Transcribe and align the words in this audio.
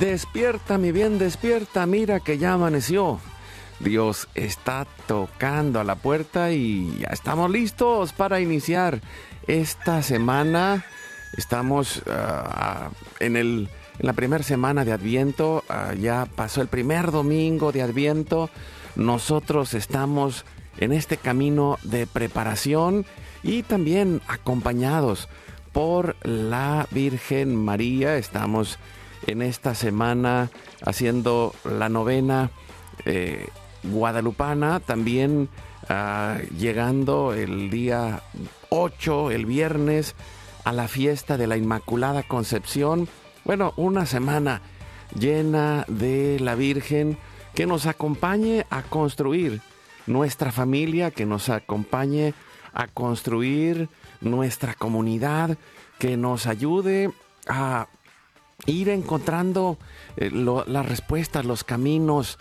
Despierta, 0.00 0.78
mi 0.78 0.92
bien, 0.92 1.18
despierta, 1.18 1.84
mira 1.84 2.20
que 2.20 2.38
ya 2.38 2.54
amaneció. 2.54 3.20
Dios 3.80 4.28
está 4.34 4.86
tocando 5.06 5.78
a 5.78 5.84
la 5.84 5.94
puerta 5.94 6.52
y 6.52 6.96
ya 7.00 7.08
estamos 7.08 7.50
listos 7.50 8.14
para 8.14 8.40
iniciar 8.40 9.02
esta 9.46 10.02
semana. 10.02 10.86
Estamos 11.36 12.02
ah, 12.06 12.88
en, 13.18 13.36
el, 13.36 13.68
en 13.98 14.06
la 14.06 14.14
primera 14.14 14.42
semana 14.42 14.86
de 14.86 14.92
Adviento, 14.92 15.64
ah, 15.68 15.92
ya 15.92 16.26
pasó 16.34 16.62
el 16.62 16.68
primer 16.68 17.10
domingo 17.10 17.70
de 17.70 17.82
Adviento. 17.82 18.48
Nosotros 18.96 19.74
estamos 19.74 20.46
en 20.78 20.94
este 20.94 21.18
camino 21.18 21.78
de 21.82 22.06
preparación 22.06 23.04
y 23.42 23.64
también 23.64 24.22
acompañados 24.28 25.28
por 25.72 26.16
la 26.26 26.88
Virgen 26.90 27.54
María. 27.54 28.16
Estamos 28.16 28.78
en 29.26 29.42
esta 29.42 29.74
semana 29.74 30.50
haciendo 30.84 31.54
la 31.64 31.88
novena 31.88 32.50
eh, 33.04 33.48
guadalupana, 33.82 34.80
también 34.80 35.48
ah, 35.88 36.38
llegando 36.58 37.32
el 37.32 37.70
día 37.70 38.22
8, 38.70 39.30
el 39.30 39.46
viernes, 39.46 40.14
a 40.64 40.72
la 40.72 40.88
fiesta 40.88 41.36
de 41.36 41.46
la 41.46 41.56
Inmaculada 41.56 42.22
Concepción. 42.22 43.08
Bueno, 43.44 43.72
una 43.76 44.06
semana 44.06 44.60
llena 45.18 45.84
de 45.88 46.38
la 46.40 46.54
Virgen 46.54 47.18
que 47.54 47.66
nos 47.66 47.86
acompañe 47.86 48.66
a 48.70 48.82
construir 48.82 49.60
nuestra 50.06 50.52
familia, 50.52 51.10
que 51.10 51.26
nos 51.26 51.48
acompañe 51.48 52.34
a 52.72 52.86
construir 52.86 53.88
nuestra 54.20 54.74
comunidad, 54.74 55.56
que 55.98 56.16
nos 56.16 56.46
ayude 56.46 57.10
a 57.48 57.88
ir 58.66 58.88
encontrando 58.88 59.78
eh, 60.16 60.30
las 60.30 60.86
respuestas, 60.86 61.44
los 61.44 61.64
caminos 61.64 62.38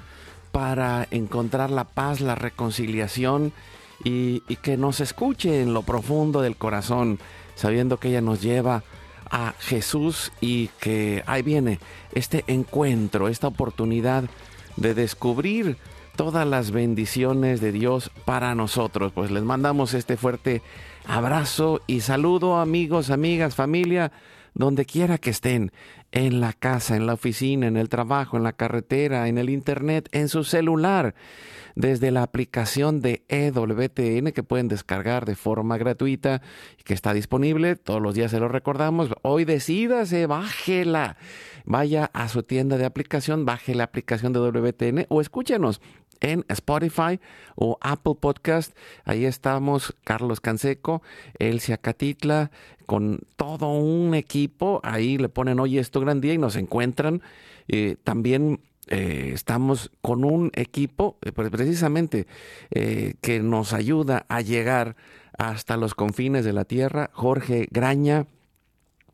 para 0.51 1.07
encontrar 1.11 1.69
la 1.69 1.83
paz, 1.83 2.21
la 2.21 2.35
reconciliación 2.35 3.53
y, 4.03 4.43
y, 4.47 4.55
que 4.55 4.77
nos 4.77 4.99
escuche 4.99 5.61
en 5.61 5.73
lo 5.73 5.83
profundo 5.83 6.41
del 6.41 6.55
corazón, 6.55 7.19
sabiendo 7.55 7.97
que 7.97 8.09
ella 8.09 8.21
nos 8.21 8.41
lleva 8.41 8.83
a 9.29 9.53
Jesús 9.59 10.31
y 10.41 10.69
que 10.79 11.23
ahí 11.27 11.43
viene 11.43 11.79
este 12.13 12.43
encuentro, 12.47 13.27
esta 13.27 13.47
oportunidad 13.47 14.23
de 14.75 14.93
descubrir 14.93 15.77
todas 16.15 16.47
las 16.47 16.71
bendiciones 16.71 17.61
de 17.61 17.71
Dios 17.71 18.11
para 18.25 18.55
nosotros. 18.55 19.11
Pues 19.13 19.31
les 19.31 19.43
mandamos 19.43 19.93
este 19.93 20.17
fuerte 20.17 20.61
abrazo 21.05 21.81
y 21.87 22.01
saludo 22.01 22.57
amigos, 22.57 23.09
amigas, 23.09 23.55
familia 23.55 24.11
donde 24.53 24.85
quiera 24.85 25.17
que 25.17 25.29
estén, 25.29 25.71
en 26.11 26.41
la 26.41 26.53
casa, 26.53 26.95
en 26.95 27.05
la 27.05 27.13
oficina, 27.13 27.67
en 27.67 27.77
el 27.77 27.89
trabajo, 27.89 28.37
en 28.37 28.43
la 28.43 28.53
carretera, 28.53 29.27
en 29.27 29.37
el 29.37 29.49
internet, 29.49 30.09
en 30.11 30.27
su 30.27 30.43
celular, 30.43 31.15
desde 31.75 32.11
la 32.11 32.23
aplicación 32.23 32.99
de 33.01 33.23
EWTN 33.29 34.31
que 34.31 34.43
pueden 34.43 34.67
descargar 34.67 35.25
de 35.25 35.35
forma 35.35 35.77
gratuita 35.77 36.41
y 36.77 36.83
que 36.83 36.93
está 36.93 37.13
disponible, 37.13 37.75
todos 37.75 38.01
los 38.01 38.15
días 38.15 38.31
se 38.31 38.39
lo 38.39 38.47
recordamos, 38.47 39.09
hoy 39.21 39.45
decídase, 39.45 40.25
bájela, 40.25 41.17
vaya 41.65 42.09
a 42.13 42.27
su 42.27 42.43
tienda 42.43 42.77
de 42.77 42.85
aplicación, 42.85 43.45
baje 43.45 43.75
la 43.75 43.85
aplicación 43.85 44.33
de 44.33 44.39
WTN 44.39 45.05
o 45.09 45.21
escúchenos 45.21 45.81
en 46.21 46.45
Spotify 46.49 47.19
o 47.55 47.77
Apple 47.81 48.15
Podcast. 48.19 48.75
Ahí 49.05 49.25
estamos, 49.25 49.95
Carlos 50.03 50.41
Canseco, 50.41 51.01
Elsia 51.37 51.77
Catitla, 51.77 52.51
con 52.85 53.21
todo 53.35 53.71
un 53.71 54.15
equipo. 54.15 54.79
Ahí 54.83 55.17
le 55.17 55.29
ponen, 55.29 55.59
oye, 55.59 55.79
esto 55.79 55.99
gran 55.99 56.21
día 56.21 56.33
y 56.33 56.37
nos 56.37 56.55
encuentran. 56.55 57.21
Eh, 57.67 57.95
también 58.03 58.61
eh, 58.87 59.31
estamos 59.33 59.91
con 60.01 60.23
un 60.23 60.51
equipo, 60.55 61.17
eh, 61.21 61.31
precisamente, 61.31 62.25
que 62.69 63.39
nos 63.41 63.73
ayuda 63.73 64.25
a 64.27 64.41
llegar 64.41 64.95
hasta 65.37 65.77
los 65.77 65.93
confines 65.93 66.43
de 66.45 66.53
la 66.53 66.65
tierra. 66.65 67.11
Jorge 67.13 67.67
Graña 67.71 68.25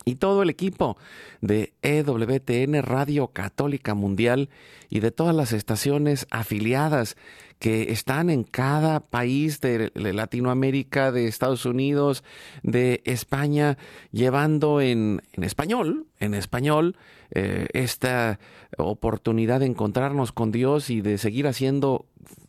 y 0.08 0.14
todo 0.14 0.42
el 0.42 0.50
equipo 0.50 0.96
de 1.40 1.74
EWTN 1.82 2.80
Radio 2.82 3.26
Católica 3.28 3.94
Mundial 3.94 4.48
y 4.88 5.00
de 5.00 5.10
todas 5.10 5.34
las 5.34 5.52
estaciones 5.52 6.28
afiliadas 6.30 7.16
que 7.58 7.90
están 7.90 8.30
en 8.30 8.44
cada 8.44 9.00
país 9.00 9.60
de 9.60 9.90
Latinoamérica, 9.94 11.10
de 11.10 11.26
Estados 11.26 11.66
Unidos, 11.66 12.22
de 12.62 13.02
España, 13.04 13.78
llevando 14.12 14.80
en, 14.80 15.22
español, 15.32 16.06
en 16.20 16.34
español, 16.34 16.96
eh, 17.32 17.66
esta 17.72 18.38
oportunidad 18.78 19.58
de 19.60 19.66
encontrarnos 19.66 20.30
con 20.30 20.52
Dios 20.52 20.88
y 20.88 21.00
de 21.00 21.18
seguir 21.18 21.48
haciendo 21.48 22.06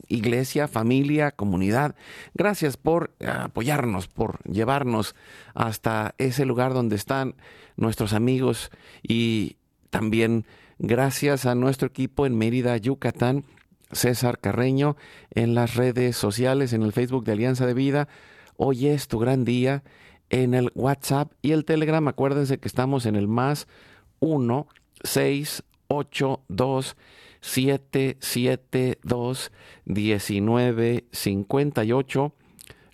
iglesia, 0.08 0.68
familia, 0.68 1.32
comunidad. 1.32 1.96
Gracias 2.34 2.78
por 2.78 3.12
apoyarnos, 3.26 4.08
por 4.08 4.42
llevarnos 4.44 5.16
hasta 5.54 6.16
ese 6.18 6.46
lugar 6.46 6.74
donde 6.74 6.96
están 6.96 7.36
nuestros 7.76 8.14
amigos 8.14 8.72
y 9.04 9.58
también 9.90 10.46
gracias 10.80 11.46
a 11.46 11.56
nuestro 11.56 11.88
equipo 11.88 12.26
en 12.26 12.38
Mérida, 12.38 12.78
Yucatán, 12.78 13.46
César 13.92 14.40
Carreño, 14.40 14.98
en 15.32 15.56
las 15.56 15.76
redes 15.76 16.18
sociales, 16.18 16.74
en 16.74 16.84
el 16.84 16.94
Facebook 16.94 17.24
de 17.24 17.34
Alianza 17.34 17.66
de 17.66 17.74
Vida. 17.74 18.08
Hoy 18.58 18.88
es 18.88 19.08
tu 19.08 19.20
gran 19.20 19.46
día 19.46 19.84
en 20.30 20.54
el 20.54 20.72
WhatsApp 20.76 21.32
y 21.42 21.52
el 21.52 21.66
Telegram. 21.66 22.06
Acuérdense 22.08 22.58
que 22.58 22.68
estamos 22.68 23.06
en 23.06 23.16
el 23.16 23.28
más 23.28 23.68
1 24.20 24.68
6 25.04 25.64
8 25.88 26.42
2 26.48 26.96
772 27.42 29.52
1958. 29.86 32.34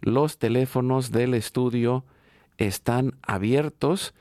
Los 0.02 0.38
teléfonos 0.38 1.12
del 1.12 1.34
estudio 1.34 2.04
están 2.58 3.16
abiertos 3.22 4.14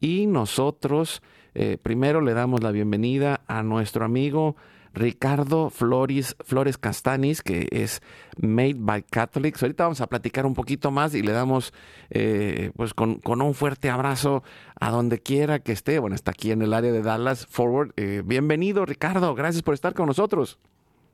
y 0.00 0.26
nosotros 0.26 1.22
eh, 1.54 1.78
primero 1.82 2.20
le 2.20 2.34
damos 2.34 2.62
la 2.62 2.70
bienvenida 2.70 3.40
a 3.46 3.62
nuestro 3.62 4.04
amigo 4.04 4.54
Ricardo 4.92 5.70
Flores, 5.70 6.36
Flores 6.44 6.78
Castanis, 6.78 7.42
que 7.42 7.68
es 7.70 8.02
Made 8.40 8.74
by 8.76 9.02
Catholics. 9.02 9.62
Ahorita 9.62 9.84
vamos 9.84 10.00
a 10.00 10.06
platicar 10.08 10.46
un 10.46 10.54
poquito 10.54 10.90
más 10.90 11.14
y 11.14 11.22
le 11.22 11.32
damos 11.32 11.72
eh, 12.10 12.72
pues 12.76 12.94
con, 12.94 13.20
un 13.24 13.54
fuerte 13.54 13.90
abrazo 13.90 14.42
a 14.80 14.90
donde 14.90 15.20
quiera 15.20 15.60
que 15.60 15.72
esté. 15.72 15.98
Bueno, 15.98 16.16
está 16.16 16.32
aquí 16.32 16.50
en 16.50 16.62
el 16.62 16.74
área 16.74 16.92
de 16.92 17.02
Dallas 17.02 17.46
Forward. 17.46 17.92
Eh, 17.96 18.22
bienvenido, 18.24 18.84
Ricardo. 18.84 19.34
Gracias 19.34 19.62
por 19.62 19.74
estar 19.74 19.94
con 19.94 20.06
nosotros. 20.06 20.58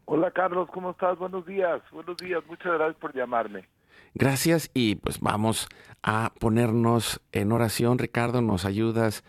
Hola, 0.06 0.30
Carlos. 0.30 0.68
¿Cómo 0.72 0.92
estás? 0.92 1.18
Buenos 1.18 1.44
días. 1.46 1.82
Buenos 1.92 2.16
días. 2.16 2.42
Muchas 2.48 2.72
gracias 2.74 2.96
por 2.96 3.14
llamarme. 3.14 3.68
Gracias 4.14 4.70
y 4.72 4.94
pues 4.94 5.20
vamos 5.20 5.68
a 6.02 6.32
ponernos 6.38 7.20
en 7.32 7.52
oración. 7.52 7.98
Ricardo, 7.98 8.40
nos 8.40 8.64
ayudas 8.64 9.24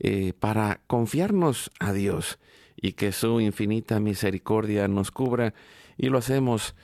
eh, 0.00 0.32
para 0.32 0.80
confiarnos 0.88 1.70
a 1.78 1.92
Dios 1.92 2.40
y 2.82 2.92
que 2.92 3.12
su 3.12 3.40
infinita 3.40 4.00
misericordia 4.00 4.88
nos 4.88 5.10
cubra 5.10 5.54
y 5.96 6.08
lo 6.08 6.18
hacemos 6.18 6.74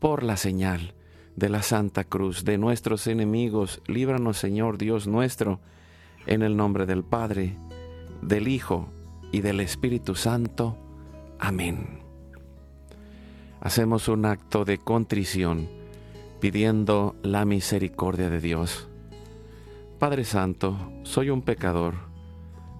por 0.00 0.22
la 0.22 0.36
señal 0.36 0.92
de 1.36 1.48
la 1.48 1.62
Santa 1.62 2.04
Cruz 2.04 2.44
de 2.44 2.58
nuestros 2.58 3.06
enemigos. 3.06 3.80
Líbranos, 3.86 4.36
Señor 4.36 4.76
Dios 4.76 5.06
nuestro, 5.06 5.60
en 6.26 6.42
el 6.42 6.56
nombre 6.56 6.84
del 6.84 7.04
Padre, 7.04 7.56
del 8.22 8.48
Hijo 8.48 8.88
y 9.32 9.40
del 9.40 9.60
Espíritu 9.60 10.16
Santo. 10.16 10.76
Amén. 11.38 12.00
Hacemos 13.60 14.08
un 14.08 14.26
acto 14.26 14.64
de 14.64 14.78
contrición 14.78 15.68
pidiendo 16.40 17.14
la 17.22 17.44
misericordia 17.44 18.30
de 18.30 18.40
Dios. 18.40 18.88
Padre 19.98 20.24
Santo, 20.24 20.76
soy 21.04 21.30
un 21.30 21.42
pecador. 21.42 22.15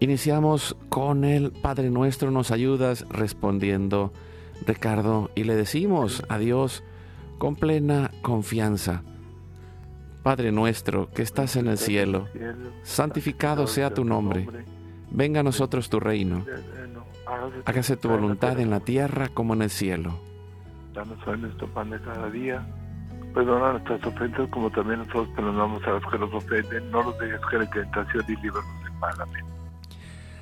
Iniciamos 0.00 0.76
con 0.88 1.24
el 1.24 1.52
Padre 1.52 1.90
Nuestro, 1.90 2.30
nos 2.30 2.50
ayudas 2.50 3.06
respondiendo, 3.08 4.12
Ricardo, 4.66 5.30
y 5.34 5.44
le 5.44 5.54
decimos 5.54 6.22
a 6.28 6.38
Dios 6.38 6.82
con 7.38 7.56
plena 7.56 8.10
confianza. 8.22 9.02
Padre 10.22 10.52
nuestro 10.52 11.10
que 11.10 11.20
estás 11.20 11.56
en 11.56 11.68
el 11.68 11.76
cielo, 11.76 12.26
santificado 12.82 13.66
sea 13.66 13.92
tu 13.92 14.04
nombre. 14.04 14.48
Venga 15.10 15.40
a 15.40 15.42
nosotros 15.42 15.90
tu 15.90 16.00
reino. 16.00 16.46
Hágase 17.66 17.96
tu 17.98 18.08
voluntad 18.08 18.58
en 18.58 18.70
la 18.70 18.80
tierra 18.80 19.28
como 19.28 19.52
en 19.52 19.62
el 19.62 19.70
cielo. 19.70 20.18
Danos 20.94 21.18
hoy 21.26 21.38
nuestro 21.38 21.68
pan 21.68 21.90
de 21.90 22.00
cada 22.00 22.30
día. 22.30 22.66
Perdona 23.34 23.72
nuestras 23.72 24.02
ofensas 24.06 24.48
como 24.48 24.70
también 24.70 25.00
nosotros 25.00 25.28
perdonamos 25.36 25.84
a 25.86 25.90
los 25.90 26.02
que 26.10 26.18
nos 26.18 26.32
ofenden. 26.32 26.90
No 26.90 27.02
nos 27.02 27.18
dejes 27.18 27.40
caer 27.50 27.62
en 27.62 27.70
tentación 27.70 28.24
y 28.26 28.36
líbranos 28.36 28.82
del 28.82 28.92
mal. 28.94 29.20
Amén. 29.20 29.53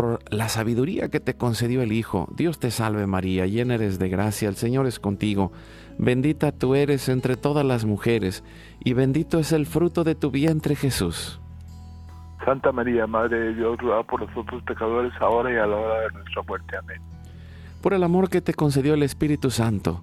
Por 0.00 0.20
la 0.30 0.48
sabiduría 0.48 1.10
que 1.10 1.20
te 1.20 1.34
concedió 1.34 1.82
el 1.82 1.92
Hijo, 1.92 2.26
Dios 2.34 2.58
te 2.58 2.70
salve 2.70 3.06
María, 3.06 3.44
llena 3.44 3.74
eres 3.74 3.98
de 3.98 4.08
gracia, 4.08 4.48
el 4.48 4.56
Señor 4.56 4.86
es 4.86 4.98
contigo, 4.98 5.52
Bendita 5.98 6.52
tú 6.52 6.74
eres 6.74 7.10
entre 7.10 7.36
todas 7.36 7.66
las 7.66 7.84
mujeres, 7.84 8.42
y 8.82 8.94
bendito 8.94 9.38
es 9.38 9.52
el 9.52 9.66
fruto 9.66 10.02
de 10.02 10.14
tu 10.14 10.30
vientre 10.30 10.74
Jesús. 10.74 11.38
Santa 12.46 12.72
María, 12.72 13.06
Madre 13.06 13.40
de 13.40 13.54
Dios, 13.56 13.76
ruega 13.76 14.02
por 14.04 14.26
nosotros 14.26 14.62
pecadores, 14.62 15.12
ahora 15.20 15.52
y 15.52 15.56
a 15.56 15.66
la 15.66 15.76
hora 15.76 16.00
de 16.00 16.12
nuestra 16.12 16.42
muerte. 16.44 16.78
Amén. 16.78 17.02
Por 17.82 17.92
el 17.92 18.02
amor 18.02 18.30
que 18.30 18.40
te 18.40 18.54
concedió 18.54 18.94
el 18.94 19.02
Espíritu 19.02 19.50
Santo, 19.50 20.02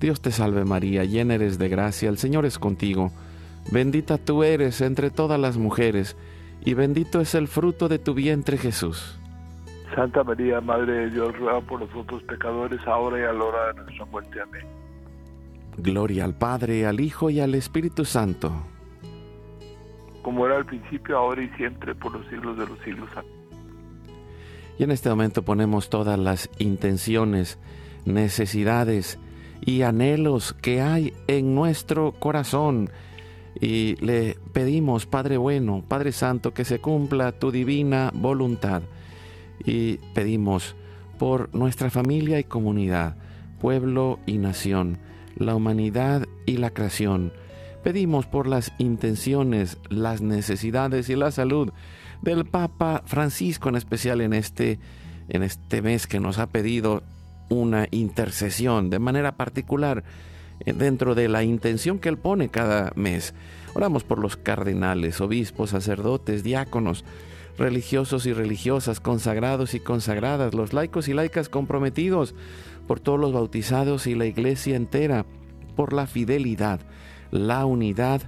Dios 0.00 0.20
te 0.20 0.32
salve 0.32 0.66
María, 0.66 1.04
llena 1.04 1.36
eres 1.36 1.58
de 1.58 1.70
gracia, 1.70 2.10
el 2.10 2.18
Señor 2.18 2.44
es 2.44 2.58
contigo. 2.58 3.10
Bendita 3.72 4.18
tú 4.18 4.44
eres 4.44 4.82
entre 4.82 5.08
todas 5.08 5.40
las 5.40 5.56
mujeres, 5.56 6.18
y 6.62 6.74
bendito 6.74 7.22
es 7.22 7.34
el 7.34 7.48
fruto 7.48 7.88
de 7.88 7.98
tu 7.98 8.12
vientre 8.12 8.58
Jesús. 8.58 9.16
Santa 9.94 10.22
María, 10.24 10.60
Madre 10.60 10.92
de 10.92 11.10
Dios, 11.10 11.36
ruega 11.38 11.60
por 11.60 11.80
nosotros 11.80 12.22
pecadores, 12.24 12.80
ahora 12.86 13.20
y 13.20 13.22
a 13.22 13.32
la 13.32 13.44
hora 13.44 13.72
de 13.72 13.82
nuestra 13.82 14.04
muerte. 14.06 14.40
Amén. 14.40 14.64
Gloria 15.76 16.24
al 16.24 16.34
Padre, 16.34 16.86
al 16.86 17.00
Hijo 17.00 17.30
y 17.30 17.40
al 17.40 17.54
Espíritu 17.54 18.04
Santo. 18.04 18.52
Como 20.22 20.46
era 20.46 20.56
al 20.56 20.66
principio, 20.66 21.16
ahora 21.16 21.42
y 21.42 21.48
siempre, 21.50 21.94
por 21.94 22.12
los 22.12 22.26
siglos 22.28 22.58
de 22.58 22.66
los 22.66 22.78
siglos. 22.80 23.08
Y 24.78 24.84
en 24.84 24.90
este 24.90 25.08
momento 25.08 25.42
ponemos 25.42 25.90
todas 25.90 26.18
las 26.18 26.50
intenciones, 26.58 27.58
necesidades 28.04 29.18
y 29.60 29.82
anhelos 29.82 30.54
que 30.54 30.80
hay 30.80 31.12
en 31.26 31.54
nuestro 31.54 32.12
corazón. 32.12 32.90
Y 33.60 33.96
le 34.04 34.38
pedimos, 34.52 35.06
Padre 35.06 35.36
bueno, 35.36 35.82
Padre 35.86 36.12
Santo, 36.12 36.54
que 36.54 36.64
se 36.64 36.80
cumpla 36.80 37.32
tu 37.32 37.50
divina 37.50 38.10
voluntad. 38.14 38.82
Y 39.64 39.98
pedimos 40.14 40.74
por 41.18 41.54
nuestra 41.54 41.90
familia 41.90 42.38
y 42.38 42.44
comunidad, 42.44 43.16
pueblo 43.60 44.18
y 44.26 44.38
nación 44.38 44.98
la 45.40 45.54
humanidad 45.54 46.28
y 46.46 46.58
la 46.58 46.70
creación. 46.70 47.32
Pedimos 47.82 48.26
por 48.26 48.46
las 48.46 48.72
intenciones, 48.78 49.78
las 49.88 50.20
necesidades 50.20 51.08
y 51.08 51.16
la 51.16 51.30
salud 51.30 51.72
del 52.22 52.44
Papa 52.44 53.02
Francisco 53.06 53.70
en 53.70 53.76
especial 53.76 54.20
en 54.20 54.34
este, 54.34 54.78
en 55.28 55.42
este 55.42 55.80
mes 55.80 56.06
que 56.06 56.20
nos 56.20 56.38
ha 56.38 56.46
pedido 56.46 57.02
una 57.48 57.88
intercesión 57.90 58.90
de 58.90 58.98
manera 58.98 59.36
particular 59.36 60.04
eh, 60.60 60.72
dentro 60.74 61.14
de 61.14 61.28
la 61.28 61.42
intención 61.42 61.98
que 61.98 62.10
él 62.10 62.18
pone 62.18 62.50
cada 62.50 62.92
mes. 62.94 63.34
Oramos 63.74 64.04
por 64.04 64.18
los 64.18 64.36
cardenales, 64.36 65.20
obispos, 65.20 65.70
sacerdotes, 65.70 66.42
diáconos, 66.44 67.04
religiosos 67.60 68.24
y 68.24 68.32
religiosas, 68.32 69.00
consagrados 69.00 69.74
y 69.74 69.80
consagradas, 69.80 70.54
los 70.54 70.72
laicos 70.72 71.08
y 71.08 71.12
laicas 71.12 71.50
comprometidos, 71.50 72.34
por 72.88 73.00
todos 73.00 73.20
los 73.20 73.32
bautizados 73.32 74.06
y 74.06 74.14
la 74.14 74.24
iglesia 74.24 74.76
entera, 74.76 75.26
por 75.76 75.92
la 75.92 76.06
fidelidad, 76.06 76.80
la 77.30 77.66
unidad 77.66 78.22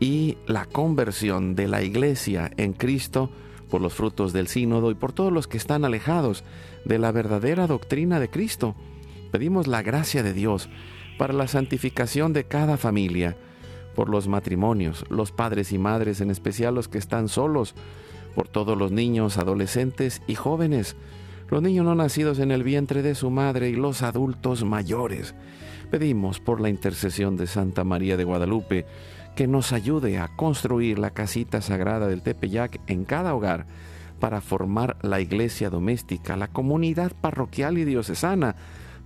y 0.00 0.36
la 0.46 0.66
conversión 0.66 1.56
de 1.56 1.66
la 1.66 1.82
iglesia 1.82 2.50
en 2.58 2.74
Cristo, 2.74 3.30
por 3.70 3.80
los 3.80 3.94
frutos 3.94 4.32
del 4.34 4.48
sínodo 4.48 4.90
y 4.90 4.94
por 4.94 5.12
todos 5.12 5.32
los 5.32 5.48
que 5.48 5.56
están 5.56 5.84
alejados 5.86 6.44
de 6.84 6.98
la 6.98 7.10
verdadera 7.10 7.66
doctrina 7.66 8.20
de 8.20 8.28
Cristo. 8.28 8.76
Pedimos 9.32 9.66
la 9.66 9.82
gracia 9.82 10.22
de 10.22 10.34
Dios 10.34 10.68
para 11.18 11.32
la 11.32 11.48
santificación 11.48 12.34
de 12.34 12.44
cada 12.44 12.76
familia, 12.76 13.36
por 13.94 14.10
los 14.10 14.28
matrimonios, 14.28 15.06
los 15.08 15.32
padres 15.32 15.72
y 15.72 15.78
madres, 15.78 16.20
en 16.20 16.30
especial 16.30 16.74
los 16.74 16.86
que 16.86 16.98
están 16.98 17.28
solos, 17.28 17.74
por 18.38 18.46
todos 18.46 18.78
los 18.78 18.92
niños, 18.92 19.36
adolescentes 19.36 20.22
y 20.28 20.36
jóvenes, 20.36 20.94
los 21.50 21.60
niños 21.60 21.84
no 21.84 21.96
nacidos 21.96 22.38
en 22.38 22.52
el 22.52 22.62
vientre 22.62 23.02
de 23.02 23.16
su 23.16 23.30
madre 23.30 23.68
y 23.68 23.74
los 23.74 24.02
adultos 24.02 24.62
mayores. 24.62 25.34
Pedimos 25.90 26.38
por 26.38 26.60
la 26.60 26.68
intercesión 26.68 27.36
de 27.36 27.48
Santa 27.48 27.82
María 27.82 28.16
de 28.16 28.22
Guadalupe 28.22 28.86
que 29.34 29.48
nos 29.48 29.72
ayude 29.72 30.20
a 30.20 30.28
construir 30.36 31.00
la 31.00 31.10
casita 31.10 31.60
sagrada 31.60 32.06
del 32.06 32.22
Tepeyac 32.22 32.78
en 32.86 33.04
cada 33.04 33.34
hogar 33.34 33.66
para 34.20 34.40
formar 34.40 34.98
la 35.02 35.20
iglesia 35.20 35.68
doméstica, 35.68 36.36
la 36.36 36.46
comunidad 36.46 37.10
parroquial 37.20 37.76
y 37.76 37.84
diocesana, 37.84 38.54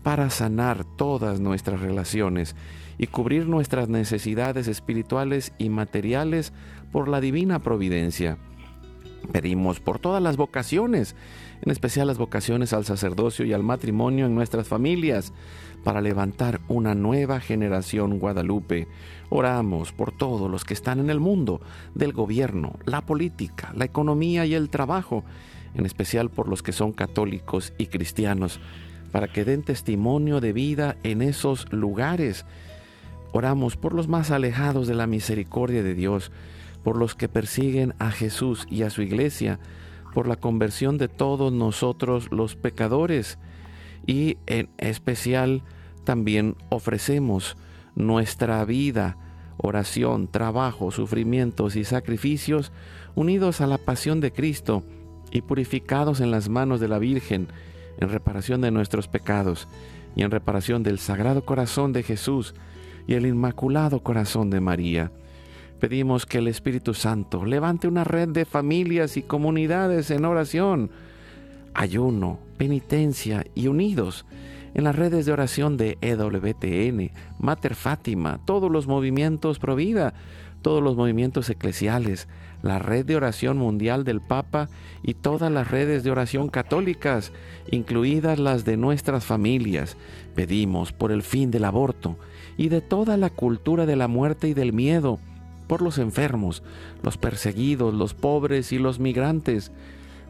para 0.03 0.29
sanar 0.29 0.85
todas 0.85 1.41
nuestras 1.41 1.81
relaciones 1.81 2.55
y 2.99 3.07
cubrir 3.07 3.47
nuestras 3.47 3.89
necesidades 3.89 4.69
espirituales 4.69 5.55
y 5.57 5.71
materiales 5.71 6.53
por 6.93 7.09
la 7.09 7.23
divina 7.23 7.61
providencia. 7.61 8.37
Pedimos 9.31 9.81
por 9.81 9.99
todas 9.99 10.23
las 10.23 10.37
vocaciones, 10.37 11.15
en 11.63 11.71
especial 11.71 12.09
las 12.09 12.19
vocaciones 12.19 12.73
al 12.73 12.85
sacerdocio 12.85 13.45
y 13.45 13.53
al 13.53 13.63
matrimonio 13.63 14.27
en 14.27 14.35
nuestras 14.35 14.67
familias, 14.67 15.33
para 15.85 16.01
levantar 16.01 16.61
una 16.69 16.95
nueva 16.95 17.41
generación 17.41 18.19
guadalupe. 18.19 18.89
Oramos 19.31 19.93
por 19.93 20.13
todos 20.13 20.51
los 20.51 20.65
que 20.65 20.75
están 20.75 20.99
en 20.99 21.11
el 21.11 21.21
mundo, 21.21 21.61
del 21.95 22.13
gobierno, 22.13 22.75
la 22.85 23.01
política, 23.03 23.73
la 23.77 23.85
economía 23.85 24.45
y 24.45 24.55
el 24.55 24.71
trabajo, 24.71 25.25
en 25.75 25.87
especial 25.87 26.31
por 26.31 26.49
los 26.49 26.63
que 26.63 26.73
son 26.73 26.93
católicos 26.93 27.73
y 27.79 27.87
cristianos, 27.87 28.61
para 29.13 29.29
que 29.29 29.45
den 29.45 29.63
testimonio 29.63 30.41
de 30.41 30.53
vida 30.53 30.97
en 31.03 31.23
esos 31.23 31.73
lugares. 31.73 32.45
Oramos 33.33 33.77
por 33.77 33.95
los 33.95 34.09
más 34.09 34.31
alejados 34.31 34.87
de 34.87 34.95
la 34.95 35.07
misericordia 35.07 35.83
de 35.83 35.95
Dios, 35.95 36.33
por 36.83 36.97
los 36.97 37.15
que 37.15 37.29
persiguen 37.29 37.95
a 37.99 38.11
Jesús 38.11 38.67
y 38.71 38.83
a 38.83 38.91
su 38.91 39.03
iglesia, 39.03 39.59
por 40.15 40.29
la 40.29 40.37
conversión 40.37 40.99
de 40.99 41.09
todos 41.09 41.53
nosotros 41.53 42.29
los 42.31 42.57
pecadores 42.57 43.39
y 44.07 44.39
en 44.47 44.69
especial 44.79 45.63
también 46.05 46.57
ofrecemos 46.69 47.57
nuestra 47.95 48.65
vida, 48.65 49.17
oración, 49.57 50.29
trabajo, 50.29 50.91
sufrimientos 50.91 51.77
y 51.77 51.85
sacrificios 51.85 52.73
unidos 53.15 53.61
a 53.61 53.67
la 53.67 53.79
pasión 53.79 54.21
de 54.21 54.33
Cristo 54.33 54.83
y 55.31 55.43
purificados 55.43 56.21
en 56.21 56.31
las 56.31 56.49
manos 56.49 56.81
de 56.81 56.89
la 56.89 56.99
Virgen 56.99 57.49
en 57.99 58.09
reparación 58.09 58.61
de 58.61 58.71
nuestros 58.71 59.09
pecados 59.09 59.69
y 60.17 60.23
en 60.23 60.31
reparación 60.31 60.83
del 60.83 60.99
Sagrado 60.99 61.45
Corazón 61.45 61.93
de 61.93 62.03
Jesús 62.03 62.55
y 63.07 63.15
el 63.15 63.27
Inmaculado 63.27 64.03
Corazón 64.03 64.51
de 64.51 64.61
María. 64.61 65.13
Pedimos 65.83 66.27
que 66.27 66.39
el 66.39 66.47
Espíritu 66.47 66.95
Santo 66.95 67.45
levante 67.45 67.89
una 67.89 68.05
red 68.05 68.29
de 68.29 68.45
familias 68.45 69.17
y 69.17 69.23
comunidades 69.23 70.13
en 70.13 70.25
oración, 70.25 70.93
ayuno, 71.75 72.39
penitencia 72.57 73.45
y 73.57 73.67
unidos 73.67 74.25
en 74.75 74.85
las 74.85 74.95
redes 74.95 75.27
de 75.27 75.33
oración 75.33 75.77
de 75.77 75.99
EWTN, 76.01 77.11
Mater 77.41 77.75
Fátima, 77.75 78.39
todos 78.45 78.71
los 78.71 78.87
movimientos 78.87 79.59
Provida, 79.59 80.15
todos 80.63 80.85
los 80.85 80.95
movimientos 80.95 81.51
eclesiales, 81.51 82.29
la 82.63 82.79
red 82.79 83.05
de 83.05 83.17
oración 83.17 83.59
mundial 83.59 84.05
del 84.05 84.21
Papa 84.21 84.69
y 85.03 85.15
todas 85.15 85.51
las 85.51 85.69
redes 85.69 86.05
de 86.05 86.13
oración 86.13 86.49
católicas, 86.49 87.33
incluidas 87.73 88.39
las 88.39 88.65
de 88.65 88.77
nuestras 88.77 89.25
familias. 89.25 89.97
Pedimos 90.37 90.93
por 90.93 91.11
el 91.11 91.25
fin 91.25 91.51
del 91.51 91.65
aborto 91.65 92.17
y 92.57 92.69
de 92.69 92.83
toda 92.83 93.17
la 93.17 93.31
cultura 93.31 93.85
de 93.85 93.97
la 93.97 94.07
muerte 94.07 94.47
y 94.47 94.55
del 94.55 94.73
miedo, 94.73 95.19
por 95.67 95.83
los 95.83 95.99
enfermos, 95.99 96.63
los 97.03 97.19
perseguidos, 97.19 97.95
los 97.95 98.15
pobres 98.15 98.73
y 98.73 98.79
los 98.79 98.99
migrantes, 98.99 99.73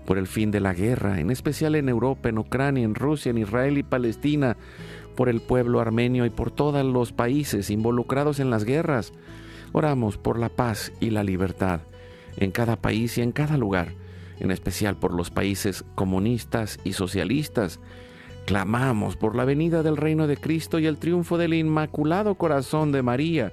por 0.06 0.18
el 0.18 0.26
fin 0.26 0.50
de 0.50 0.60
la 0.60 0.74
guerra, 0.74 1.20
en 1.20 1.30
especial 1.30 1.74
en 1.74 1.88
Europa, 1.88 2.28
en 2.28 2.38
Ucrania, 2.38 2.84
en 2.84 2.94
Rusia, 2.94 3.30
en 3.30 3.38
Israel 3.38 3.78
y 3.78 3.82
Palestina, 3.82 4.56
por 5.16 5.28
el 5.28 5.40
pueblo 5.40 5.80
armenio 5.80 6.24
y 6.26 6.30
por 6.30 6.50
todos 6.50 6.84
los 6.84 7.12
países 7.12 7.70
involucrados 7.70 8.40
en 8.40 8.50
las 8.50 8.64
guerras. 8.64 9.12
Oramos 9.72 10.18
por 10.18 10.38
la 10.38 10.48
paz 10.48 10.92
y 11.00 11.10
la 11.10 11.22
libertad 11.22 11.80
en 12.36 12.50
cada 12.50 12.76
país 12.76 13.18
y 13.18 13.22
en 13.22 13.32
cada 13.32 13.56
lugar, 13.56 13.92
en 14.40 14.50
especial 14.50 14.96
por 14.96 15.12
los 15.14 15.30
países 15.30 15.84
comunistas 15.94 16.78
y 16.84 16.94
socialistas. 16.94 17.80
Clamamos 18.46 19.16
por 19.16 19.36
la 19.36 19.44
venida 19.44 19.82
del 19.82 19.96
reino 19.96 20.26
de 20.26 20.36
Cristo 20.36 20.78
y 20.78 20.86
el 20.86 20.98
triunfo 20.98 21.38
del 21.38 21.54
Inmaculado 21.54 22.34
Corazón 22.34 22.90
de 22.92 23.02
María. 23.02 23.52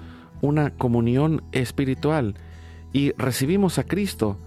una 0.41 0.71
comunión 0.71 1.43
espiritual 1.51 2.35
y 2.93 3.11
recibimos 3.13 3.79
a 3.79 3.83
Cristo. 3.83 4.37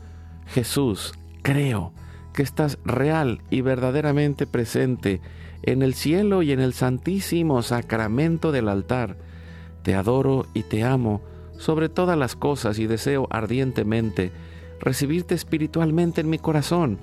Jesús, 0.47 1.15
creo 1.43 1.93
que 2.33 2.43
estás 2.43 2.79
real 2.85 3.41
y 3.51 3.61
verdaderamente 3.61 4.47
presente 4.47 5.21
en 5.63 5.83
el 5.83 5.95
cielo 5.95 6.43
y 6.43 6.53
en 6.53 6.61
el 6.61 6.75
santísimo 6.75 7.63
sacramento 7.63 8.53
del 8.53 8.69
altar. 8.69 9.17
Te 9.83 9.95
adoro 9.95 10.47
y 10.53 10.65
te 10.65 10.85
amo 10.85 11.23
sobre 11.57 11.89
todas 11.89 12.19
las 12.19 12.37
cosas 12.37 12.79
y 12.79 12.87
deseo 12.87 13.27
ardientemente 13.31 14.33
recibirte 14.81 15.35
espiritualmente 15.35 16.21
en 16.21 16.29
mi 16.29 16.39
corazón. 16.39 16.99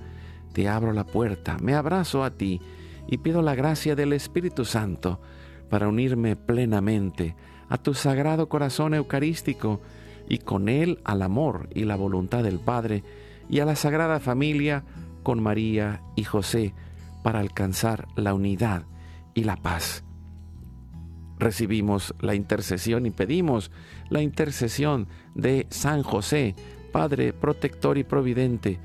Te 0.53 0.67
abro 0.67 0.93
la 0.93 1.05
puerta, 1.05 1.57
me 1.61 1.73
abrazo 1.73 2.23
a 2.23 2.31
ti 2.31 2.61
y 3.07 3.17
pido 3.17 3.41
la 3.41 3.55
gracia 3.55 3.95
del 3.95 4.13
Espíritu 4.13 4.65
Santo 4.65 5.19
para 5.69 5.87
unirme 5.87 6.35
plenamente 6.35 7.35
a 7.71 7.77
tu 7.77 7.93
sagrado 7.93 8.49
corazón 8.49 8.93
eucarístico 8.93 9.79
y 10.27 10.39
con 10.39 10.67
él 10.67 10.99
al 11.05 11.21
amor 11.21 11.69
y 11.73 11.85
la 11.85 11.95
voluntad 11.95 12.43
del 12.43 12.59
Padre 12.59 13.01
y 13.49 13.59
a 13.59 13.65
la 13.65 13.77
Sagrada 13.77 14.19
Familia 14.19 14.83
con 15.23 15.41
María 15.41 16.01
y 16.17 16.25
José 16.25 16.73
para 17.23 17.39
alcanzar 17.39 18.09
la 18.17 18.33
unidad 18.33 18.83
y 19.33 19.45
la 19.45 19.55
paz. 19.55 20.03
Recibimos 21.39 22.13
la 22.19 22.35
intercesión 22.35 23.05
y 23.05 23.11
pedimos 23.11 23.71
la 24.09 24.21
intercesión 24.21 25.07
de 25.33 25.65
San 25.69 26.03
José, 26.03 26.55
Padre 26.91 27.31
protector 27.31 27.97
y 27.97 28.03
providente, 28.03 28.79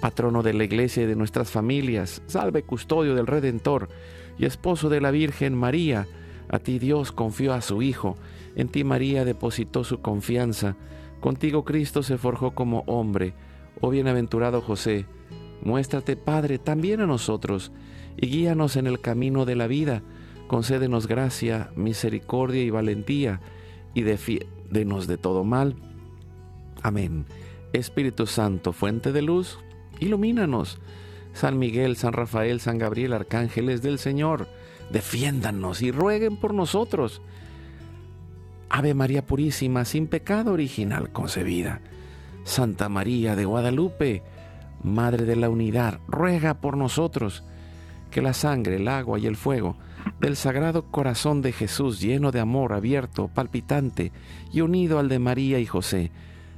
patrono 0.00 0.42
de 0.42 0.54
la 0.54 0.64
iglesia 0.64 1.02
y 1.02 1.06
de 1.06 1.14
nuestras 1.14 1.50
familias, 1.50 2.22
salve 2.26 2.62
custodio 2.62 3.14
del 3.14 3.26
Redentor 3.26 3.90
y 4.38 4.46
esposo 4.46 4.88
de 4.88 5.02
la 5.02 5.10
Virgen 5.10 5.54
María. 5.54 6.06
A 6.48 6.58
ti 6.58 6.78
Dios 6.78 7.12
confió 7.12 7.52
a 7.52 7.60
su 7.60 7.82
Hijo, 7.82 8.16
en 8.56 8.68
ti 8.68 8.84
María 8.84 9.24
depositó 9.24 9.84
su 9.84 10.00
confianza, 10.00 10.76
contigo 11.20 11.64
Cristo 11.64 12.02
se 12.02 12.18
forjó 12.18 12.52
como 12.52 12.84
hombre. 12.86 13.34
Oh 13.80 13.90
bienaventurado 13.90 14.60
José, 14.60 15.06
muéstrate 15.62 16.16
Padre 16.16 16.58
también 16.58 17.00
a 17.00 17.06
nosotros 17.06 17.72
y 18.16 18.28
guíanos 18.28 18.76
en 18.76 18.86
el 18.86 19.00
camino 19.00 19.44
de 19.44 19.56
la 19.56 19.66
vida. 19.66 20.02
Concédenos 20.46 21.06
gracia, 21.06 21.70
misericordia 21.76 22.62
y 22.62 22.70
valentía 22.70 23.40
y 23.94 24.02
defiéndenos 24.02 25.06
de 25.06 25.18
todo 25.18 25.44
mal 25.44 25.76
Amén. 26.82 27.26
Espíritu 27.72 28.26
Santo, 28.26 28.72
fuente 28.72 29.12
de 29.12 29.22
luz, 29.22 29.58
ilumínanos. 30.00 30.78
San 31.32 31.58
Miguel, 31.58 31.96
San 31.96 32.12
Rafael, 32.12 32.60
San 32.60 32.78
Gabriel, 32.78 33.12
arcángeles 33.12 33.82
del 33.82 33.98
Señor, 33.98 34.48
defiéndanos 34.90 35.82
y 35.82 35.90
rueguen 35.90 36.36
por 36.36 36.54
nosotros. 36.54 37.22
Ave 38.70 38.94
María 38.94 39.26
Purísima, 39.26 39.84
sin 39.84 40.06
pecado 40.06 40.52
original 40.52 41.10
concebida. 41.12 41.80
Santa 42.44 42.88
María 42.88 43.36
de 43.36 43.44
Guadalupe, 43.44 44.22
Madre 44.82 45.24
de 45.24 45.36
la 45.36 45.50
Unidad, 45.50 46.00
ruega 46.06 46.60
por 46.60 46.76
nosotros. 46.76 47.44
Que 48.10 48.22
la 48.22 48.32
sangre, 48.32 48.76
el 48.76 48.88
agua 48.88 49.18
y 49.18 49.26
el 49.26 49.36
fuego 49.36 49.76
del 50.20 50.36
Sagrado 50.36 50.90
Corazón 50.90 51.42
de 51.42 51.52
Jesús, 51.52 52.00
lleno 52.00 52.30
de 52.30 52.40
amor, 52.40 52.72
abierto, 52.72 53.28
palpitante 53.28 54.12
y 54.52 54.60
unido 54.60 54.98
al 54.98 55.08
de 55.08 55.18
María 55.18 55.58
y 55.58 55.66
José, 55.66 56.10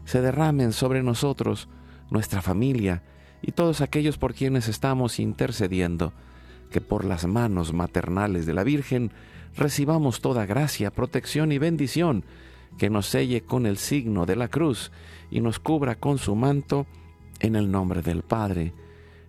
se 0.05 0.21
derramen 0.21 0.73
sobre 0.73 1.03
nosotros, 1.03 1.69
nuestra 2.11 2.43
familia 2.43 3.03
y 3.43 3.53
todos 3.53 3.81
aquellos 3.81 4.19
por 4.19 4.35
quienes 4.35 4.69
estamos 4.69 5.19
intercediendo, 5.19 6.13
que 6.71 6.81
por 6.81 7.05
las 7.05 7.27
manos 7.27 7.73
maternales 7.73 8.47
de 8.47 8.55
la 8.55 8.65
Virgen 8.65 9.13
recibamos 9.57 10.21
toda 10.21 10.47
gracia, 10.47 10.91
protección 10.91 11.53
y 11.53 11.59
bendición, 11.59 12.25
que 12.79 12.91
nos 12.91 13.07
selle 13.07 13.43
con 13.43 13.67
el 13.67 13.77
signo 13.77 14.27
de 14.27 14.37
la 14.37 14.49
cruz 14.49 14.93
y 15.31 15.41
nos 15.41 15.59
cubra 15.59 15.97
con 15.97 16.19
su 16.19 16.35
manto, 16.35 16.87
en 17.41 17.57
el 17.57 17.71
nombre 17.71 18.03
del 18.03 18.23
Padre, 18.23 18.75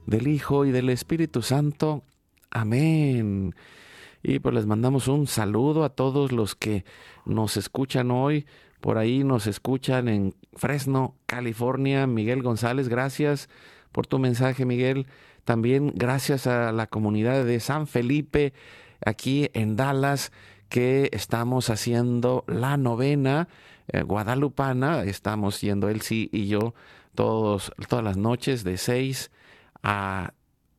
del 0.05 0.27
Hijo 0.27 0.65
y 0.65 0.71
del 0.71 0.89
Espíritu 0.89 1.41
Santo. 1.41 2.03
Amén. 2.50 3.55
Y 4.21 4.39
pues 4.39 4.53
les 4.53 4.65
mandamos 4.65 5.07
un 5.07 5.27
saludo 5.27 5.83
a 5.83 5.89
todos 5.89 6.31
los 6.31 6.55
que 6.55 6.86
nos 7.25 7.57
escuchan 7.57 8.12
hoy 8.12 8.45
por 8.81 8.98
ahí 8.98 9.24
nos 9.24 9.45
escuchan 9.45 10.10
en 10.10 10.33
Fresno, 10.53 11.15
California. 11.27 12.07
Miguel 12.07 12.41
González, 12.41 12.89
gracias 12.89 13.48
por 13.91 14.07
tu 14.07 14.17
mensaje, 14.17 14.65
Miguel. 14.65 15.05
También 15.51 15.91
gracias 15.93 16.48
a 16.48 16.72
la 16.72 16.88
comunidad 16.88 17.43
de 17.43 17.60
San 17.60 17.86
Felipe, 17.86 18.53
aquí 19.05 19.50
en 19.51 19.75
Dallas, 19.75 20.31
que 20.70 21.10
estamos 21.12 21.70
haciendo 21.70 22.46
la 22.48 22.77
novena 22.77 23.50
eh, 23.89 24.01
guadalupana. 24.01 25.03
Estamos 25.03 25.55
siendo 25.58 25.89
él 25.89 26.00
sí 26.00 26.29
y 26.31 26.48
yo 26.48 26.74
todos, 27.15 27.74
todas 27.89 28.05
las 28.05 28.15
noches 28.15 28.63
de 28.63 28.77
6 28.77 29.29
a 29.84 30.31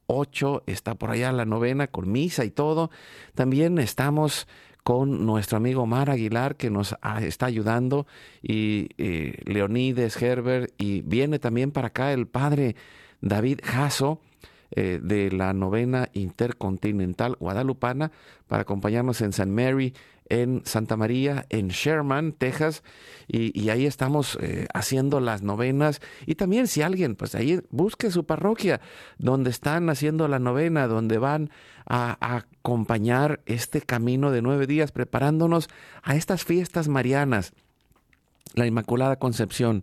8. 0.07 0.63
Está 0.67 0.95
por 0.95 1.11
allá 1.11 1.33
la 1.33 1.45
novena 1.45 1.89
con 1.89 2.11
misa 2.11 2.47
y 2.47 2.51
todo. 2.51 2.91
También 3.35 3.77
estamos 3.77 4.49
con 4.85 5.27
nuestro 5.27 5.59
amigo 5.59 5.83
Omar 5.83 6.09
Aguilar 6.09 6.57
que 6.57 6.71
nos 6.71 6.97
está 7.21 7.45
ayudando 7.45 8.07
y 8.43 8.89
Leonides 9.45 10.17
Herbert 10.23 10.73
y 10.79 11.03
viene 11.03 11.39
también 11.39 11.73
para 11.73 11.89
acá 11.89 12.15
el 12.15 12.27
padre 12.27 12.75
David 13.21 13.61
Jasso 13.63 14.23
eh, 14.75 15.01
de 15.03 15.31
la 15.31 15.53
novena 15.53 16.09
intercontinental 16.15 17.37
guadalupana 17.39 18.11
para 18.47 18.63
acompañarnos 18.63 19.21
en 19.21 19.35
San 19.35 19.55
Mary, 19.55 19.93
en 20.31 20.63
Santa 20.65 20.97
María, 20.97 21.45
en 21.51 21.69
Sherman, 21.69 22.33
Texas, 22.33 22.83
y, 23.29 23.69
ahí 23.69 23.85
estamos 23.85 24.39
eh, 24.41 24.67
haciendo 24.73 25.21
las 25.21 25.43
novenas. 25.43 26.01
Y 26.25 26.37
también 26.37 26.69
si 26.69 26.81
alguien, 26.81 27.17
pues 27.17 27.35
ahí 27.35 27.61
busque 27.71 28.11
su 28.11 28.25
parroquia 28.25 28.81
donde 29.19 29.51
están 29.51 29.91
haciendo 29.91 30.27
la 30.27 30.39
novena, 30.39 30.87
donde 30.87 31.19
van 31.19 31.51
a, 31.87 32.17
a 32.21 32.37
acompañar 32.37 33.41
este 33.45 33.83
camino 33.83 34.31
de 34.31 34.41
nueve 34.41 34.67
días, 34.67 34.91
preparándonos 34.91 35.69
a 36.03 36.17
estas 36.17 36.45
fiestas 36.45 36.89
marianas, 36.89 37.53
la 38.55 38.67
Inmaculada 38.67 39.17
Concepción, 39.17 39.83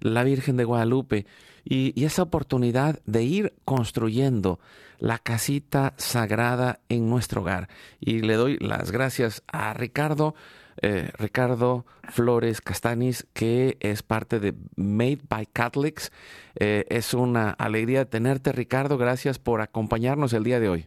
la 0.00 0.24
Virgen 0.24 0.56
de 0.56 0.64
Guadalupe 0.64 1.26
y, 1.64 2.04
esa 2.04 2.22
oportunidad 2.22 3.00
de 3.06 3.24
ir 3.24 3.54
construyendo 3.64 4.60
la 4.98 5.18
casita 5.18 5.94
sagrada 5.96 6.78
en 6.88 7.10
nuestro 7.10 7.42
hogar. 7.42 7.68
Y 8.00 8.20
le 8.20 8.34
doy 8.34 8.56
las 8.58 8.92
gracias 8.92 9.42
a 9.48 9.74
Ricardo. 9.74 10.34
Eh, 10.82 11.10
Ricardo 11.18 11.86
Flores 12.10 12.60
Castanis, 12.60 13.26
que 13.32 13.78
es 13.80 14.02
parte 14.02 14.38
de 14.40 14.54
Made 14.76 15.20
by 15.28 15.46
Catholics. 15.46 16.12
Eh, 16.54 16.84
es 16.90 17.14
una 17.14 17.50
alegría 17.50 18.04
tenerte, 18.04 18.52
Ricardo. 18.52 18.98
Gracias 18.98 19.38
por 19.38 19.62
acompañarnos 19.62 20.34
el 20.34 20.44
día 20.44 20.60
de 20.60 20.68
hoy. 20.68 20.86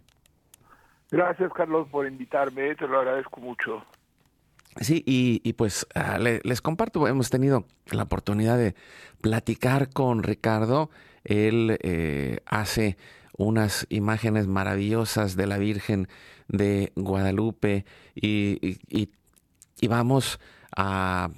Gracias, 1.12 1.51
Carlos, 1.54 1.88
por 1.89 2.08
invitarme. 2.08 2.75
Te 2.75 2.88
lo 2.88 3.00
agradezco 3.00 3.42
mucho. 3.42 3.84
Sí, 4.79 5.03
y, 5.05 5.53
pues 5.53 5.86
ah, 5.93 6.17
les 6.19 6.62
comparto, 6.62 7.05
hemos 7.07 7.29
tenido 7.29 7.65
la 7.91 8.03
oportunidad 8.03 8.57
de 8.57 8.75
platicar 9.19 9.89
con 9.89 10.24
Ricardo. 10.24 10.89
Él 11.25 11.77
eh, 11.81 12.39
hace 12.45 12.98
unas 13.38 13.86
imágenes 13.89 14.48
maravillosas 14.48 15.36
de 15.36 15.48
la 15.48 15.57
Virgen 15.57 16.07
de 16.48 16.93
Guadalupe 16.95 17.86
y, 18.15 18.79
y 18.89 19.88
vamos 19.88 20.39
a, 20.75 21.29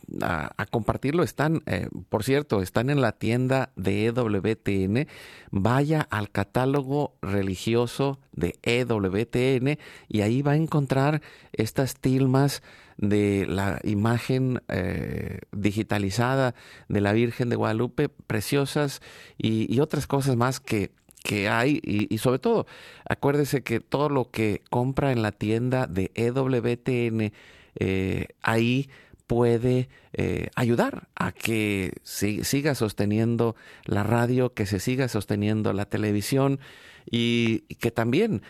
compartirlo. 0.69 1.24
Están, 1.24 1.63
eh, 1.65 1.88
por 2.10 2.24
cierto, 2.24 2.62
están 2.62 2.89
en 2.89 3.01
la 3.01 3.13
tienda 3.13 3.71
de 3.75 4.05
EWTN. 4.05 5.07
Vaya 5.51 6.07
al 6.10 6.29
catálogo 6.29 7.15
religioso 7.21 8.19
de 8.31 8.60
EWTN 8.63 9.79
y 10.07 10.21
ahí 10.21 10.41
va 10.41 10.53
a 10.53 10.57
encontrar 10.57 11.21
estas 11.53 11.95
tilmas 11.95 12.62
de 13.01 13.46
la 13.48 13.79
imagen 13.84 14.62
eh, 14.70 15.39
digitalizada 15.51 16.55
de 16.88 17.01
la 17.01 17.12
Virgen 17.12 17.50
de 17.50 17.58
Guadalupe, 17.58 18.10
preciosas 18.10 19.01
y, 19.38 19.79
otras 19.79 20.05
cosas 20.05 20.36
más 20.36 20.60
que, 20.60 20.91
que 21.24 21.50
hay 21.50 21.81
y, 21.84 22.17
sobre 22.20 22.39
todo 22.39 22.67
acuérdese 23.10 23.63
que 23.63 23.79
todo 23.79 24.10
lo 24.10 24.29
que 24.29 24.62
compra 24.70 25.12
en 25.12 25.24
la 25.24 25.31
tienda 25.31 25.88
de 25.88 26.12
EWTN 26.13 27.34
eh, 27.79 28.27
ahí 28.43 28.89
puede 29.25 29.89
eh, 30.13 30.50
ayudar 30.55 31.08
a 31.15 31.31
que 31.31 31.93
siga 32.03 32.75
sosteniendo 32.75 33.55
la 33.86 34.03
radio, 34.03 34.53
que 34.53 34.67
se 34.67 34.79
siga 34.79 35.08
sosteniendo 35.08 35.74
la 35.74 35.86
televisión 35.86 36.60
y, 37.10 37.62
que 37.79 37.89
también 37.89 38.43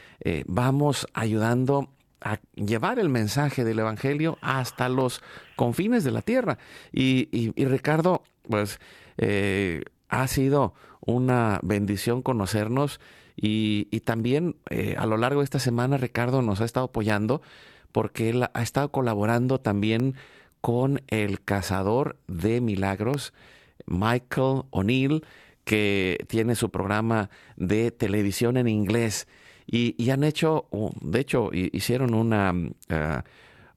vamos 0.47 1.07
ayudando 1.13 1.87
a 2.21 2.39
llevar 2.55 2.99
el 2.99 3.09
mensaje 3.09 3.63
del 3.63 3.79
Evangelio 3.79 4.37
hasta 4.41 4.89
los 4.89 5.21
confines 5.55 6.03
de 6.03 6.11
la 6.11 6.21
tierra. 6.21 6.57
Y, 6.91 7.51
Ricardo, 7.55 8.23
pues 8.47 8.79
eh, 9.17 9.83
ha 10.09 10.27
sido 10.27 10.73
una 11.05 11.59
bendición 11.63 12.21
conocernos 12.21 12.99
y, 13.35 13.85
también 14.01 14.55
a 14.97 15.05
lo 15.05 15.17
largo 15.17 15.41
de 15.41 15.45
esta 15.45 15.59
semana 15.59 15.97
Ricardo 15.97 16.41
nos 16.41 16.61
ha 16.61 16.65
estado 16.65 16.87
apoyando 16.87 17.41
porque 17.91 18.29
él 18.29 18.43
ha 18.43 18.61
estado 18.61 18.91
colaborando 18.91 19.59
también 19.59 20.15
con 20.61 21.01
el 21.07 21.41
cazador 21.41 22.17
de 22.27 22.61
milagros, 22.61 23.33
Michael 23.87 24.63
O'Neill, 24.69 25.25
que 25.63 26.23
tiene 26.27 26.55
su 26.55 26.69
programa 26.69 27.29
de 27.57 27.91
televisión 27.91 28.57
en 28.57 28.67
inglés. 28.67 29.27
Y, 29.71 30.09
han 30.09 30.25
hecho, 30.25 30.65
de 30.99 31.19
hecho, 31.21 31.49
hicieron 31.53 32.13
una, 32.13 32.53
ah, 32.89 33.23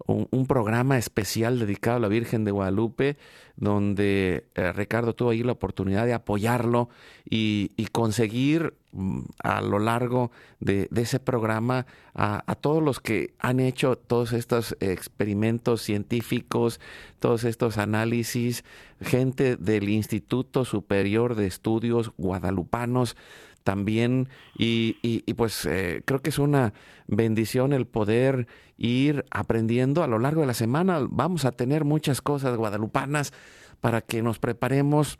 un, 0.07 0.47
programa 0.47 0.99
especial 0.99 1.59
dedicado 1.59 1.97
a 1.97 2.01
la 2.01 2.09
Virgen 2.09 2.45
de 2.45 2.51
Guadalupe, 2.51 3.17
donde 3.57 4.49
eh, 4.55 4.73
Ricardo 4.73 5.15
tuvo 5.15 5.31
ahí 5.31 5.43
la 5.43 5.53
oportunidad 5.53 6.05
de 6.05 6.13
apoyarlo 6.13 6.89
y, 7.29 7.71
conseguir 7.93 8.75
mm, 8.93 9.21
a 9.43 9.61
lo 9.63 9.79
largo 9.79 10.31
de, 10.61 10.89
ese 10.95 11.21
programa 11.21 11.87
a, 12.15 12.55
todos 12.57 12.83
los 12.83 13.01
que 13.01 13.35
han 13.39 13.61
hecho 13.61 13.97
todos 13.97 14.33
estos 14.33 14.77
experimentos 14.81 15.83
científicos, 15.83 16.81
todos 17.21 17.45
estos 17.45 17.79
análisis, 17.79 18.65
gente 19.01 19.57
del 19.57 19.89
Instituto 19.89 20.65
Superior 20.65 21.35
de 21.35 21.47
Estudios 21.47 22.13
Guadalupanos, 22.19 23.17
también 23.65 24.29
y, 24.57 24.99
y, 25.03 25.35
pues 25.35 25.67
eh, 25.67 26.03
creo 26.05 26.21
que 26.21 26.31
es 26.31 26.39
una 26.39 26.75
bendición 27.07 27.73
el 27.73 27.87
poder 27.87 28.47
ir 28.77 29.25
aprendiendo 29.31 30.03
a 30.03 30.07
lo 30.07 30.19
largo 30.19 30.43
de 30.43 30.47
la 30.47 30.55
semana. 30.55 31.01
Vamos 31.11 31.45
a 31.45 31.53
tener 31.53 31.85
muchas 31.85 32.21
cosas 32.21 32.57
guadalupanas 32.57 33.33
para 33.81 34.03
que 34.03 34.23
nos 34.23 34.39
preparemos 34.39 35.19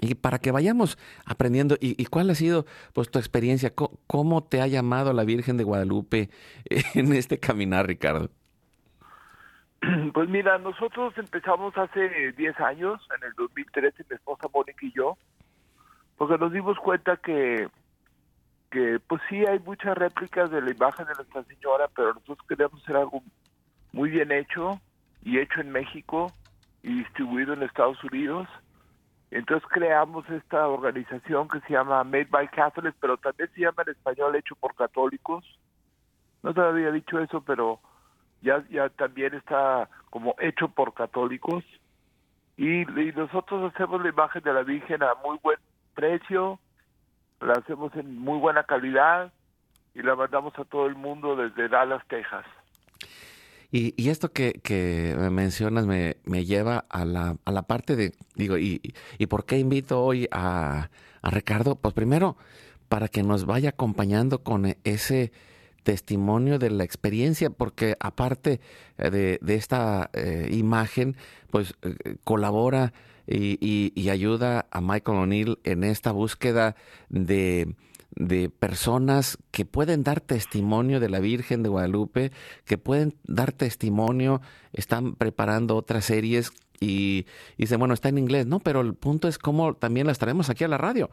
y 0.00 0.14
para 0.14 0.38
que 0.38 0.50
vayamos 0.50 0.98
aprendiendo. 1.24 1.76
¿Y, 1.80 2.04
cuál 2.06 2.30
ha 2.30 2.34
sido 2.34 2.66
pues 2.92 3.10
tu 3.10 3.18
experiencia? 3.18 3.72
¿Cómo, 3.74 4.44
te 4.44 4.60
ha 4.60 4.66
llamado 4.66 5.12
la 5.12 5.24
Virgen 5.24 5.56
de 5.56 5.64
Guadalupe 5.64 6.30
en 6.94 7.12
este 7.14 7.38
caminar, 7.38 7.86
Ricardo? 7.86 8.30
Pues 10.14 10.28
mira, 10.28 10.58
nosotros 10.58 11.12
empezamos 11.16 11.76
hace 11.76 12.32
10 12.32 12.60
años, 12.60 13.00
en 13.16 13.28
el 13.28 13.34
2013, 13.36 14.04
mi 14.08 14.16
esposa 14.16 14.48
Mónica 14.52 14.84
y 14.84 14.92
yo, 14.92 15.16
porque 16.16 16.38
nos 16.38 16.52
dimos 16.52 16.78
cuenta 16.78 17.16
que, 17.16 17.68
que 18.70 19.00
pues 19.06 19.20
sí 19.28 19.44
hay 19.44 19.58
muchas 19.60 19.96
réplicas 19.96 20.50
de 20.50 20.62
la 20.62 20.70
imagen 20.70 21.06
de 21.06 21.14
Nuestra 21.14 21.44
Señora, 21.44 21.88
pero 21.94 22.14
nosotros 22.14 22.46
queríamos 22.48 22.82
hacer 22.82 22.96
algo 22.96 23.22
muy 23.92 24.10
bien 24.10 24.32
hecho 24.32 24.80
y 25.22 25.38
hecho 25.38 25.60
en 25.60 25.70
México 25.70 26.32
y 26.82 26.98
distribuido 26.98 27.52
en 27.52 27.62
Estados 27.62 28.02
Unidos. 28.04 28.48
Entonces 29.30 29.68
creamos 29.70 30.28
esta 30.30 30.68
organización 30.68 31.48
que 31.48 31.60
se 31.60 31.72
llama 31.72 32.04
Made 32.04 32.28
by 32.30 32.48
Catholics, 32.48 32.96
pero 33.00 33.16
también 33.16 33.50
se 33.54 33.62
llama 33.62 33.82
en 33.84 33.92
español 33.92 34.36
Hecho 34.36 34.54
por 34.54 34.74
Católicos. 34.74 35.44
No 36.42 36.54
te 36.54 36.60
había 36.60 36.92
dicho 36.92 37.18
eso, 37.18 37.40
pero 37.40 37.80
ya, 38.40 38.64
ya 38.70 38.88
también 38.90 39.34
está 39.34 39.90
como 40.10 40.36
Hecho 40.38 40.68
por 40.68 40.94
Católicos. 40.94 41.64
Y, 42.56 42.82
y 42.82 43.12
nosotros 43.12 43.72
hacemos 43.74 44.00
la 44.02 44.10
imagen 44.10 44.42
de 44.42 44.52
la 44.52 44.62
Virgen 44.62 45.02
a 45.02 45.14
muy 45.24 45.38
buen 45.42 45.58
precio, 45.96 46.60
la 47.40 47.54
hacemos 47.54 47.92
en 47.96 48.16
muy 48.16 48.38
buena 48.38 48.62
calidad 48.62 49.32
y 49.94 50.02
la 50.02 50.14
mandamos 50.14 50.56
a 50.58 50.64
todo 50.64 50.86
el 50.86 50.94
mundo 50.94 51.34
desde 51.34 51.68
Dallas, 51.68 52.02
Texas. 52.06 52.44
Y, 53.72 54.08
esto 54.08 54.30
que, 54.32 55.16
mencionas 55.30 55.86
me, 55.86 56.44
lleva 56.44 56.84
a 56.88 57.04
la, 57.04 57.36
a 57.44 57.52
la, 57.52 57.62
parte 57.62 57.96
de, 57.96 58.12
digo, 58.34 58.56
y, 58.56 58.80
por 59.28 59.44
qué 59.44 59.58
invito 59.58 60.02
hoy 60.02 60.28
a, 60.30 60.88
Ricardo? 61.22 61.74
Pues 61.74 61.92
primero, 61.92 62.36
para 62.88 63.08
que 63.08 63.22
nos 63.22 63.46
vaya 63.46 63.70
acompañando 63.70 64.44
con 64.44 64.76
ese 64.84 65.32
testimonio 65.82 66.58
de 66.58 66.70
la 66.70 66.84
experiencia, 66.84 67.50
porque 67.50 67.96
aparte 68.00 68.60
eh, 68.98 69.10
de, 69.10 69.38
de 69.42 69.54
esta 69.56 70.10
eh, 70.12 70.48
imagen, 70.52 71.16
pues 71.50 71.74
eh, 71.82 72.16
colabora 72.24 72.92
y, 73.26 73.92
y, 73.94 74.08
ayuda 74.08 74.66
a 74.70 74.80
Michael 74.80 75.18
O'Neill 75.18 75.58
en 75.64 75.84
esta 75.84 76.12
búsqueda 76.12 76.76
de, 77.08 77.74
de 78.16 78.48
personas 78.48 79.38
que 79.50 79.64
pueden 79.64 80.02
dar 80.02 80.20
testimonio 80.20 81.00
de 81.00 81.10
la 81.10 81.20
Virgen 81.20 81.62
de 81.62 81.68
Guadalupe, 81.68 82.32
que 82.64 82.78
pueden 82.78 83.14
dar 83.24 83.52
testimonio, 83.52 84.40
están 84.72 85.14
preparando 85.14 85.76
otras 85.76 86.06
series 86.06 86.50
y, 86.80 87.26
y 87.56 87.64
dicen, 87.64 87.78
bueno, 87.78 87.94
está 87.94 88.08
en 88.08 88.18
inglés, 88.18 88.46
no, 88.46 88.60
pero 88.60 88.80
el 88.80 88.94
punto 88.94 89.28
es 89.28 89.38
cómo 89.38 89.74
también 89.74 90.06
las 90.06 90.18
traemos 90.18 90.50
aquí 90.50 90.64
a 90.64 90.68
la 90.68 90.78
radio. 90.78 91.10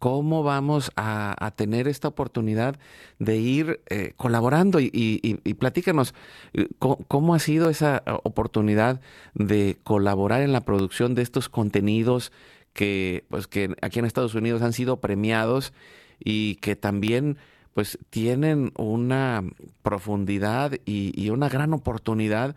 Cómo 0.00 0.42
vamos 0.42 0.90
a, 0.96 1.52
tener 1.56 1.86
esta 1.86 2.08
oportunidad 2.08 2.78
de 3.18 3.36
ir 3.36 3.82
eh, 3.90 4.14
colaborando 4.16 4.80
y, 4.80 4.90
y, 4.92 5.54
platícanos 5.54 6.14
eh, 6.54 6.68
¿cómo, 6.78 7.34
ha 7.34 7.38
sido 7.38 7.68
esa 7.68 8.02
oportunidad 8.22 9.02
de 9.34 9.76
colaborar 9.84 10.40
en 10.40 10.52
la 10.52 10.62
producción 10.62 11.14
de 11.14 11.20
estos 11.20 11.50
contenidos 11.50 12.32
que, 12.72 13.24
pues, 13.28 13.46
que 13.46 13.76
aquí 13.82 13.98
en 13.98 14.06
Estados 14.06 14.34
Unidos 14.34 14.62
han 14.62 14.72
sido 14.72 15.02
premiados 15.02 15.74
y 16.20 16.56
que 16.56 16.76
también 16.76 17.38
pues 17.74 17.98
tienen 18.10 18.72
una 18.76 19.42
profundidad 19.82 20.72
y, 20.84 21.30
una 21.30 21.48
gran 21.48 21.72
oportunidad 21.72 22.56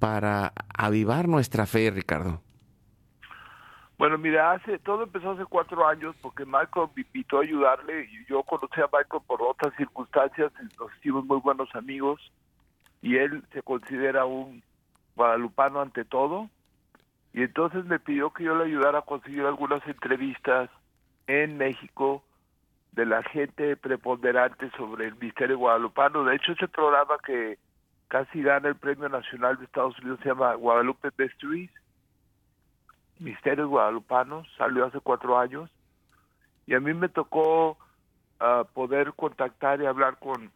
para 0.00 0.52
avivar 0.76 1.28
nuestra 1.28 1.66
fe, 1.66 1.90
Ricardo. 1.90 2.40
Bueno, 3.98 4.18
mira, 4.18 4.52
hace 4.52 4.78
todo 4.78 5.04
empezó 5.04 5.30
hace 5.30 5.46
cuatro 5.46 5.86
años 5.86 6.14
porque 6.20 6.44
Michael 6.44 6.88
me 6.94 7.02
invitó 7.02 7.38
a 7.38 7.42
ayudarle 7.42 8.04
y 8.04 8.26
yo 8.26 8.42
conocí 8.42 8.80
a 8.80 8.90
Michael 8.92 9.22
por 9.26 9.42
otras 9.42 9.74
circunstancias, 9.76 10.52
nos 10.78 10.94
hicimos 10.98 11.24
muy 11.24 11.38
buenos 11.38 11.74
amigos 11.74 12.20
y 13.00 13.16
él 13.16 13.42
se 13.52 13.62
considera 13.62 14.26
un 14.26 14.62
guadalupano 15.14 15.80
ante 15.80 16.04
todo 16.04 16.50
y 17.32 17.42
entonces 17.42 17.86
me 17.86 17.98
pidió 17.98 18.32
que 18.32 18.44
yo 18.44 18.54
le 18.54 18.64
ayudara 18.64 18.98
a 18.98 19.02
conseguir 19.02 19.44
algunas 19.44 19.86
entrevistas 19.86 20.68
en 21.26 21.56
México 21.56 22.22
de 22.96 23.06
la 23.06 23.22
gente 23.22 23.76
preponderante 23.76 24.70
sobre 24.70 25.06
el 25.06 25.16
misterio 25.16 25.58
guadalupano. 25.58 26.24
De 26.24 26.34
hecho, 26.34 26.52
ese 26.52 26.66
programa 26.66 27.16
que 27.24 27.58
casi 28.08 28.42
gana 28.42 28.68
el 28.68 28.76
Premio 28.76 29.08
Nacional 29.08 29.58
de 29.58 29.66
Estados 29.66 29.98
Unidos 30.00 30.18
se 30.22 30.30
llama 30.30 30.54
Guadalupe 30.54 31.10
Mysteries 31.16 31.70
Misterios 33.18 33.68
Guadalupanos, 33.68 34.46
salió 34.58 34.86
hace 34.86 35.00
cuatro 35.00 35.38
años, 35.38 35.70
y 36.66 36.74
a 36.74 36.80
mí 36.80 36.92
me 36.92 37.08
tocó 37.08 37.78
ah, 38.40 38.64
poder 38.74 39.14
contactar 39.14 39.80
y 39.80 39.86
hablar 39.86 40.18
con 40.18 40.50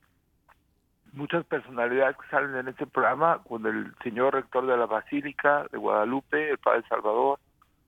muchas 1.12 1.44
personalidades 1.46 2.16
que 2.16 2.28
salen 2.28 2.54
en 2.56 2.68
este 2.68 2.86
programa, 2.86 3.42
con 3.44 3.66
el 3.66 3.94
señor 4.02 4.34
rector 4.34 4.66
de 4.66 4.76
la 4.76 4.86
Basílica 4.86 5.66
de 5.72 5.78
Guadalupe, 5.78 6.50
el 6.50 6.58
padre 6.58 6.84
Salvador, 6.88 7.38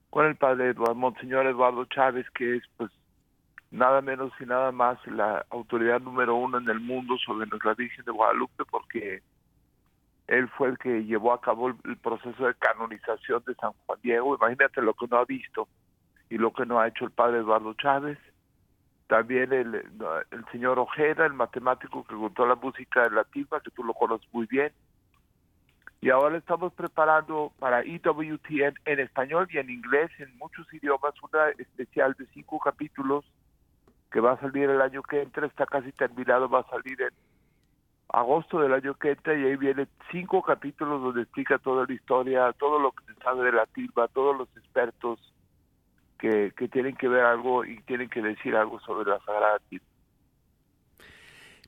con 0.09 0.25
el 0.25 0.35
padre 0.35 0.69
Eduardo, 0.69 0.95
Monseñor 0.95 1.45
Eduardo 1.45 1.85
Chávez, 1.85 2.27
que 2.31 2.57
es 2.57 2.63
pues 2.77 2.91
nada 3.73 4.01
menos 4.01 4.31
y 4.39 4.45
nada 4.45 4.71
más 4.71 4.99
la 5.07 5.45
autoridad 5.49 5.99
número 5.99 6.35
uno 6.35 6.59
en 6.59 6.69
el 6.69 6.79
mundo 6.79 7.17
sobre 7.17 7.47
nuestra 7.47 7.73
Virgen 7.73 8.05
de 8.05 8.11
Guadalupe, 8.11 8.63
porque 8.69 9.23
él 10.27 10.47
fue 10.49 10.69
el 10.69 10.77
que 10.77 11.03
llevó 11.03 11.33
a 11.33 11.41
cabo 11.41 11.69
el, 11.69 11.97
proceso 11.97 12.45
de 12.45 12.53
canonización 12.53 13.43
de 13.47 13.55
San 13.55 13.71
Juan 13.85 13.99
Diego. 14.03 14.35
Imagínate 14.35 14.81
lo 14.81 14.93
que 14.93 15.07
no 15.07 15.17
ha 15.17 15.25
visto 15.25 15.67
y 16.29 16.37
lo 16.37 16.53
que 16.53 16.67
no 16.67 16.79
ha 16.79 16.87
hecho 16.87 17.05
el 17.05 17.11
padre 17.11 17.39
Eduardo 17.39 17.73
Chávez. 17.73 18.19
También 19.07 19.51
el, 19.51 19.73
el 19.75 20.45
señor 20.51 20.77
Ojeda, 20.77 21.25
el 21.25 21.33
matemático 21.33 22.05
que 22.05 22.15
contó 22.15 22.45
la 22.45 22.55
música 22.55 23.01
de 23.01 23.09
la 23.09 23.23
timba, 23.23 23.59
que 23.59 23.71
tú 23.71 23.83
lo 23.83 23.95
conoces 23.95 24.27
muy 24.31 24.45
bien. 24.45 24.71
Y 25.99 26.11
ahora 26.11 26.37
estamos 26.37 26.73
preparando 26.73 27.51
para 27.57 27.81
EWTN 27.81 28.75
en 28.85 28.99
español 28.99 29.47
y 29.49 29.57
en 29.57 29.69
inglés, 29.69 30.11
en 30.19 30.37
muchos 30.37 30.71
idiomas, 30.73 31.13
una 31.23 31.49
especial 31.57 32.13
de 32.19 32.27
cinco 32.33 32.59
capítulos 32.59 33.25
que 34.13 34.19
va 34.19 34.33
a 34.33 34.39
salir 34.39 34.69
el 34.69 34.79
año 34.79 35.01
que 35.01 35.23
entra, 35.23 35.47
está 35.47 35.65
casi 35.65 35.91
terminado, 35.91 36.47
va 36.47 36.59
a 36.59 36.69
salir 36.69 37.01
en 37.01 37.09
agosto 38.09 38.59
del 38.59 38.73
año 38.73 38.93
que 38.93 39.09
entra 39.09 39.33
y 39.35 39.43
ahí 39.43 39.55
viene 39.55 39.87
cinco 40.11 40.43
capítulos 40.43 41.01
donde 41.01 41.23
explica 41.23 41.57
toda 41.57 41.85
la 41.87 41.93
historia, 41.93 42.53
todo 42.53 42.77
lo 42.77 42.91
que 42.91 43.11
se 43.11 43.19
sabe 43.23 43.43
de 43.45 43.53
la 43.53 43.65
tilba, 43.65 44.07
todos 44.09 44.37
los 44.37 44.47
expertos 44.55 45.19
que, 46.19 46.53
que 46.55 46.67
tienen 46.67 46.95
que 46.95 47.07
ver 47.07 47.25
algo 47.25 47.65
y 47.65 47.81
tienen 47.81 48.07
que 48.07 48.21
decir 48.21 48.55
algo 48.55 48.79
sobre 48.81 49.09
la 49.09 49.19
Sagrada 49.25 49.57
Tilba. 49.67 49.85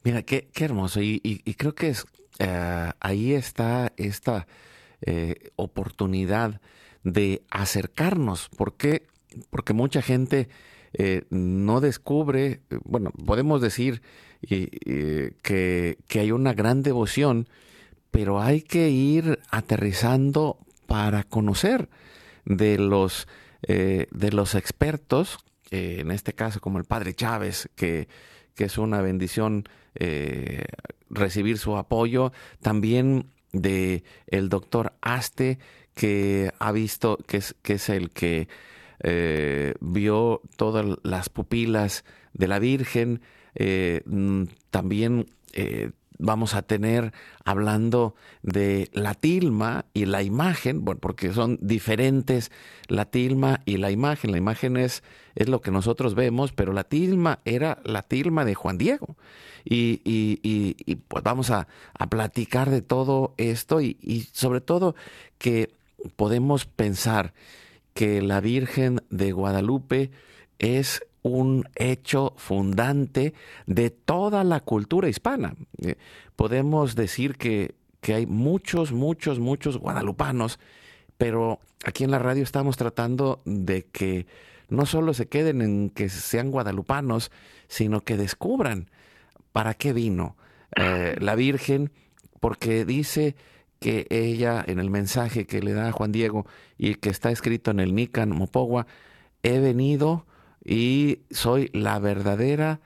Mira, 0.04 0.22
qué, 0.22 0.48
qué 0.54 0.66
hermoso. 0.66 1.02
Y, 1.02 1.20
y, 1.24 1.54
creo 1.56 1.74
que 1.74 1.90
es, 1.90 2.06
eh, 2.38 2.92
ahí 3.00 3.34
está 3.34 3.92
esta 3.98 4.46
eh, 5.02 5.50
oportunidad 5.56 6.62
de 7.04 7.42
acercarnos. 7.50 8.50
¿Por 8.50 8.78
qué? 8.78 9.08
Porque 9.50 9.74
mucha 9.74 10.04
gente 10.04 10.48
eh, 10.98 11.24
no 11.30 11.82
descubre, 11.82 12.62
bueno, 12.84 13.12
podemos 13.26 13.62
decir 13.62 14.02
que, 14.42 15.98
hay 16.10 16.32
una 16.32 16.54
gran 16.54 16.84
devoción, 16.84 17.48
pero 18.12 18.42
hay 18.42 18.62
que 18.62 18.90
ir 18.90 19.40
aterrizando 19.50 20.58
para 20.88 21.24
conocer 21.24 21.90
de 22.46 22.78
los, 22.78 23.28
eh, 23.64 24.08
de 24.12 24.32
los 24.32 24.56
expertos, 24.56 25.40
en 25.72 26.12
este 26.12 26.34
caso 26.34 26.62
como 26.62 26.78
el 26.78 26.86
padre 26.86 27.14
Chávez, 27.14 27.70
que, 27.76 28.08
que 28.56 28.66
es 28.66 28.78
una 28.78 29.02
bendición 29.02 29.66
eh, 29.96 30.66
recibir 31.10 31.58
su 31.58 31.78
apoyo, 31.78 32.32
también 32.62 33.32
de 33.54 34.04
el 34.28 34.50
doctor 34.50 34.94
Aste, 35.02 35.60
que 35.94 36.52
ha 36.60 36.72
visto, 36.72 37.18
que 37.28 37.38
es, 37.38 37.56
que 37.62 37.74
es 37.74 37.90
el 37.90 38.10
que 38.10 38.48
eh, 39.04 39.74
vio 39.80 40.42
todas 40.58 40.86
las 41.04 41.30
pupilas 41.30 42.06
de 42.34 42.48
la 42.48 42.60
Virgen, 42.60 43.22
eh, 43.56 44.02
mm, 44.06 44.44
también 44.70 45.28
eh, 45.54 45.92
vamos 46.18 46.54
a 46.54 46.62
tener 46.62 47.14
hablando 47.44 48.16
de 48.42 48.90
la 48.94 49.14
tilma 49.14 49.86
y 49.94 50.06
la 50.06 50.24
imagen, 50.24 50.84
bueno, 50.86 51.00
porque 51.02 51.34
son 51.34 51.58
diferentes 51.62 52.52
la 52.88 53.06
tilma 53.06 53.62
y 53.66 53.78
la 53.78 53.92
imagen. 53.92 54.32
La 54.32 54.38
imagen 54.38 54.78
es, 54.78 55.04
es 55.36 55.50
lo 55.50 55.62
que 55.62 55.72
nosotros 55.72 56.16
vemos, 56.16 56.54
pero 56.54 56.74
la 56.74 56.84
tilma 56.84 57.40
era 57.46 57.80
la 57.84 58.02
tilma 58.02 58.46
de 58.46 58.56
Juan 58.56 58.78
Diego. 58.78 59.16
Y, 59.68 60.02
y, 60.06 60.96
pues 61.08 61.24
vamos 61.24 61.50
a, 61.50 61.68
a, 61.98 62.08
platicar 62.08 62.70
de 62.70 62.84
todo 62.84 63.34
esto 63.38 63.82
y, 63.82 63.98
y 64.00 64.22
sobre 64.32 64.62
todo 64.62 64.96
que 65.40 65.72
podemos 66.16 66.66
pensar 66.66 67.34
que 67.96 68.22
la 68.22 68.42
Virgen 68.42 69.02
de 69.10 69.32
Guadalupe 69.32 70.12
es 70.60 71.02
un 71.24 71.68
hecho 71.76 72.34
fundante 72.36 73.34
de 73.66 73.90
toda 73.90 74.44
la 74.44 74.60
cultura 74.60 75.08
hispana. 75.08 75.56
Eh, 75.82 75.96
podemos 76.36 76.96
decir 76.96 77.38
que, 77.38 77.74
que, 78.02 78.14
hay 78.14 78.26
muchos, 78.28 78.92
muchos, 78.92 79.40
muchos 79.40 79.78
guadalupanos, 79.78 80.60
pero 81.18 81.60
aquí 81.86 82.04
en 82.04 82.12
la 82.12 82.20
radio 82.20 82.44
estamos 82.44 82.76
tratando 82.76 83.42
de 83.46 83.86
que 83.86 84.28
no 84.68 84.86
solo 84.86 85.14
se 85.14 85.28
queden 85.28 85.62
en 85.62 85.90
que 85.90 86.10
sean 86.10 86.52
guadalupanos, 86.52 87.32
sino 87.70 88.02
que 88.02 88.18
descubran 88.18 88.90
para 89.54 89.74
qué 89.74 89.94
vino 89.94 90.36
eh, 90.76 91.16
la 91.22 91.36
Virgen, 91.36 91.92
porque 92.42 92.84
dice 92.84 93.36
que 93.86 94.08
ella 94.10 94.66
en 94.66 94.80
el 94.80 94.90
mensaje 94.90 95.46
que 95.46 95.62
le 95.62 95.74
da 95.74 95.90
a 95.90 95.92
Juan 95.92 96.12
Diego 96.12 96.48
y 96.76 96.96
que 96.96 97.12
está 97.12 97.30
escrito 97.30 97.70
en 97.70 97.80
el 97.80 97.94
Nican 97.94 98.32
Mopogua, 98.32 98.88
he 99.44 99.60
venido 99.60 100.26
y 100.64 101.20
soy 101.30 101.70
la 101.72 102.00
verdadera 102.00 102.82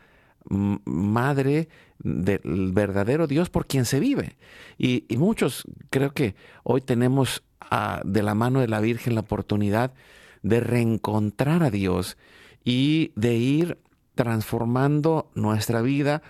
madre 0.50 1.70
del 2.00 2.74
verdadero 2.74 3.28
Dios 3.28 3.50
por 3.50 3.66
quien 3.66 3.86
se 3.86 4.02
vive. 4.02 4.36
Y, 4.78 5.06
muchos 5.16 5.64
creo 5.90 6.14
que 6.14 6.36
hoy 6.64 6.82
tenemos 6.82 7.44
ah, 7.62 8.02
de 8.04 8.22
la 8.22 8.36
mano 8.36 8.60
de 8.60 8.68
la 8.68 8.82
Virgen 8.82 9.16
la 9.16 9.22
oportunidad 9.22 9.94
de 10.42 10.60
reencontrar 10.60 11.64
a 11.64 11.70
Dios 11.70 12.18
y 12.66 13.14
de 13.16 13.36
ir 13.36 13.78
transformando 14.16 15.32
nuestra 15.34 15.82
vida 15.82 16.24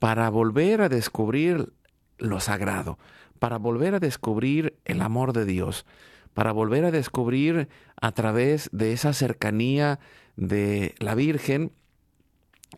para 0.00 0.28
volver 0.30 0.80
a 0.80 0.88
descubrir 0.88 1.72
lo 2.18 2.40
sagrado, 2.40 2.98
para 3.36 3.58
volver 3.58 3.94
a 3.94 4.00
descubrir 4.00 4.78
el 4.84 5.00
amor 5.02 5.32
de 5.32 5.44
Dios, 5.44 5.86
para 6.34 6.52
volver 6.52 6.84
a 6.84 6.90
descubrir 6.90 7.68
a 8.00 8.12
través 8.12 8.68
de 8.72 8.92
esa 8.92 9.12
cercanía 9.12 9.98
de 10.36 10.94
la 10.98 11.14
Virgen. 11.14 11.72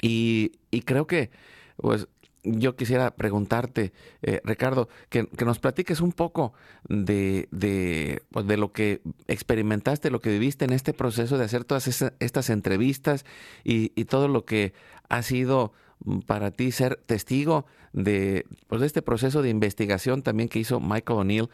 Y, 0.00 0.52
creo 0.84 1.06
que, 1.06 1.30
pues, 1.76 2.08
yo 2.44 2.76
quisiera 2.76 3.10
preguntarte, 3.16 3.92
eh, 4.22 4.40
Ricardo, 4.44 4.88
que, 5.08 5.28
nos 5.44 5.58
platiques 5.58 6.00
un 6.00 6.12
poco 6.12 6.52
de, 6.88 7.48
de, 7.50 8.22
pues, 8.30 8.46
de, 8.46 8.56
lo 8.56 8.72
que 8.72 9.00
experimentaste, 9.26 10.10
lo 10.10 10.20
que 10.20 10.30
viviste 10.30 10.64
en 10.64 10.72
este 10.72 10.92
proceso 10.92 11.36
de 11.36 11.44
hacer 11.44 11.64
todas 11.64 11.88
estas 12.20 12.50
entrevistas 12.50 13.24
y, 13.64 13.92
y, 13.96 14.04
todo 14.04 14.28
lo 14.28 14.44
que 14.44 14.72
ha 15.08 15.22
sido 15.22 15.72
para 16.26 16.50
ti 16.50 16.70
ser 16.72 16.96
testigo 17.06 17.66
de, 17.92 18.44
pues, 18.66 18.80
de 18.80 18.86
este 18.86 19.02
proceso 19.02 19.42
de 19.42 19.50
investigación 19.50 20.22
también 20.22 20.48
que 20.48 20.58
hizo 20.58 20.80
Michael 20.80 21.20
O'Neill 21.20 21.48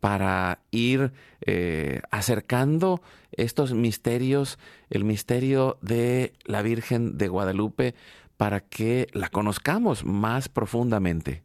para 0.00 0.60
ir 0.70 1.12
eh, 1.46 2.00
acercando 2.10 3.02
estos 3.32 3.74
misterios, 3.74 4.58
el 4.88 5.04
misterio 5.04 5.76
de 5.82 6.32
la 6.44 6.62
Virgen 6.62 7.18
de 7.18 7.28
Guadalupe, 7.28 7.94
para 8.36 8.60
que 8.60 9.08
la 9.12 9.28
conozcamos 9.28 10.04
más 10.04 10.48
profundamente. 10.48 11.42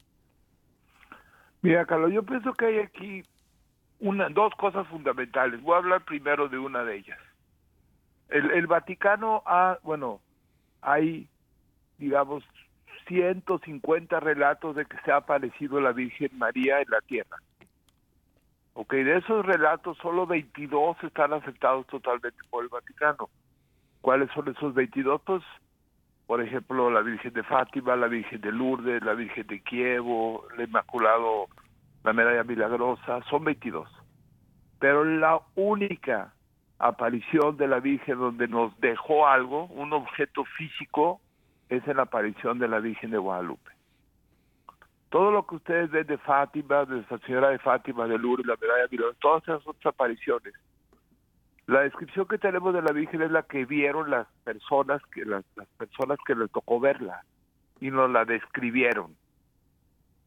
Mira, 1.61 1.85
Carlos, 1.85 2.13
yo 2.13 2.23
pienso 2.23 2.53
que 2.53 2.65
hay 2.67 2.79
aquí 2.79 3.23
una, 3.99 4.29
dos 4.29 4.53
cosas 4.55 4.87
fundamentales. 4.87 5.61
Voy 5.61 5.73
a 5.73 5.79
hablar 5.79 6.05
primero 6.05 6.47
de 6.47 6.57
una 6.57 6.83
de 6.83 6.97
ellas. 6.97 7.19
El, 8.29 8.51
el 8.51 8.67
Vaticano 8.67 9.43
ha, 9.45 9.77
bueno, 9.83 10.21
hay, 10.81 11.27
digamos, 11.97 12.43
150 13.07 14.19
relatos 14.19 14.75
de 14.75 14.85
que 14.85 14.97
se 15.05 15.11
ha 15.11 15.17
aparecido 15.17 15.79
la 15.79 15.91
Virgen 15.91 16.29
María 16.37 16.81
en 16.81 16.89
la 16.89 17.01
tierra. 17.01 17.37
Ok, 18.73 18.93
de 18.93 19.17
esos 19.17 19.45
relatos 19.45 19.97
solo 19.99 20.27
22 20.27 20.97
están 21.03 21.33
aceptados 21.33 21.87
totalmente 21.87 22.39
por 22.49 22.63
el 22.63 22.69
Vaticano. 22.69 23.29
¿Cuáles 24.01 24.29
son 24.31 24.49
esos 24.49 24.73
22? 24.73 25.21
Pues, 25.25 25.43
por 26.27 26.41
ejemplo, 26.41 26.89
la 26.89 27.01
Virgen 27.01 27.33
de 27.33 27.43
Fátima, 27.43 27.95
la 27.95 28.07
Virgen 28.07 28.41
de 28.41 28.51
Lourdes, 28.51 29.01
la 29.03 29.13
Virgen 29.13 29.47
de 29.47 29.61
Kievo, 29.61 30.45
el 30.57 30.67
Inmaculado, 30.67 31.47
la 32.03 32.13
Medalla 32.13 32.43
Milagrosa, 32.43 33.21
son 33.29 33.45
22. 33.45 33.89
Pero 34.79 35.05
la 35.05 35.39
única 35.55 36.33
aparición 36.77 37.57
de 37.57 37.67
la 37.67 37.79
Virgen 37.79 38.19
donde 38.19 38.47
nos 38.47 38.77
dejó 38.81 39.27
algo, 39.27 39.65
un 39.67 39.93
objeto 39.93 40.43
físico, 40.57 41.21
es 41.69 41.87
en 41.87 41.97
la 41.97 42.03
aparición 42.03 42.59
de 42.59 42.67
la 42.67 42.79
Virgen 42.79 43.11
de 43.11 43.17
Guadalupe. 43.17 43.71
Todo 45.09 45.31
lo 45.31 45.45
que 45.47 45.55
ustedes 45.55 45.91
ven 45.91 46.07
de 46.07 46.17
Fátima, 46.17 46.85
de 46.85 46.95
Nuestra 46.95 47.17
Señora 47.19 47.49
de 47.49 47.59
Fátima, 47.59 48.07
de 48.07 48.17
Lourdes, 48.17 48.45
la 48.45 48.57
medalla 48.59 48.87
de 48.87 49.15
todas 49.19 49.43
esas 49.43 49.65
otras 49.65 49.93
apariciones, 49.93 50.53
la 51.67 51.81
descripción 51.81 52.27
que 52.27 52.37
tenemos 52.37 52.73
de 52.73 52.81
la 52.81 52.91
Virgen 52.91 53.21
es 53.21 53.31
la 53.31 53.43
que 53.43 53.65
vieron 53.65 54.11
las 54.11 54.27
personas 54.43 55.01
que 55.13 55.25
las, 55.25 55.43
las 55.55 55.67
personas 55.77 56.19
que 56.25 56.35
les 56.35 56.51
tocó 56.51 56.79
verla 56.79 57.23
y 57.79 57.89
nos 57.89 58.09
la 58.11 58.23
describieron. 58.25 59.15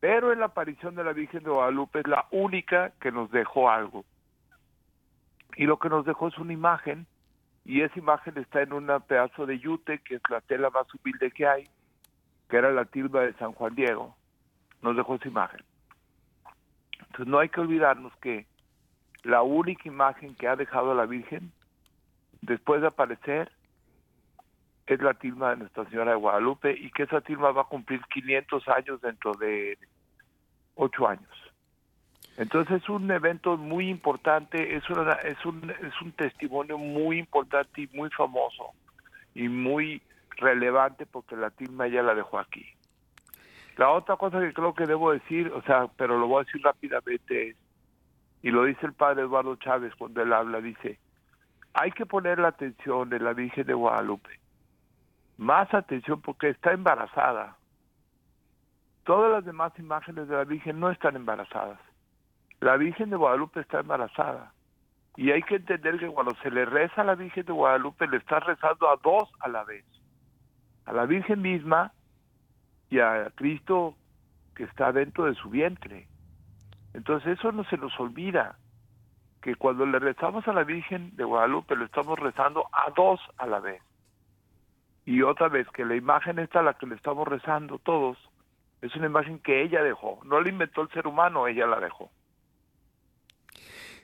Pero 0.00 0.32
en 0.32 0.40
la 0.40 0.46
aparición 0.46 0.94
de 0.94 1.04
la 1.04 1.12
Virgen 1.12 1.44
de 1.44 1.50
Guadalupe 1.50 2.00
es 2.00 2.08
la 2.08 2.26
única 2.30 2.92
que 3.00 3.12
nos 3.12 3.30
dejó 3.30 3.70
algo. 3.70 4.04
Y 5.56 5.66
lo 5.66 5.78
que 5.78 5.88
nos 5.88 6.04
dejó 6.04 6.28
es 6.28 6.38
una 6.38 6.52
imagen, 6.52 7.06
y 7.68 7.82
esa 7.82 7.98
imagen 7.98 8.38
está 8.38 8.62
en 8.62 8.72
un 8.72 8.86
pedazo 9.06 9.44
de 9.44 9.58
yute, 9.58 9.98
que 9.98 10.14
es 10.14 10.22
la 10.30 10.40
tela 10.40 10.70
más 10.70 10.86
humilde 10.94 11.30
que 11.30 11.46
hay, 11.46 11.68
que 12.48 12.56
era 12.56 12.72
la 12.72 12.86
tilba 12.86 13.20
de 13.20 13.34
San 13.34 13.52
Juan 13.52 13.74
Diego. 13.74 14.16
Nos 14.80 14.96
dejó 14.96 15.16
esa 15.16 15.28
imagen. 15.28 15.62
Entonces 16.98 17.26
no 17.26 17.38
hay 17.38 17.50
que 17.50 17.60
olvidarnos 17.60 18.16
que 18.22 18.46
la 19.22 19.42
única 19.42 19.86
imagen 19.86 20.34
que 20.34 20.48
ha 20.48 20.56
dejado 20.56 20.94
la 20.94 21.04
Virgen 21.04 21.52
después 22.40 22.80
de 22.80 22.86
aparecer 22.86 23.52
es 24.86 25.02
la 25.02 25.12
tilma 25.12 25.50
de 25.50 25.56
Nuestra 25.58 25.84
Señora 25.90 26.12
de 26.12 26.16
Guadalupe 26.16 26.72
y 26.72 26.90
que 26.90 27.02
esa 27.02 27.20
tilma 27.20 27.50
va 27.50 27.62
a 27.62 27.68
cumplir 27.68 28.00
500 28.14 28.66
años 28.68 29.02
dentro 29.02 29.34
de 29.34 29.76
8 30.76 31.06
años. 31.06 31.47
Entonces 32.38 32.82
es 32.82 32.88
un 32.88 33.10
evento 33.10 33.58
muy 33.58 33.90
importante, 33.90 34.76
es, 34.76 34.88
una, 34.88 35.12
es, 35.12 35.44
un, 35.44 35.70
es 35.70 36.00
un 36.00 36.12
testimonio 36.12 36.78
muy 36.78 37.18
importante 37.18 37.82
y 37.82 37.88
muy 37.88 38.08
famoso 38.10 38.70
y 39.34 39.48
muy 39.48 40.00
relevante 40.36 41.04
porque 41.04 41.36
la 41.36 41.50
tilma 41.50 41.86
ya 41.88 42.02
la 42.02 42.14
dejó 42.14 42.38
aquí. 42.38 42.64
La 43.76 43.90
otra 43.90 44.16
cosa 44.16 44.40
que 44.40 44.54
creo 44.54 44.74
que 44.74 44.86
debo 44.86 45.12
decir, 45.12 45.52
o 45.52 45.62
sea, 45.62 45.88
pero 45.96 46.18
lo 46.18 46.26
voy 46.26 46.40
a 46.40 46.44
decir 46.44 46.62
rápidamente, 46.62 47.56
y 48.42 48.50
lo 48.50 48.64
dice 48.64 48.86
el 48.86 48.94
padre 48.94 49.22
Eduardo 49.22 49.56
Chávez 49.56 49.94
cuando 49.96 50.22
él 50.22 50.32
habla, 50.32 50.60
dice, 50.62 50.98
hay 51.74 51.90
que 51.92 52.06
poner 52.06 52.38
la 52.38 52.48
atención 52.48 53.12
en 53.12 53.24
la 53.24 53.34
Virgen 53.34 53.66
de 53.66 53.74
Guadalupe 53.74 54.38
más 55.38 55.72
atención 55.72 56.20
porque 56.20 56.50
está 56.50 56.72
embarazada. 56.72 57.56
Todas 59.04 59.32
las 59.32 59.44
demás 59.44 59.72
imágenes 59.78 60.28
de 60.28 60.36
la 60.36 60.44
Virgen 60.44 60.78
no 60.78 60.90
están 60.90 61.16
embarazadas. 61.16 61.78
La 62.60 62.76
Virgen 62.76 63.10
de 63.10 63.16
Guadalupe 63.16 63.60
está 63.60 63.80
embarazada. 63.80 64.52
Y 65.16 65.32
hay 65.32 65.42
que 65.42 65.56
entender 65.56 65.98
que 65.98 66.08
cuando 66.08 66.34
se 66.42 66.50
le 66.50 66.64
reza 66.64 67.02
a 67.02 67.04
la 67.04 67.14
Virgen 67.14 67.44
de 67.44 67.52
Guadalupe, 67.52 68.06
le 68.06 68.18
está 68.18 68.40
rezando 68.40 68.88
a 68.88 68.96
dos 69.02 69.28
a 69.40 69.48
la 69.48 69.64
vez. 69.64 69.84
A 70.86 70.92
la 70.92 71.06
Virgen 71.06 71.42
misma 71.42 71.92
y 72.90 73.00
a 73.00 73.30
Cristo 73.34 73.94
que 74.54 74.64
está 74.64 74.92
dentro 74.92 75.24
de 75.24 75.34
su 75.34 75.50
vientre. 75.50 76.08
Entonces 76.94 77.38
eso 77.38 77.52
no 77.52 77.64
se 77.64 77.76
nos 77.76 77.98
olvida, 78.00 78.56
que 79.42 79.54
cuando 79.54 79.86
le 79.86 79.98
rezamos 79.98 80.46
a 80.48 80.52
la 80.52 80.64
Virgen 80.64 81.14
de 81.16 81.24
Guadalupe, 81.24 81.76
le 81.76 81.84
estamos 81.84 82.18
rezando 82.18 82.66
a 82.72 82.90
dos 82.90 83.20
a 83.36 83.46
la 83.46 83.60
vez. 83.60 83.82
Y 85.04 85.22
otra 85.22 85.48
vez, 85.48 85.66
que 85.70 85.84
la 85.84 85.96
imagen 85.96 86.38
esta, 86.38 86.62
la 86.62 86.74
que 86.74 86.86
le 86.86 86.96
estamos 86.96 87.26
rezando 87.26 87.78
todos, 87.78 88.18
es 88.82 88.94
una 88.96 89.06
imagen 89.06 89.38
que 89.38 89.62
ella 89.62 89.82
dejó. 89.82 90.20
No 90.24 90.40
la 90.40 90.48
inventó 90.48 90.82
el 90.82 90.90
ser 90.90 91.06
humano, 91.06 91.46
ella 91.46 91.66
la 91.66 91.80
dejó. 91.80 92.10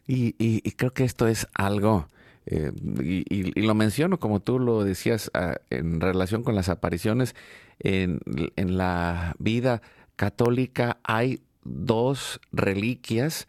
Y, 0.06 0.60
creo 0.72 0.92
que 0.92 1.04
esto 1.04 1.26
es 1.28 1.46
algo, 1.54 2.08
eh, 2.46 2.72
y, 3.02 3.60
lo 3.60 3.74
menciono 3.74 4.18
como 4.18 4.40
tú 4.40 4.58
lo 4.58 4.84
decías 4.84 5.30
ah, 5.32 5.56
en 5.70 6.00
relación 6.00 6.42
con 6.42 6.54
las 6.54 6.68
apariciones, 6.68 7.34
en, 7.78 8.20
la 8.56 9.34
vida 9.38 9.82
católica 10.16 10.98
hay 11.02 11.40
dos 11.64 12.40
reliquias 12.52 13.48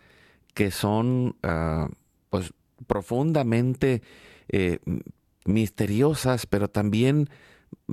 que 0.54 0.72
son 0.72 1.36
pues 2.30 2.54
profundamente 2.88 4.02
eh, 4.50 4.80
misteriosas, 5.46 6.46
pero 6.46 6.70
también 6.70 7.30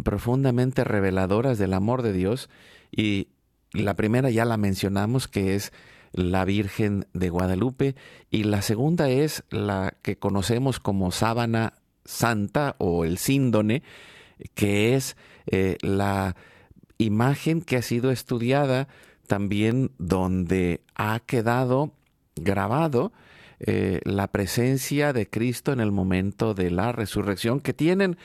profundamente 0.02 0.84
reveladoras 0.84 1.58
del 1.58 1.74
amor 1.74 2.02
de 2.02 2.12
Dios. 2.12 2.48
Y 2.90 3.28
la 3.72 3.94
primera 3.94 4.30
ya 4.30 4.44
la 4.44 4.56
mencionamos, 4.56 5.28
que 5.28 5.54
es 5.54 5.72
la 6.12 6.44
Virgen 6.44 7.06
de 7.12 7.30
Guadalupe, 7.30 7.94
y 8.30 8.44
la 8.44 8.62
segunda 8.62 9.08
es 9.08 9.44
la 9.50 9.94
que 10.02 10.16
conocemos 10.16 10.80
como 10.80 11.10
sábana 11.10 11.74
santa 12.04 12.76
o 12.78 13.04
el 13.04 13.18
síndone, 13.18 13.82
que 14.54 14.94
es 14.94 15.16
eh, 15.46 15.78
la 15.80 16.36
imagen 16.98 17.62
que 17.62 17.76
ha 17.76 17.82
sido 17.82 18.10
estudiada 18.10 18.88
también 19.26 19.92
donde 19.98 20.82
ha 20.94 21.20
quedado 21.20 21.92
grabado 22.36 23.12
eh, 23.64 24.00
la 24.04 24.26
presencia 24.26 25.12
de 25.12 25.30
Cristo 25.30 25.72
en 25.72 25.78
el 25.78 25.92
momento 25.92 26.52
de 26.52 26.70
la 26.70 26.90
resurrección, 26.90 27.60
que 27.60 27.72
tienen, 27.72 28.16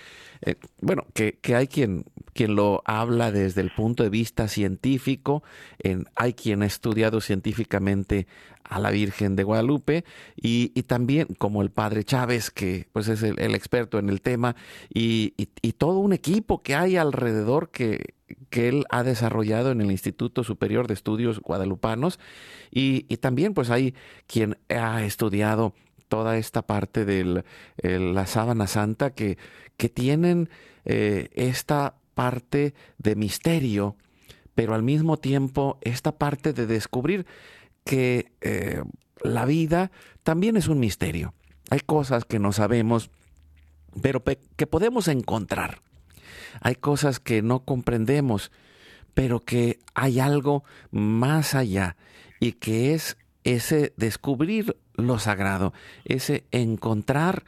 eh, 0.42 0.56
bueno, 0.82 1.06
que, 1.14 1.38
hay 1.56 1.68
quien, 1.68 2.06
quien 2.34 2.56
lo 2.56 2.82
habla 2.86 3.32
desde 3.32 3.62
el 3.62 3.70
punto 3.70 4.02
de 4.02 4.10
vista 4.10 4.48
científico, 4.48 5.44
en, 5.78 6.06
hay 6.16 6.34
quien 6.34 6.64
ha 6.64 6.66
estudiado 6.66 7.22
científicamente 7.22 8.26
a 8.64 8.80
la 8.80 8.90
Virgen 8.90 9.36
de 9.36 9.44
Guadalupe 9.44 10.06
y, 10.36 10.70
también 10.84 11.28
como 11.38 11.62
el 11.62 11.70
padre 11.70 12.04
Chávez, 12.04 12.50
que 12.50 12.88
pues 12.92 13.08
es 13.08 13.22
el, 13.22 13.54
experto 13.54 14.00
en 14.00 14.10
el 14.10 14.22
tema, 14.22 14.56
y, 14.92 15.36
y, 15.38 15.74
todo 15.74 16.00
un 16.00 16.14
equipo 16.14 16.64
que 16.64 16.74
hay 16.74 16.98
alrededor 16.98 17.70
que, 17.70 18.17
que 18.50 18.68
él 18.68 18.86
ha 18.90 19.04
desarrollado 19.04 19.72
en 19.72 19.82
el 19.82 19.92
Instituto 19.92 20.44
Superior 20.44 20.88
de 20.88 20.94
Estudios 20.94 21.40
Guadalupanos 21.40 22.20
y, 22.72 23.04
también 23.18 23.54
pues 23.54 23.70
hay 23.70 23.94
quien 24.28 24.58
ha 24.70 25.04
estudiado 25.04 25.74
toda 26.08 26.38
esta 26.38 26.62
parte 26.62 27.06
de 27.06 27.44
la 27.84 28.28
sábana 28.28 28.68
santa 28.68 29.12
que, 29.12 29.38
que 29.78 29.90
tienen 29.90 30.50
eh, 30.86 31.30
esta 31.34 31.96
parte 32.14 32.74
de 32.98 33.16
misterio, 33.16 33.96
pero 34.56 34.74
al 34.74 34.84
mismo 34.84 35.18
tiempo 35.18 35.78
esta 35.82 36.18
parte 36.18 36.54
de 36.54 36.66
descubrir 36.66 37.26
que 37.84 38.32
eh, 38.42 38.84
la 39.22 39.46
vida 39.46 39.92
también 40.24 40.58
es 40.58 40.68
un 40.68 40.80
misterio. 40.80 41.34
Hay 41.70 41.80
cosas 41.82 42.26
que 42.26 42.40
no 42.40 42.54
sabemos, 42.54 43.12
pero 44.02 44.24
que 44.24 44.68
podemos 44.68 45.08
encontrar. 45.08 45.82
Hay 46.62 46.76
cosas 46.76 47.20
que 47.20 47.42
no 47.42 47.64
comprendemos, 47.64 48.52
pero 49.14 49.44
que 49.44 49.80
hay 49.96 50.20
algo 50.20 50.64
más 50.92 51.56
allá 51.56 51.98
y 52.40 52.54
que 52.54 52.94
es 52.94 53.18
ese 53.44 53.94
descubrir 53.98 54.78
lo 54.96 55.20
sagrado, 55.20 55.74
ese 56.06 56.46
encontrar 56.52 57.44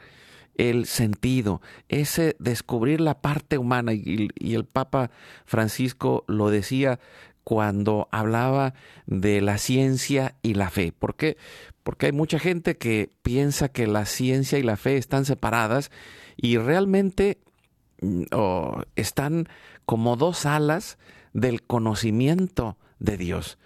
el 0.56 0.86
sentido, 0.86 1.62
ese 1.88 2.36
descubrir 2.38 3.00
la 3.00 3.20
parte 3.20 3.58
humana. 3.58 3.92
Y, 3.94 4.28
el 4.40 4.64
Papa 4.64 5.10
Francisco 5.46 6.24
lo 6.26 6.50
decía 6.50 7.00
cuando 7.44 8.08
hablaba 8.12 8.74
de 9.06 9.40
la 9.40 9.58
ciencia 9.58 10.36
y 10.42 10.54
la 10.54 10.70
fe. 10.70 10.92
¿Por 10.92 11.16
qué? 11.16 11.36
Porque 11.82 12.06
hay 12.06 12.12
mucha 12.12 12.38
gente 12.38 12.76
que 12.76 13.10
piensa 13.22 13.70
que 13.70 13.86
la 13.86 14.04
ciencia 14.04 14.58
y 14.58 14.62
la 14.62 14.76
fe 14.76 14.96
están 14.96 15.24
separadas 15.24 15.90
y 16.36 16.58
realmente 16.58 17.38
mm, 18.00 18.24
están 18.96 19.48
como 19.86 20.16
dos 20.16 20.46
alas 20.46 20.98
del 21.32 21.62
conocimiento 21.62 22.76
de 22.98 23.16
Dios. 23.16 23.58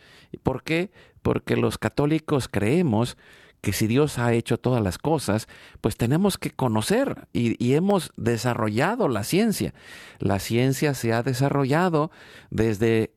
¿Por 0.43 0.63
qué? 0.63 0.91
Porque 1.23 1.57
los 1.57 1.79
católicos 1.79 2.49
creemos 2.49 3.17
que 3.65 3.73
si 3.73 3.87
Dios 3.87 4.19
ha 4.19 4.35
hecho 4.35 4.59
todas 4.59 4.83
las 4.83 4.99
cosas, 4.99 5.49
pues 5.81 5.97
tenemos 5.97 6.37
que 6.37 6.51
conocer 6.51 7.29
y, 7.33 7.73
hemos 7.73 8.13
desarrollado 8.17 9.09
la 9.09 9.25
ciencia. 9.25 9.73
La 10.19 10.39
ciencia 10.39 10.93
se 10.93 11.15
ha 11.15 11.23
desarrollado 11.23 12.11
desde 12.51 13.15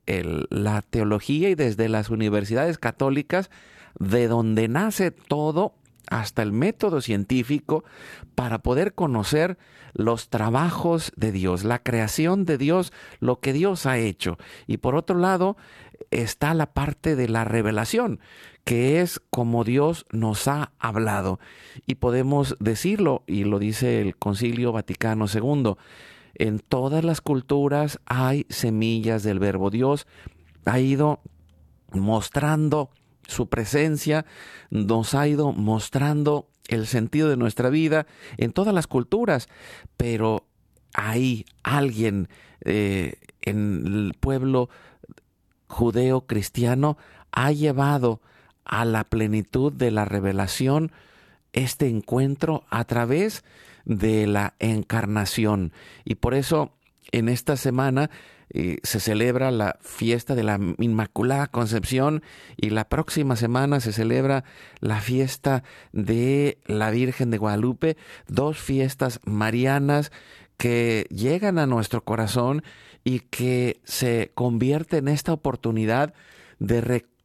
la 0.49 0.81
teología 0.83 1.49
y 1.49 1.55
desde 1.55 1.89
las 1.89 2.09
universidades 2.09 2.77
católicas, 2.77 3.51
de 3.99 4.29
donde 4.29 4.69
nace 4.69 5.11
todo 5.11 5.73
hasta 6.09 6.41
el 6.41 6.51
método 6.51 7.01
científico 7.01 7.83
para 8.35 8.59
poder 8.59 8.93
conocer 8.93 9.57
los 9.93 10.29
trabajos 10.29 11.11
de 11.15 11.31
Dios, 11.31 11.63
la 11.63 11.79
creación 11.79 12.45
de 12.45 12.57
Dios, 12.57 12.93
lo 13.19 13.39
que 13.39 13.53
Dios 13.53 13.85
ha 13.85 13.97
hecho. 13.97 14.37
Y 14.67 14.77
por 14.77 14.95
otro 14.95 15.17
lado 15.17 15.57
está 16.11 16.53
la 16.53 16.67
parte 16.67 17.15
de 17.15 17.27
la 17.27 17.43
revelación, 17.43 18.19
que 18.63 19.01
es 19.01 19.21
como 19.29 19.63
Dios 19.63 20.05
nos 20.11 20.47
ha 20.47 20.71
hablado. 20.79 21.39
Y 21.85 21.95
podemos 21.95 22.55
decirlo, 22.59 23.23
y 23.27 23.43
lo 23.43 23.59
dice 23.59 24.01
el 24.01 24.15
Concilio 24.17 24.71
Vaticano 24.71 25.25
II, 25.33 25.75
en 26.35 26.59
todas 26.59 27.03
las 27.03 27.21
culturas 27.21 27.99
hay 28.05 28.45
semillas 28.49 29.23
del 29.23 29.39
verbo 29.39 29.71
Dios, 29.71 30.05
ha 30.65 30.79
ido 30.79 31.21
mostrando 31.91 32.91
su 33.27 33.47
presencia 33.47 34.25
nos 34.69 35.13
ha 35.13 35.27
ido 35.27 35.53
mostrando 35.53 36.49
el 36.67 36.87
sentido 36.87 37.29
de 37.29 37.37
nuestra 37.37 37.69
vida 37.69 38.07
en 38.37 38.51
todas 38.51 38.73
las 38.73 38.87
culturas, 38.87 39.47
pero 39.95 40.45
hay 40.93 41.45
alguien 41.63 42.29
eh, 42.61 43.15
en 43.41 43.83
el 43.85 44.13
pueblo 44.19 44.69
judeo 45.67 46.21
cristiano 46.25 46.97
ha 47.31 47.51
llevado 47.51 48.21
a 48.65 48.83
la 48.85 49.03
plenitud 49.03 49.71
de 49.71 49.91
la 49.91 50.05
revelación 50.05 50.91
este 51.53 51.87
encuentro 51.87 52.65
a 52.69 52.83
través 52.83 53.43
de 53.85 54.27
la 54.27 54.55
encarnación. 54.59 55.71
Y 56.03 56.15
por 56.15 56.33
eso 56.33 56.73
en 57.11 57.29
esta 57.29 57.55
semana 57.55 58.09
se 58.49 58.99
celebra 58.99 59.51
la 59.51 59.77
fiesta 59.81 60.33
de 60.33 60.43
la 60.43 60.59
Inmaculada 60.79 61.47
Concepción 61.47 62.23
y 62.55 62.69
la 62.69 62.87
próxima 62.87 63.35
semana 63.35 63.79
se 63.79 63.91
celebra 63.91 64.43
la 64.79 65.01
fiesta 65.01 65.63
de 65.91 66.57
la 66.65 66.89
Virgen 66.91 67.29
de 67.29 67.37
Guadalupe, 67.37 67.97
dos 68.27 68.57
fiestas 68.57 69.19
marianas 69.25 70.11
que 70.57 71.07
llegan 71.09 71.59
a 71.59 71.67
nuestro 71.67 72.03
corazón 72.03 72.63
y 73.03 73.19
que 73.19 73.79
se 73.83 74.31
convierte 74.33 74.97
en 74.97 75.07
esta 75.07 75.33
oportunidad 75.33 76.13
de 76.59 76.81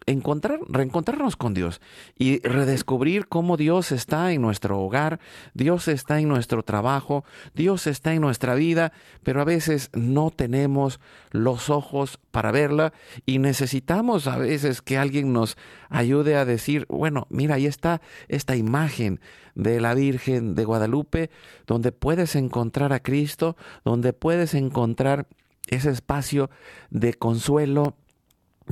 encontrar, 0.07 0.61
reencontrarnos 0.69 1.37
con 1.37 1.55
Dios 1.55 1.81
y 2.19 2.41
redescubrir 2.41 3.29
cómo 3.29 3.57
Dios 3.57 3.93
está 3.93 4.33
en 4.33 4.43
nuestro 4.43 4.81
hogar, 4.81 5.21
Dios 5.55 5.89
está 5.89 6.21
en 6.21 6.29
nuestro 6.29 6.63
trabajo, 6.63 7.25
Dios 7.55 7.87
está 7.87 8.15
en 8.15 8.21
nuestra 8.21 8.55
vida, 8.55 8.93
pero 9.23 9.41
a 9.41 9.45
veces 9.45 9.91
no 9.93 10.31
tenemos 10.31 11.01
los 11.31 11.71
ojos 11.71 12.19
para 12.31 12.53
verla 12.53 12.93
y 13.27 13.39
necesitamos 13.39 14.27
a 14.27 14.37
veces 14.37 14.83
que 14.83 14.99
alguien 14.99 15.33
nos 15.33 15.57
ayude 15.89 16.37
a 16.37 16.45
decir, 16.45 16.87
bueno, 16.89 17.27
mira, 17.31 17.57
ahí 17.57 17.67
está 17.67 18.01
esta 18.29 18.57
imagen 18.57 19.21
de 19.55 19.81
la 19.81 19.95
Virgen 19.95 20.55
de 20.55 20.65
Guadalupe, 20.65 21.31
donde 21.67 21.93
puedes 21.93 22.37
encontrar 22.37 22.93
a 22.93 23.01
Cristo, 23.01 23.57
donde 23.85 24.13
puedes 24.13 24.55
encontrar 24.55 25.27
ese 25.69 25.91
espacio 25.91 26.51
de 26.91 27.15
consuelo, 27.15 27.97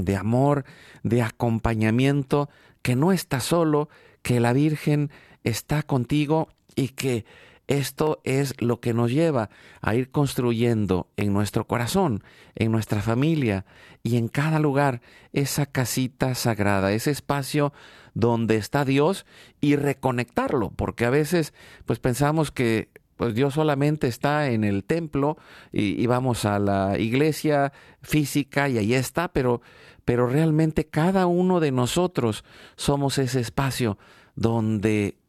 de 0.05 0.17
amor, 0.17 0.65
de 1.03 1.23
acompañamiento, 1.23 2.49
que 2.83 2.97
no 2.97 3.13
estás 3.13 3.45
solo, 3.45 3.89
que 4.23 4.41
la 4.41 4.53
Virgen 4.53 5.11
está 5.45 5.83
contigo 5.83 6.49
y 6.75 6.89
que 6.89 7.25
esto 7.71 8.21
es 8.25 8.61
lo 8.61 8.81
que 8.81 8.93
nos 8.93 9.13
lleva 9.13 9.49
a 9.81 9.95
ir 9.95 10.11
construyendo 10.11 11.09
en 11.17 11.33
nuestro 11.33 11.69
corazón, 11.69 12.25
en 12.57 12.73
nuestra 12.73 13.01
familia 13.01 13.65
y 14.03 14.17
en 14.17 14.27
cada 14.27 14.59
lugar 14.59 15.03
esa 15.33 15.67
casita 15.67 16.35
sagrada, 16.35 16.93
ese 16.93 17.13
espacio 17.13 17.73
donde 18.13 18.57
está 18.57 18.85
Dios 18.85 19.25
y 19.61 19.77
reconectarlo, 19.77 20.71
porque 20.71 21.05
a 21.05 21.11
veces 21.11 21.55
pues 21.87 22.01
pensamos 22.01 22.51
que 22.51 22.89
pues 23.21 23.35
Dios 23.35 23.53
solamente 23.53 24.09
está 24.09 24.49
en 24.49 24.65
el 24.65 24.83
templo 24.83 25.37
y, 25.73 26.07
vamos 26.07 26.47
a 26.47 26.59
la 26.59 26.99
iglesia 26.99 27.71
física 28.01 28.71
y 28.71 28.79
ahí 28.79 28.95
está, 28.95 29.29
pero, 29.29 29.61
pero 30.11 30.27
realmente 30.27 30.89
cada 30.89 31.29
uno 31.29 31.61
de 31.61 31.71
nosotros 31.71 32.43
somos 32.75 33.17
ese 33.19 33.39
espacio 33.39 33.97
donde 34.35 35.20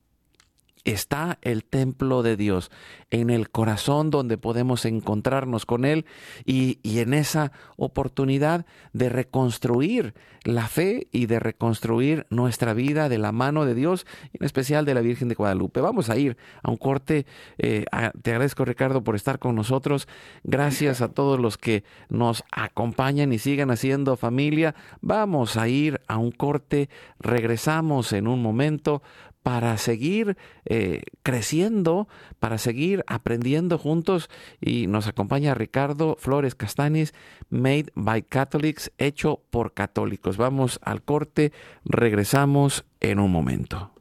está 0.86 1.38
el 1.42 1.64
templo 1.64 2.24
de 2.24 2.38
Dios, 2.38 2.72
en 3.10 3.30
el 3.30 3.50
corazón 3.50 4.10
donde 4.10 4.38
podemos 4.38 4.86
encontrarnos 4.86 5.66
con 5.66 5.86
Él 5.86 6.06
y, 6.46 6.80
en 6.84 7.14
esa 7.14 7.52
oportunidad 7.78 8.66
de 8.94 9.10
reconstruir 9.10 10.14
la 10.44 10.68
fe 10.68 11.08
y 11.12 11.28
de 11.28 11.40
reconstruir 11.40 12.26
nuestra 12.30 12.74
vida 12.74 13.10
de 13.10 13.18
la 13.18 13.32
mano 13.32 13.66
de 13.66 13.76
Dios, 13.76 14.06
en 14.34 14.46
especial 14.46 14.86
de 14.86 14.94
la 14.94 15.02
Virgen 15.02 15.28
de 15.28 15.36
Guadalupe. 15.36 15.82
Vamos 15.82 16.10
a 16.10 16.18
ir 16.18 16.38
a 16.64 16.72
un 16.72 16.78
corte. 16.78 17.26
Eh, 17.58 17.86
te 18.22 18.32
agradezco 18.32 18.66
Ricardo 18.66 19.04
por 19.04 19.16
estar 19.16 19.40
con 19.40 19.56
nosotros. 19.56 20.08
Gracias 20.44 21.02
a 21.02 21.10
todos 21.10 21.40
los 21.40 21.58
que 21.58 21.84
nos 22.10 22.44
acompañan 22.52 23.34
y 23.34 23.40
sigan 23.40 23.72
haciendo 23.72 24.18
familia. 24.18 24.74
Vamos 25.02 25.58
a 25.58 25.68
ir 25.68 26.02
a 26.08 26.18
un 26.18 26.32
corte. 26.32 26.90
Regresamos 27.20 28.14
en 28.14 28.28
un 28.28 28.42
momento 28.42 29.02
para 29.44 29.78
seguir 29.78 30.38
eh, 30.66 31.02
creciendo, 31.24 32.08
para 32.40 32.58
seguir 32.58 33.04
aprendiendo 33.08 33.78
juntos. 33.78 34.30
Y 34.60 34.88
nos 34.88 35.08
acompaña 35.08 35.54
Ricardo 35.54 36.16
Flores 36.20 36.56
Castanis, 36.56 37.14
Made 37.50 37.88
by 37.96 38.24
Catholics, 38.24 38.92
hecho 38.98 39.42
por 39.50 39.74
católicos. 39.74 40.38
Vamos 40.38 40.80
al 40.84 41.02
corte, 41.02 41.52
regresamos 41.86 42.86
en 43.00 43.20
un 43.20 43.32
momento. 43.32 43.92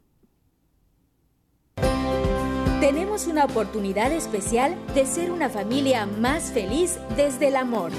Tenemos 2.81 3.27
una 3.27 3.45
oportunidad 3.45 4.11
especial 4.13 4.75
de 4.95 5.05
ser 5.05 5.31
una 5.31 5.51
familia 5.51 6.07
más 6.07 6.53
feliz 6.53 6.99
desde 7.17 7.49
el 7.49 7.57
amor. 7.57 7.93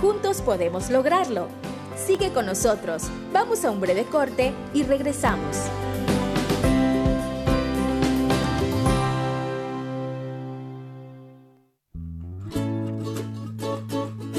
Juntos 0.00 0.42
podemos 0.42 0.90
lograrlo. 0.90 1.48
Sigue 1.96 2.32
con 2.32 2.46
nosotros. 2.46 3.04
Vamos 3.32 3.64
a 3.64 3.70
un 3.70 3.80
breve 3.80 4.04
corte 4.04 4.52
y 4.74 4.82
regresamos. 4.84 5.56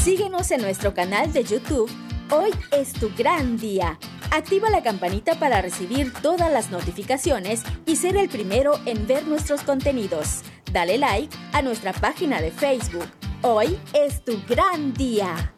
Síguenos 0.03 0.51
en 0.51 0.62
nuestro 0.62 0.94
canal 0.94 1.33
de 1.33 1.44
YouTube 1.44 1.88
Hoy 2.29 2.51
es 2.72 2.92
tu 2.92 3.09
gran 3.16 3.57
día. 3.57 4.01
Activa 4.31 4.71
la 4.71 4.83
campanita 4.83 5.39
para 5.39 5.62
recibir 5.62 6.12
todas 6.12 6.53
las 6.53 6.71
notificaciones 6.71 7.62
y 7.87 7.97
ser 7.97 8.17
el 8.17 8.29
primero 8.29 8.79
en 8.85 9.07
ver 9.07 9.27
nuestros 9.27 9.62
contenidos. 9.62 10.43
Dale 10.73 10.99
like 10.99 11.35
a 11.53 11.62
nuestra 11.62 11.93
página 11.93 12.41
de 12.41 12.51
Facebook. 12.51 13.09
Hoy 13.43 13.79
es 13.95 14.25
tu 14.25 14.41
gran 14.49 14.93
día. 14.95 15.53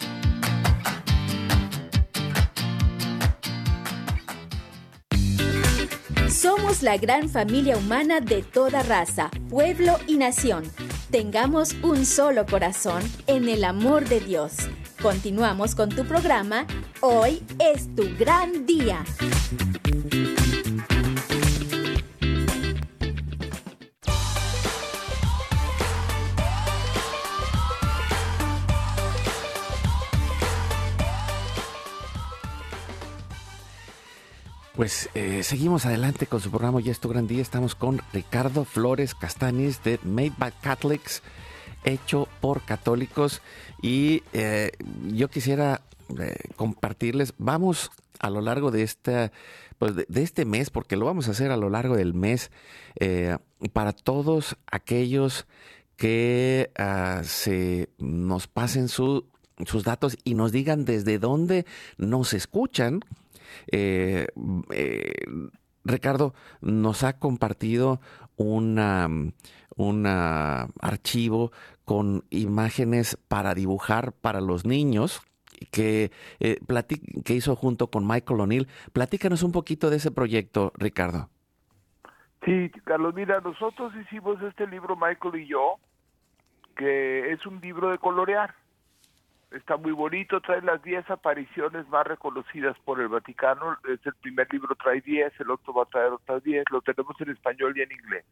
Somos 6.28 6.82
la 6.82 6.96
gran 6.98 7.28
familia 7.28 7.76
humana 7.76 8.20
de 8.20 8.42
toda 8.42 8.82
raza, 8.82 9.30
pueblo 9.48 9.96
y 10.06 10.18
nación. 10.18 10.62
Tengamos 11.10 11.72
un 11.82 12.04
solo 12.04 12.46
corazón 12.46 13.02
en 13.26 13.48
el 13.48 13.64
amor 13.64 14.08
de 14.08 14.20
Dios. 14.20 14.52
Continuamos 15.02 15.76
con 15.76 15.90
tu 15.90 16.04
programa. 16.04 16.66
Hoy 17.00 17.40
es 17.60 17.94
tu 17.94 18.02
gran 18.18 18.66
día. 18.66 19.04
Pues 34.74 35.10
eh, 35.14 35.44
seguimos 35.44 35.86
adelante 35.86 36.26
con 36.26 36.40
su 36.40 36.50
programa 36.50 36.80
Ya 36.80 36.90
es 36.90 36.98
tu 36.98 37.08
gran 37.08 37.28
día. 37.28 37.40
Estamos 37.42 37.76
con 37.76 38.00
Ricardo 38.12 38.64
Flores 38.64 39.14
Castanis 39.14 39.82
de 39.84 40.00
Made 40.02 40.34
by 40.38 40.52
Catholics 40.60 41.22
hecho 41.88 42.28
por 42.40 42.62
católicos 42.62 43.42
y 43.82 44.22
eh, 44.32 44.72
yo 45.08 45.28
quisiera 45.28 45.82
compartirles. 46.56 47.34
Vamos 47.36 47.90
a 48.18 48.30
lo 48.30 48.40
largo 48.40 48.70
de 48.70 48.82
esta, 48.82 49.30
pues 49.78 49.94
de, 49.94 50.06
este 50.22 50.44
mes, 50.44 50.70
porque 50.70 50.96
lo 50.96 51.04
vamos 51.04 51.28
a 51.28 51.32
hacer 51.32 51.50
a 51.50 51.56
lo 51.56 51.68
largo 51.68 51.96
del 51.96 52.14
mes, 52.14 52.50
para 53.74 53.92
todos 53.92 54.56
aquellos 54.66 55.46
que 55.98 56.70
ah, 56.78 57.22
se 57.24 57.90
nos 57.98 58.46
pasen 58.46 58.88
sus 58.88 59.24
datos 59.84 60.16
y 60.24 60.34
nos 60.34 60.52
digan 60.52 60.84
desde 60.84 61.18
dónde 61.18 61.66
nos 61.98 62.32
escuchan. 62.32 63.00
Eh, 63.72 64.28
eh, 64.72 65.12
Ricardo 65.84 66.34
nos 66.60 67.02
ha 67.02 67.18
compartido 67.18 68.00
una, 68.36 69.08
un 69.78 70.06
archivo 70.06 71.52
con 71.84 72.24
imágenes 72.30 73.16
para 73.28 73.54
dibujar 73.54 74.12
para 74.12 74.40
los 74.40 74.66
niños 74.66 75.22
que, 75.72 76.10
eh, 76.40 76.58
que 77.24 77.34
hizo 77.34 77.56
junto 77.56 77.88
con 77.88 78.06
Michael 78.06 78.40
O'Neill. 78.40 78.68
Platícanos 78.92 79.42
un 79.42 79.52
poquito 79.52 79.90
de 79.90 79.96
ese 79.96 80.10
proyecto, 80.10 80.72
Ricardo. 80.76 81.30
Sí, 82.44 82.70
Carlos, 82.84 83.14
mira, 83.14 83.40
nosotros 83.40 83.92
hicimos 83.96 84.40
este 84.42 84.66
libro, 84.66 84.96
Michael 84.96 85.42
y 85.42 85.46
yo, 85.46 85.76
que 86.76 87.32
es 87.32 87.44
un 87.46 87.60
libro 87.60 87.90
de 87.90 87.98
colorear. 87.98 88.54
Está 89.50 89.76
muy 89.76 89.92
bonito, 89.92 90.40
trae 90.40 90.60
las 90.60 90.82
10 90.82 91.10
apariciones 91.10 91.88
más 91.88 92.06
reconocidas 92.06 92.76
por 92.84 93.00
el 93.00 93.08
Vaticano. 93.08 93.78
Es 93.88 94.04
el 94.06 94.14
primer 94.16 94.52
libro, 94.52 94.74
trae 94.76 95.00
10, 95.00 95.40
el 95.40 95.50
otro 95.50 95.72
va 95.72 95.84
a 95.84 95.86
traer 95.86 96.12
otras 96.12 96.42
10. 96.42 96.64
Lo 96.70 96.82
tenemos 96.82 97.18
en 97.20 97.30
español 97.30 97.76
y 97.76 97.82
en 97.82 97.92
inglés. 97.92 98.24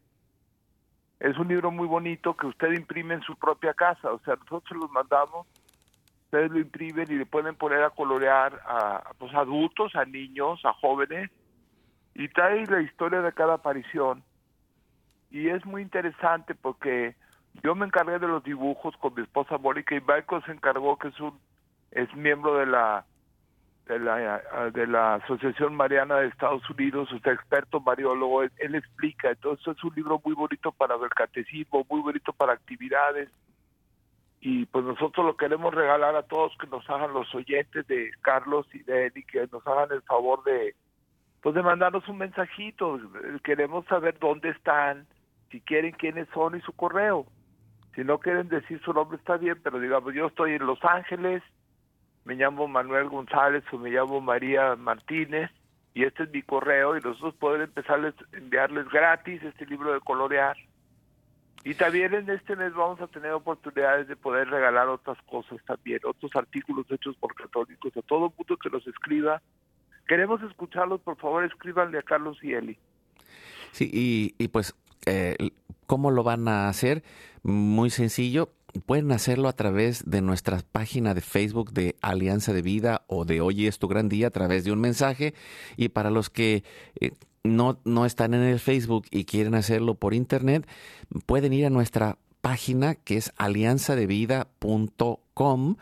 Es 1.21 1.37
un 1.39 1.49
libro 1.49 1.71
muy 1.71 1.87
bonito 1.87 2.37
que 2.37 2.47
usted 2.47 2.73
imprime 2.73 3.15
en 3.15 3.23
su 3.23 3.37
propia 3.37 3.75
casa. 3.75 4.13
O 4.13 4.19
sea, 4.21 4.37
nosotros 4.37 4.79
los 4.79 4.91
mandamos, 4.91 5.47
ustedes 6.25 6.51
lo 6.51 6.59
imprimen 6.59 7.11
y 7.11 7.15
le 7.15 7.27
pueden 7.27 7.55
poner 7.57 7.83
a 7.83 7.91
colorear 7.91 8.61
a, 8.67 9.13
pues, 9.19 9.35
adultos, 9.35 9.95
a 9.97 10.05
niños, 10.05 10.61
a 10.65 10.73
jóvenes. 10.75 11.31
Y 12.15 12.29
trae 12.29 12.67
la 12.67 12.81
historia 12.81 13.21
de 13.23 13.33
cada 13.33 13.55
aparición. 13.55 14.23
Y 15.31 15.49
es 15.49 15.65
muy 15.65 15.83
interesante 15.83 16.55
porque 16.55 17.15
yo 17.63 17.75
me 17.75 17.87
encargué 17.87 18.19
de 18.19 18.29
los 18.29 18.43
dibujos 18.43 18.97
con 18.99 19.15
mi 19.15 19.23
esposa 19.23 19.59
Mónica 19.59 19.95
y 19.95 20.01
Michael 20.01 20.43
se 20.45 20.53
encargó 20.53 20.99
que 20.99 21.09
es 21.09 21.21
un 21.21 21.39
es 21.91 22.15
miembro 22.15 22.57
de 22.59 22.67
la 22.67 23.05
de 23.87 23.99
la 24.01 24.71
de 24.73 24.87
la 24.87 25.15
Asociación 25.15 25.75
Mariana 25.75 26.17
de 26.17 26.29
Estados 26.29 26.69
Unidos, 26.71 27.13
usted 27.13 27.33
experto 27.33 27.81
mariólogo, 27.81 28.43
él, 28.43 28.75
explica, 28.75 29.31
entonces 29.31 29.77
es 29.77 29.85
un 29.85 29.95
libro 29.95 30.21
muy 30.25 30.35
bonito 30.35 30.73
para 30.73 30.97
ver 30.97 31.11
catecismo, 31.11 31.87
muy 31.89 32.01
bonito 32.01 32.33
para 32.33 32.53
actividades. 32.53 33.31
Y 34.41 34.67
pues 34.67 34.85
nosotros 34.85 35.25
lo 35.25 35.37
queremos 35.37 35.73
regalar 35.75 36.15
a 36.15 36.23
todos 36.23 36.57
que 36.59 36.67
nos 36.67 36.89
hagan 36.91 37.13
los 37.13 37.33
oyentes 37.35 37.87
de 37.87 38.11
Carlos 38.23 38.67
y 38.73 38.81
de 38.81 39.07
él 39.07 39.13
y 39.15 39.25
que 39.25 39.49
nos 39.51 39.67
hagan 39.67 39.91
el 39.93 40.03
favor 40.03 40.43
de 40.45 40.75
pues 41.43 41.55
de 41.55 41.63
mandarnos 41.63 42.09
un 42.09 42.19
mensajito, 42.19 42.99
queremos 43.45 43.85
saber 43.87 44.19
dónde 44.19 44.49
están, 44.49 45.07
si 45.51 45.61
quieren 45.61 45.93
quiénes 45.93 46.27
son 46.35 46.57
y 46.57 46.61
su 46.63 46.73
correo. 46.73 47.25
Si 47.95 48.03
no 48.03 48.19
quieren 48.19 48.49
decir 48.49 48.81
su 48.83 48.93
nombre 48.93 49.17
está 49.17 49.37
bien, 49.37 49.61
pero 49.63 49.79
digamos, 49.79 50.13
yo 50.13 50.27
estoy 50.27 50.55
en 50.55 50.67
Los 50.67 50.85
Ángeles, 50.85 51.45
me 52.27 52.35
llamo 52.35 52.67
Manuel 52.67 53.09
González 53.09 53.63
o 53.73 53.79
me 53.79 53.91
llamo 53.91 54.21
María 54.21 54.75
Martínez 54.75 55.49
y 55.95 56.03
este 56.03 56.25
es 56.25 56.31
mi 56.31 56.43
correo 56.43 56.97
y 56.97 57.01
nosotros 57.01 57.35
pueden 57.39 57.63
empezar 57.63 58.05
a 58.05 58.37
enviarles 58.37 58.89
gratis 58.89 59.43
este 59.45 59.65
libro 59.65 59.95
de 59.95 60.01
colorear. 60.01 60.57
Y 61.65 61.75
también 61.75 62.15
en 62.15 62.29
este 62.29 62.57
mes 62.57 62.75
vamos 62.75 63.01
a 63.01 63.07
tener 63.07 63.31
oportunidades 63.31 64.09
de 64.09 64.17
poder 64.17 64.49
regalar 64.49 64.89
otras 64.89 65.17
cosas 65.23 65.59
también, 65.67 66.01
otros 66.05 66.35
artículos 66.35 66.87
hechos 66.91 67.17
por 67.17 67.35
católicos, 67.35 67.97
a 67.97 68.03
todo 68.03 68.33
mundo 68.37 68.57
que 68.57 68.71
los 68.71 68.87
escriba. 68.87 69.41
Queremos 70.07 70.43
escucharlos, 70.43 71.01
por 71.01 71.17
favor 71.17 71.45
escríbanle 71.45 71.99
a 71.99 72.03
Carlos 72.03 72.39
y 72.43 72.55
Eli. 72.55 72.79
Sí, 73.71 73.89
y, 73.93 74.35
y 74.43 74.49
pues, 74.49 74.75
eh, 75.07 75.37
¿cómo 75.87 76.11
lo 76.11 76.25
van 76.25 76.49
a 76.49 76.69
hacer? 76.69 77.05
Muy 77.43 77.91
sencillo, 77.91 78.51
pueden 78.79 79.13
hacerlo 79.13 79.49
a 79.49 79.53
través 79.53 80.09
de 80.09 80.23
nuestra 80.23 80.63
página 80.73 81.15
de 81.15 81.21
Facebook 81.21 81.73
de 81.73 81.97
Alianza 82.01 82.53
de 82.53 82.63
Vida 82.63 83.03
o 83.07 83.25
de 83.25 83.41
Hoy 83.41 83.67
es 83.67 83.79
tu 83.79 83.89
gran 83.89 84.09
día 84.09 84.29
a 84.29 84.31
través 84.31 84.65
de 84.65 84.73
un 84.73 84.81
mensaje. 84.81 85.35
Y 85.77 85.91
para 85.91 86.11
los 86.11 86.31
que 86.31 86.65
eh, 87.01 87.13
no, 87.45 87.79
no 87.85 88.07
están 88.07 88.35
en 88.35 88.43
el 88.43 88.59
Facebook 88.59 89.07
y 89.11 89.25
quieren 89.25 89.55
hacerlo 89.55 89.95
por 89.95 90.15
internet, 90.15 90.67
pueden 91.27 91.53
ir 91.53 91.67
a 91.67 91.71
nuestra 91.71 92.19
página 92.41 92.95
que 92.95 93.17
es 93.17 93.33
alianzadevida.com, 93.37 95.77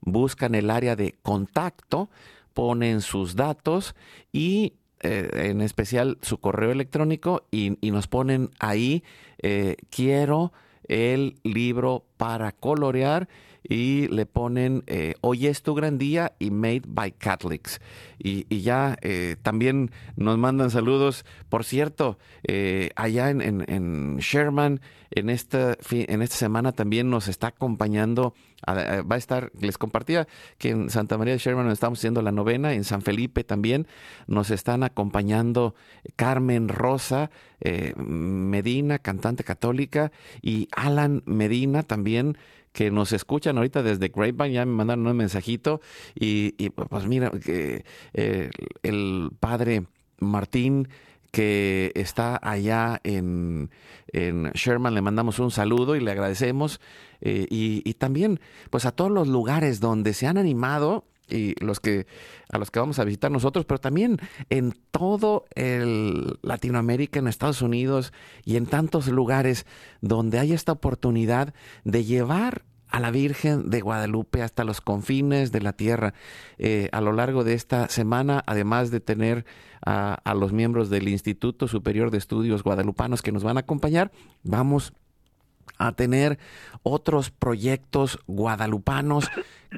buscan 0.00 0.54
el 0.54 0.70
área 0.70 0.96
de 0.96 1.14
contacto, 1.22 2.10
ponen 2.52 3.00
sus 3.00 3.36
datos 3.36 3.94
y 4.32 4.74
eh, 5.00 5.48
en 5.50 5.60
especial 5.60 6.18
su 6.22 6.38
correo 6.38 6.72
electrónico 6.72 7.46
y, 7.50 7.76
nos 7.82 8.06
ponen 8.06 8.50
ahí, 8.58 9.04
eh, 9.42 9.76
quiero 9.90 10.52
el 10.88 11.36
libro 11.42 12.04
para 12.16 12.52
colorear 12.52 13.28
y 13.66 14.08
le 14.08 14.26
ponen 14.26 14.84
eh, 14.86 15.14
Hoy 15.22 15.46
es 15.46 15.62
tu 15.62 15.74
gran 15.74 15.98
día 15.98 16.34
y 16.38 16.50
Made 16.50 16.82
by 16.86 17.12
Catholics. 17.12 17.80
Y, 18.18 18.44
ya 18.60 18.96
eh, 19.02 19.36
también 19.42 19.90
nos 20.16 20.38
mandan 20.38 20.70
saludos. 20.70 21.24
Por 21.48 21.64
cierto, 21.64 22.18
eh, 22.46 22.90
allá 22.94 23.30
en, 23.30 24.18
Sherman, 24.18 24.80
en 25.14 25.30
esta, 25.30 25.76
en 25.90 26.22
esta 26.22 26.36
semana 26.36 26.72
también 26.72 27.10
nos 27.10 27.28
está 27.28 27.48
acompañando, 27.48 28.34
va 28.66 29.14
a 29.14 29.18
estar, 29.18 29.52
les 29.60 29.78
compartía 29.78 30.26
que 30.58 30.70
en 30.70 30.90
Santa 30.90 31.18
María 31.18 31.34
de 31.34 31.38
Sherman 31.38 31.70
estamos 31.70 31.98
haciendo 31.98 32.22
la 32.22 32.32
novena, 32.32 32.74
en 32.74 32.84
San 32.84 33.02
Felipe 33.02 33.44
también 33.44 33.86
nos 34.26 34.50
están 34.50 34.82
acompañando 34.82 35.74
Carmen 36.16 36.68
Rosa 36.68 37.30
Medina, 37.96 38.98
cantante 38.98 39.44
católica, 39.44 40.12
y 40.42 40.68
Alan 40.72 41.22
Medina 41.26 41.82
también 41.82 42.36
que 42.74 42.90
nos 42.90 43.12
escuchan 43.12 43.56
ahorita 43.56 43.84
desde 43.84 44.08
Grapevine, 44.08 44.52
ya 44.52 44.66
me 44.66 44.72
mandaron 44.72 45.06
un 45.06 45.16
mensajito 45.16 45.80
y, 46.14 46.70
pues 46.70 47.06
mira, 47.06 47.30
que 47.30 47.84
eh, 48.12 48.50
el 48.82 49.30
padre 49.38 49.84
Martín 50.18 50.88
que 51.34 51.90
está 51.96 52.38
allá 52.40 53.00
en, 53.02 53.68
Sherman, 54.12 54.94
le 54.94 55.02
mandamos 55.02 55.40
un 55.40 55.50
saludo 55.50 55.96
y 55.96 56.00
le 56.00 56.12
agradecemos. 56.12 56.80
Eh, 57.20 57.48
y, 57.50 57.94
también, 57.94 58.38
pues 58.70 58.86
a 58.86 58.92
todos 58.92 59.10
los 59.10 59.26
lugares 59.26 59.80
donde 59.80 60.14
se 60.14 60.28
han 60.28 60.38
animado 60.38 61.06
y 61.28 61.60
los 61.64 61.80
que 61.80 62.06
a 62.50 62.58
los 62.58 62.70
que 62.70 62.78
vamos 62.78 63.00
a 63.00 63.04
visitar 63.04 63.32
nosotros, 63.32 63.64
pero 63.64 63.80
también 63.80 64.18
en 64.48 64.74
todo 64.92 65.46
el 65.56 66.38
Latinoamérica, 66.42 67.18
en 67.18 67.26
Estados 67.26 67.62
Unidos 67.62 68.12
y 68.44 68.56
en 68.56 68.66
tantos 68.66 69.08
lugares 69.08 69.66
donde 70.02 70.38
hay 70.38 70.52
esta 70.52 70.70
oportunidad 70.70 71.52
de 71.82 72.04
llevar 72.04 72.62
a 72.94 73.00
la 73.00 73.10
Virgen 73.10 73.70
de 73.70 73.80
Guadalupe 73.80 74.40
hasta 74.40 74.62
los 74.62 74.80
confines 74.80 75.50
de 75.50 75.60
la 75.60 75.72
tierra. 75.72 76.14
Eh, 76.58 76.88
a 76.92 77.00
lo 77.00 77.12
largo 77.12 77.42
de 77.42 77.54
esta 77.54 77.88
semana, 77.88 78.44
además 78.46 78.92
de 78.92 79.00
tener 79.00 79.46
a, 79.84 80.34
los 80.36 80.52
miembros 80.52 80.90
del 80.90 81.08
Instituto 81.08 81.66
Superior 81.66 82.12
de 82.12 82.18
Estudios 82.18 82.62
Guadalupanos 82.62 83.20
que 83.20 83.32
nos 83.32 83.42
van 83.42 83.56
a 83.56 83.60
acompañar, 83.60 84.12
vamos 84.44 84.92
a 85.76 85.90
tener 85.90 86.38
otros 86.84 87.30
proyectos 87.30 88.20
guadalupanos 88.28 89.28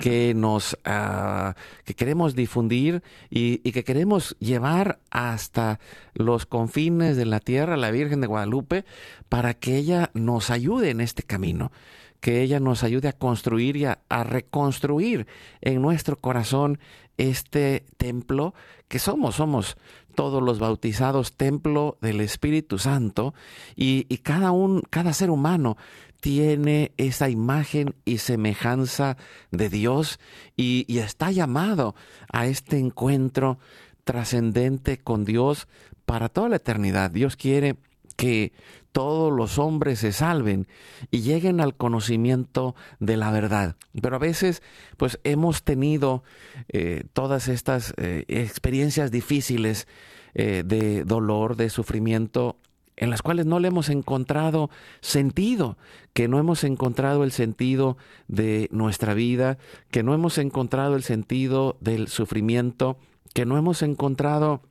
que 0.02 0.34
nos 0.34 0.76
ah, 0.84 1.54
que 1.86 1.94
queremos 1.94 2.34
difundir 2.34 3.02
y, 3.30 3.58
que 3.72 3.82
queremos 3.82 4.36
llevar 4.40 4.98
hasta 5.10 5.80
los 6.12 6.44
confines 6.44 7.16
de 7.16 7.24
la 7.24 7.40
tierra 7.40 7.78
la 7.78 7.90
Virgen 7.90 8.20
de 8.20 8.26
Guadalupe 8.26 8.84
para 9.30 9.54
que 9.54 9.76
ella 9.76 10.10
nos 10.12 10.50
ayude 10.50 10.90
en 10.90 11.00
este 11.00 11.22
camino 11.22 11.72
que 12.20 12.42
ella 12.42 12.60
nos 12.60 12.82
ayude 12.82 13.08
a 13.08 13.12
construir 13.12 13.76
y 13.76 13.84
a, 13.84 13.98
reconstruir 14.24 15.26
en 15.60 15.82
nuestro 15.82 16.16
corazón 16.16 16.78
este 17.16 17.84
templo 17.96 18.54
que 18.88 18.98
somos, 18.98 19.36
somos 19.36 19.76
todos 20.14 20.42
los 20.42 20.58
bautizados 20.58 21.34
templo 21.34 21.98
del 22.00 22.20
Espíritu 22.20 22.78
Santo 22.78 23.34
y, 23.74 24.04
cada, 24.18 24.50
un, 24.50 24.82
cada 24.90 25.12
ser 25.12 25.30
humano 25.30 25.76
tiene 26.20 26.92
esa 26.96 27.28
imagen 27.28 27.94
y 28.04 28.18
semejanza 28.18 29.16
de 29.50 29.68
Dios 29.68 30.18
y, 30.56 30.84
y 30.88 30.98
está 30.98 31.30
llamado 31.30 31.94
a 32.32 32.46
este 32.46 32.78
encuentro 32.78 33.58
trascendente 34.04 34.98
con 34.98 35.24
Dios 35.24 35.68
para 36.06 36.28
toda 36.28 36.48
la 36.48 36.56
eternidad. 36.56 37.10
Dios 37.10 37.36
quiere 37.36 37.76
que 38.16 38.52
todos 38.96 39.30
los 39.30 39.58
hombres 39.58 39.98
se 39.98 40.10
salven 40.10 40.66
y 41.10 41.20
lleguen 41.20 41.60
al 41.60 41.76
conocimiento 41.76 42.74
de 42.98 43.18
la 43.18 43.30
verdad. 43.30 43.76
Pero 44.00 44.16
a 44.16 44.18
veces, 44.18 44.62
pues 44.96 45.20
hemos 45.22 45.64
tenido 45.64 46.22
eh, 46.70 47.04
todas 47.12 47.48
estas 47.48 47.92
eh, 47.98 48.24
experiencias 48.28 49.10
difíciles 49.10 49.86
eh, 50.32 50.62
de 50.64 51.04
dolor, 51.04 51.56
de 51.56 51.68
sufrimiento 51.68 52.56
en 52.96 53.10
las 53.10 53.20
cuales 53.20 53.44
no 53.44 53.58
le 53.60 53.68
hemos 53.68 53.90
encontrado 53.90 54.70
sentido, 55.02 55.76
que 56.14 56.26
no 56.26 56.38
hemos 56.38 56.64
encontrado 56.64 57.22
el 57.22 57.32
sentido 57.32 57.98
de 58.28 58.70
nuestra 58.72 59.12
vida, 59.12 59.58
que 59.90 60.02
no 60.02 60.14
hemos 60.14 60.38
encontrado 60.38 60.96
el 60.96 61.02
sentido 61.02 61.76
del 61.82 62.08
sufrimiento, 62.08 62.96
que 63.34 63.44
no 63.44 63.58
hemos 63.58 63.82
encontrado 63.82 64.62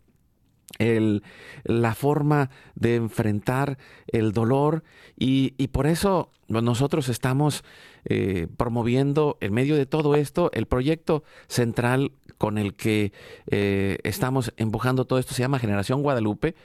el, 0.77 1.23
la 1.63 1.95
forma 1.95 2.49
de 2.75 2.95
enfrentar 2.95 3.77
el 4.07 4.31
dolor 4.31 4.83
y, 5.17 5.51
por 5.69 5.87
eso 5.87 6.31
nosotros 6.47 7.09
estamos 7.09 7.63
eh, 8.05 8.47
promoviendo 8.55 9.37
en 9.41 9.53
medio 9.53 9.75
de 9.75 9.85
todo 9.85 10.15
esto 10.15 10.51
el 10.53 10.67
proyecto 10.67 11.23
central 11.47 12.11
con 12.37 12.57
el 12.57 12.75
que 12.75 13.13
eh, 13.49 13.97
estamos 14.03 14.53
empujando 14.57 15.05
todo 15.05 15.19
esto 15.19 15.33
se 15.33 15.41
llama 15.41 15.59
Generación 15.59 16.01
Guadalupe. 16.01 16.55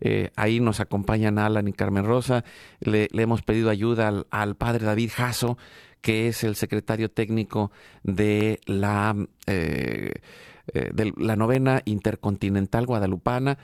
Eh, 0.00 0.30
ahí 0.36 0.60
nos 0.60 0.80
acompañan 0.80 1.38
Alan 1.38 1.68
y 1.68 1.72
Carmen 1.72 2.04
Rosa. 2.04 2.44
Le, 2.80 3.08
hemos 3.12 3.42
pedido 3.42 3.70
ayuda 3.70 4.24
al, 4.30 4.56
padre 4.56 4.86
David 4.86 5.10
Jasso, 5.14 5.58
que 6.00 6.28
es 6.28 6.44
el 6.44 6.56
secretario 6.56 7.10
técnico 7.10 7.70
de 8.02 8.60
la 8.66 9.16
eh, 9.46 10.12
de 10.72 11.12
la 11.16 11.36
novena 11.36 11.82
intercontinental 11.84 12.86
guadalupana, 12.86 13.58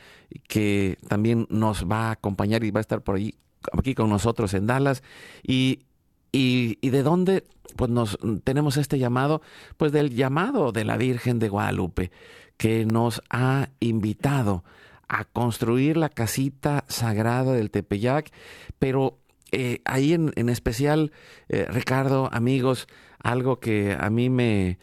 que 0.49 0.99
también 1.09 1.47
nos 1.51 1.85
va 1.85 2.09
a 2.09 2.13
acompañar 2.13 2.65
y 2.65 2.71
va 2.71 2.81
a 2.81 2.83
estar 2.83 3.03
por 3.03 3.17
ahí, 3.17 3.35
aquí 3.77 3.95
con 3.95 4.09
nosotros 4.09 4.55
en 4.55 4.67
Dallas. 4.67 5.03
Y, 5.43 5.81
y, 6.31 6.79
y, 6.81 6.91
de 6.91 7.03
dónde 7.03 7.45
pues 7.77 7.91
nos 7.91 8.19
tenemos 8.45 8.77
este 8.77 8.99
llamado? 8.99 9.43
Pues 9.77 9.93
del 9.93 10.11
llamado 10.15 10.73
de 10.73 10.85
la 10.85 10.97
Virgen 10.97 11.39
de 11.39 11.49
Guadalupe, 11.49 12.11
que 12.57 12.85
nos 12.85 13.23
ha 13.31 13.69
invitado 13.81 14.65
a 15.09 15.25
construir 15.25 15.97
la 15.97 16.09
casita 16.09 16.85
sagrada 16.89 17.53
del 17.53 17.71
Tepeyac, 17.71 18.31
pero 18.79 19.19
eh, 19.51 19.81
ahí 19.85 20.15
en, 20.15 20.33
en 20.37 20.49
especial, 20.49 21.13
eh, 21.49 21.67
Ricardo, 21.69 22.31
amigos, 22.33 22.89
algo 23.19 23.61
que 23.61 23.97
a 23.99 24.09
mí 24.11 24.31
me, 24.31 24.79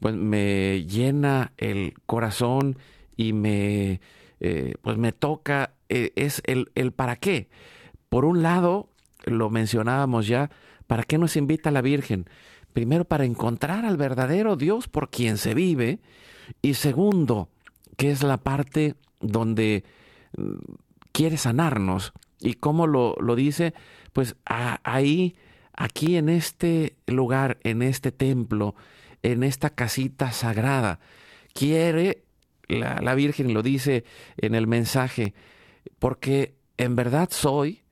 pues 0.00 0.14
me 0.14 0.84
llena 0.86 1.52
el 1.56 1.94
corazón 2.06 2.78
y 3.16 3.32
me, 3.32 4.00
eh, 4.40 4.74
pues 4.82 4.96
me 4.98 5.12
toca, 5.12 5.74
eh, 5.88 6.12
es 6.16 6.42
el, 6.44 6.70
el 6.74 6.92
para 6.92 7.16
qué. 7.16 7.48
Por 8.08 8.24
un 8.24 8.42
lado, 8.42 8.88
lo 9.24 9.50
mencionábamos 9.50 10.26
ya, 10.26 10.50
¿para 10.86 11.02
qué 11.04 11.18
nos 11.18 11.36
invita 11.36 11.70
la 11.70 11.82
Virgen? 11.82 12.26
Primero, 12.72 13.04
para 13.04 13.24
encontrar 13.24 13.84
al 13.84 13.96
verdadero 13.96 14.56
Dios 14.56 14.88
por 14.88 15.08
quien 15.08 15.38
se 15.38 15.54
vive. 15.54 16.00
Y 16.60 16.74
segundo, 16.74 17.48
que 17.96 18.10
es 18.10 18.22
la 18.22 18.38
parte 18.38 18.96
donde 19.20 19.84
mm, 20.36 20.56
quiere 21.12 21.36
sanarnos. 21.36 22.12
¿Y 22.40 22.54
cómo 22.54 22.86
lo, 22.86 23.14
lo 23.20 23.36
dice? 23.36 23.74
Pues 24.12 24.36
ahí, 24.44 25.36
aquí 25.72 26.16
en 26.16 26.28
este 26.28 26.96
lugar, 27.06 27.58
en 27.62 27.80
este 27.80 28.12
templo, 28.12 28.74
en 29.24 29.42
esta 29.42 29.70
casita 29.70 30.30
sagrada. 30.32 31.00
Quiere, 31.54 32.22
la, 32.68 33.14
Virgen 33.14 33.54
lo 33.54 33.62
dice 33.62 34.04
en 34.36 34.54
el 34.54 34.66
mensaje, 34.66 35.34
porque 35.98 36.54
en 36.76 36.94
verdad 36.94 37.30
soy 37.32 37.82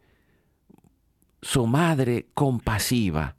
su 1.40 1.66
madre 1.66 2.26
compasiva. 2.34 3.36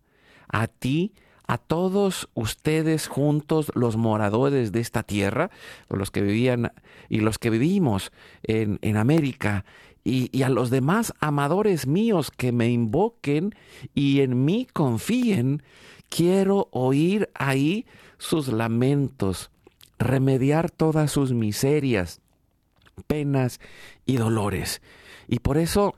A 0.47 0.67
ti, 0.67 1.13
a 1.47 1.59
todos 1.59 2.29
ustedes 2.33 3.07
juntos, 3.07 3.71
los 3.75 3.95
moradores 3.95 4.71
de 4.71 4.79
esta 4.79 5.03
tierra, 5.03 5.51
los 5.89 6.09
que 6.09 6.21
vivían 6.21 6.73
y 7.09 7.19
los 7.19 7.37
que 7.37 7.51
vivimos 7.51 8.11
en, 8.41 8.79
en 8.81 8.97
América, 8.97 9.65
y, 10.03 10.43
a 10.43 10.49
los 10.49 10.69
demás 10.69 11.13
amadores 11.19 11.87
míos 11.87 12.31
que 12.31 12.51
me 12.51 12.69
invoquen 12.69 13.55
y 13.93 14.19
en 14.19 14.43
mí 14.43 14.67
confíen, 14.73 15.63
Quiero 16.15 16.67
oír 16.69 17.31
ahí 17.33 17.87
sus 18.19 18.49
lamentos, 18.49 19.49
remediar 19.97 20.69
todas 20.69 21.09
sus 21.09 21.33
miserias, 21.33 22.21
penas 23.07 23.59
y 24.05 24.17
dolores. 24.17 24.83
Y 25.27 25.39
por 25.39 25.57
eso, 25.57 25.95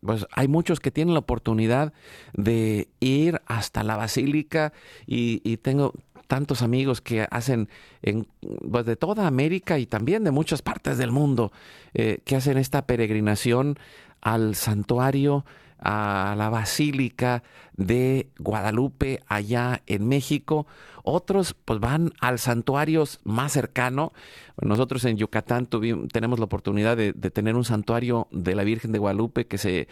pues 0.00 0.26
hay 0.32 0.48
muchos 0.48 0.80
que 0.80 0.90
tienen 0.90 1.14
la 1.14 1.20
oportunidad 1.20 1.92
de 2.32 2.88
ir 2.98 3.40
hasta 3.46 3.84
la 3.84 3.96
basílica 3.96 4.72
y, 5.06 5.56
tengo 5.58 5.92
tantos 6.26 6.62
amigos 6.62 7.00
que 7.00 7.28
hacen 7.30 7.68
en, 8.02 8.26
pues 8.68 8.84
de 8.84 8.96
toda 8.96 9.28
América 9.28 9.78
y 9.78 9.86
también 9.86 10.24
de 10.24 10.32
muchas 10.32 10.60
partes 10.60 10.98
del 10.98 11.12
mundo 11.12 11.52
eh, 11.94 12.18
que 12.24 12.34
hacen 12.34 12.58
esta 12.58 12.84
peregrinación 12.84 13.78
al 14.22 14.56
santuario 14.56 15.44
a 15.82 16.34
la 16.36 16.48
Basílica 16.48 17.42
de 17.86 18.28
Guadalupe 18.38 19.20
allá 19.26 19.82
en 19.86 20.08
México. 20.08 20.66
Otros 21.04 21.54
pues 21.64 21.80
van 21.80 22.12
al 22.20 22.38
santuario 22.38 23.04
más 23.24 23.52
cercano. 23.52 24.12
Nosotros 24.60 25.04
en 25.04 25.16
Yucatán 25.16 25.66
tuvimos, 25.66 26.08
tenemos 26.08 26.38
la 26.38 26.44
oportunidad 26.44 26.96
de, 26.96 27.12
tener 27.12 27.56
un 27.56 27.64
santuario 27.64 28.28
de 28.30 28.54
la 28.54 28.62
Virgen 28.62 28.92
de 28.92 28.98
Guadalupe 28.98 29.46
que 29.46 29.58
se, 29.58 29.88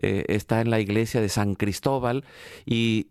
eh, 0.00 0.24
está 0.28 0.62
en 0.62 0.70
la 0.70 0.80
iglesia 0.80 1.20
de 1.20 1.28
San 1.28 1.54
Cristóbal 1.54 2.24
y, 2.64 3.06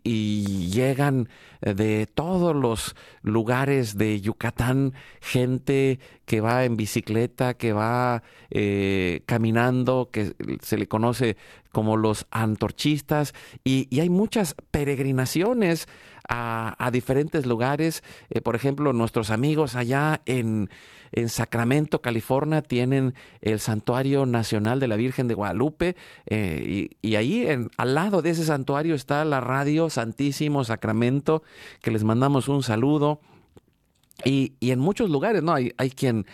llegan 0.74 1.28
de 1.60 2.06
todos 2.06 2.56
los 2.56 2.96
lugares 3.22 3.96
de 3.96 4.20
Yucatán 4.20 4.92
gente 5.20 6.00
que 6.24 6.40
va 6.40 6.64
en 6.64 6.76
bicicleta, 6.76 7.54
que 7.54 7.72
va 7.72 8.22
eh, 8.50 9.22
caminando, 9.26 10.08
que 10.10 10.34
se 10.62 10.76
le 10.76 10.88
conoce 10.88 11.36
como 11.70 11.96
los 11.96 12.26
antorchistas 12.30 13.34
y, 13.62 13.86
y 13.90 14.00
hay 14.00 14.08
muchas 14.24 14.54
peregrinaciones 14.70 15.86
a, 16.26 16.90
diferentes 16.90 17.44
lugares. 17.44 18.02
Eh, 18.30 18.40
por 18.40 18.56
ejemplo, 18.56 18.94
nuestros 18.94 19.28
amigos 19.28 19.76
allá 19.76 20.22
en, 20.24 20.70
en, 21.12 21.28
Sacramento, 21.28 22.00
California, 22.00 22.62
tienen 22.62 23.12
el 23.42 23.60
Santuario 23.60 24.24
Nacional 24.24 24.80
de 24.80 24.88
la 24.88 24.96
Virgen 24.96 25.28
de 25.28 25.34
Guadalupe 25.34 25.94
eh, 26.24 26.88
y, 27.02 27.16
ahí 27.16 27.46
al 27.76 27.94
lado 27.94 28.22
de 28.22 28.30
ese 28.30 28.46
santuario 28.46 28.94
está 28.94 29.26
la 29.26 29.42
radio 29.42 29.90
Santísimo 29.90 30.64
Sacramento, 30.64 31.42
que 31.82 31.90
les 31.90 32.02
mandamos 32.02 32.48
un 32.48 32.62
saludo. 32.62 33.20
Y, 34.24 34.54
y 34.58 34.70
en 34.70 34.78
muchos 34.78 35.10
lugares, 35.10 35.42
¿no? 35.42 35.52
Hay, 35.52 35.74
hay 35.76 35.90
quien 35.90 36.24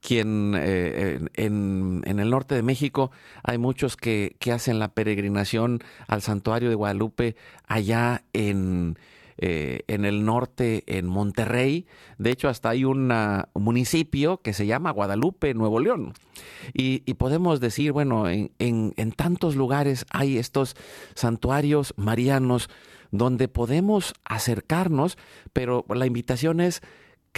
quien 0.00 0.54
eh, 0.56 1.20
en, 1.34 2.02
el 2.06 2.30
norte 2.30 2.54
de 2.54 2.62
México 2.62 3.10
hay 3.42 3.58
muchos 3.58 3.96
que, 3.96 4.36
que, 4.38 4.52
hacen 4.52 4.78
la 4.78 4.88
peregrinación 4.88 5.80
al 6.06 6.22
santuario 6.22 6.68
de 6.68 6.74
Guadalupe 6.74 7.36
allá 7.66 8.22
en, 8.32 8.96
eh, 9.40 9.84
en 9.86 10.04
el 10.04 10.24
norte, 10.24 10.82
en 10.88 11.06
Monterrey. 11.06 11.86
De 12.18 12.30
hecho, 12.30 12.48
hasta 12.48 12.70
hay 12.70 12.84
un 12.84 13.12
municipio 13.54 14.42
que 14.42 14.52
se 14.52 14.66
llama 14.66 14.90
Guadalupe, 14.90 15.54
Nuevo 15.54 15.78
León. 15.78 16.12
Y, 16.74 16.98
podemos 17.14 17.60
decir, 17.60 17.92
bueno, 17.92 18.28
en, 18.28 18.50
en, 18.58 19.12
tantos 19.12 19.54
lugares 19.54 20.06
hay 20.10 20.38
estos 20.38 20.74
santuarios 21.14 21.94
marianos 21.96 22.68
donde 23.12 23.46
podemos 23.46 24.12
acercarnos, 24.24 25.16
pero 25.52 25.84
la 25.88 26.06
invitación 26.06 26.60
es 26.60 26.82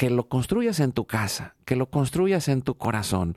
que 0.01 0.09
lo 0.09 0.31
construyas 0.31 0.81
en 0.81 0.93
tu 0.93 1.05
casa, 1.05 1.57
que 1.67 1.77
lo 1.77 1.91
construyas 1.91 2.49
en 2.49 2.63
tu 2.63 2.79
corazón, 2.79 3.37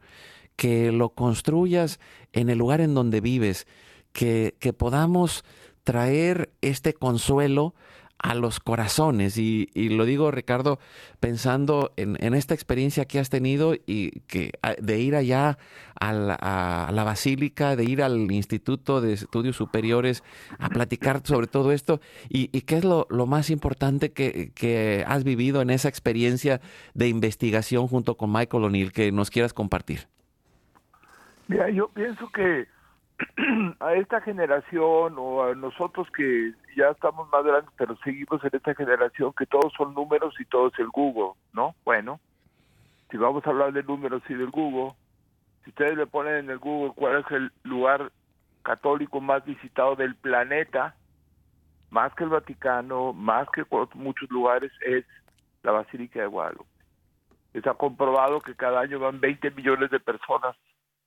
que 0.55 0.93
lo 0.93 1.09
construyas 1.09 1.99
en 2.31 2.49
el 2.49 2.57
lugar 2.57 2.79
en 2.79 2.93
donde 2.93 3.19
vives, 3.19 3.67
que, 4.13 4.55
que 4.61 4.71
podamos 4.71 5.43
traer 5.83 6.53
este 6.61 6.93
consuelo 6.93 7.75
a 8.23 8.35
los 8.35 8.61
corazones. 8.61 9.37
Y, 9.37 9.67
lo 9.75 10.05
digo, 10.05 10.31
Ricardo, 10.31 10.79
pensando 11.19 11.91
en, 11.97 12.33
esta 12.33 12.53
experiencia 12.53 13.05
que 13.05 13.19
has 13.19 13.29
tenido 13.29 13.75
y 13.85 14.21
que 14.21 14.51
de 14.81 14.99
ir 14.99 15.15
allá 15.15 15.57
a 15.99 16.13
la, 16.13 17.03
basílica, 17.03 17.75
de 17.75 17.83
ir 17.83 18.01
al 18.01 18.31
Instituto 18.31 19.01
de 19.01 19.13
Estudios 19.13 19.57
Superiores 19.57 20.23
a 20.57 20.69
platicar 20.69 21.21
sobre 21.25 21.47
todo 21.47 21.73
esto. 21.73 21.99
¿Y, 22.29 22.47
qué 22.61 22.77
es 22.77 22.85
lo, 22.85 23.05
más 23.27 23.49
importante 23.49 24.13
que, 24.13 24.51
que, 24.55 25.03
has 25.05 25.25
vivido 25.25 25.61
en 25.61 25.69
esa 25.69 25.89
experiencia 25.89 26.61
de 26.93 27.09
investigación 27.09 27.87
junto 27.87 28.15
con 28.15 28.31
Michael 28.31 28.63
O'Neill 28.63 28.93
que 28.93 29.11
nos 29.11 29.29
quieras 29.29 29.53
compartir? 29.53 30.07
Mira, 31.49 31.69
yo 31.69 31.89
pienso 31.89 32.29
que 32.29 32.67
a 33.79 33.93
esta 33.93 34.21
generación 34.21 35.15
o 35.17 35.43
a 35.43 35.55
nosotros 35.55 36.07
que 36.15 36.53
ya 36.75 36.89
estamos 36.89 37.29
más 37.29 37.43
grandes, 37.43 37.71
pero 37.77 37.95
seguimos 37.97 38.43
en 38.43 38.51
esta 38.53 38.73
generación 38.75 39.33
que 39.37 39.45
todos 39.45 39.71
son 39.77 39.93
números 39.93 40.33
y 40.39 40.45
todo 40.45 40.67
es 40.67 40.79
el 40.79 40.89
Google, 40.89 41.33
¿no? 41.53 41.75
Bueno, 41.85 42.19
si 43.11 43.17
vamos 43.17 43.45
a 43.45 43.49
hablar 43.49 43.73
de 43.73 43.83
números 43.83 44.23
y 44.29 44.33
del 44.33 44.49
Google, 44.49 44.93
si 45.63 45.69
ustedes 45.69 45.97
le 45.97 46.07
ponen 46.07 46.35
en 46.35 46.49
el 46.49 46.57
Google 46.57 46.93
cuál 46.95 47.19
es 47.19 47.31
el 47.31 47.51
lugar 47.63 48.11
católico 48.63 49.21
más 49.21 49.45
visitado 49.45 49.95
del 49.95 50.15
planeta, 50.15 50.95
más 51.89 52.13
que 52.15 52.23
el 52.23 52.31
Vaticano, 52.31 53.13
más 53.13 53.47
que 53.51 53.63
muchos 53.93 54.29
lugares, 54.31 54.71
es 54.81 55.05
la 55.61 55.71
Basílica 55.71 56.21
de 56.21 56.27
Guadalupe. 56.27 56.69
Está 57.53 57.75
comprobado 57.75 58.41
que 58.41 58.55
cada 58.55 58.81
año 58.81 58.99
van 58.99 59.19
20 59.19 59.51
millones 59.51 59.91
de 59.91 59.99
personas, 59.99 60.55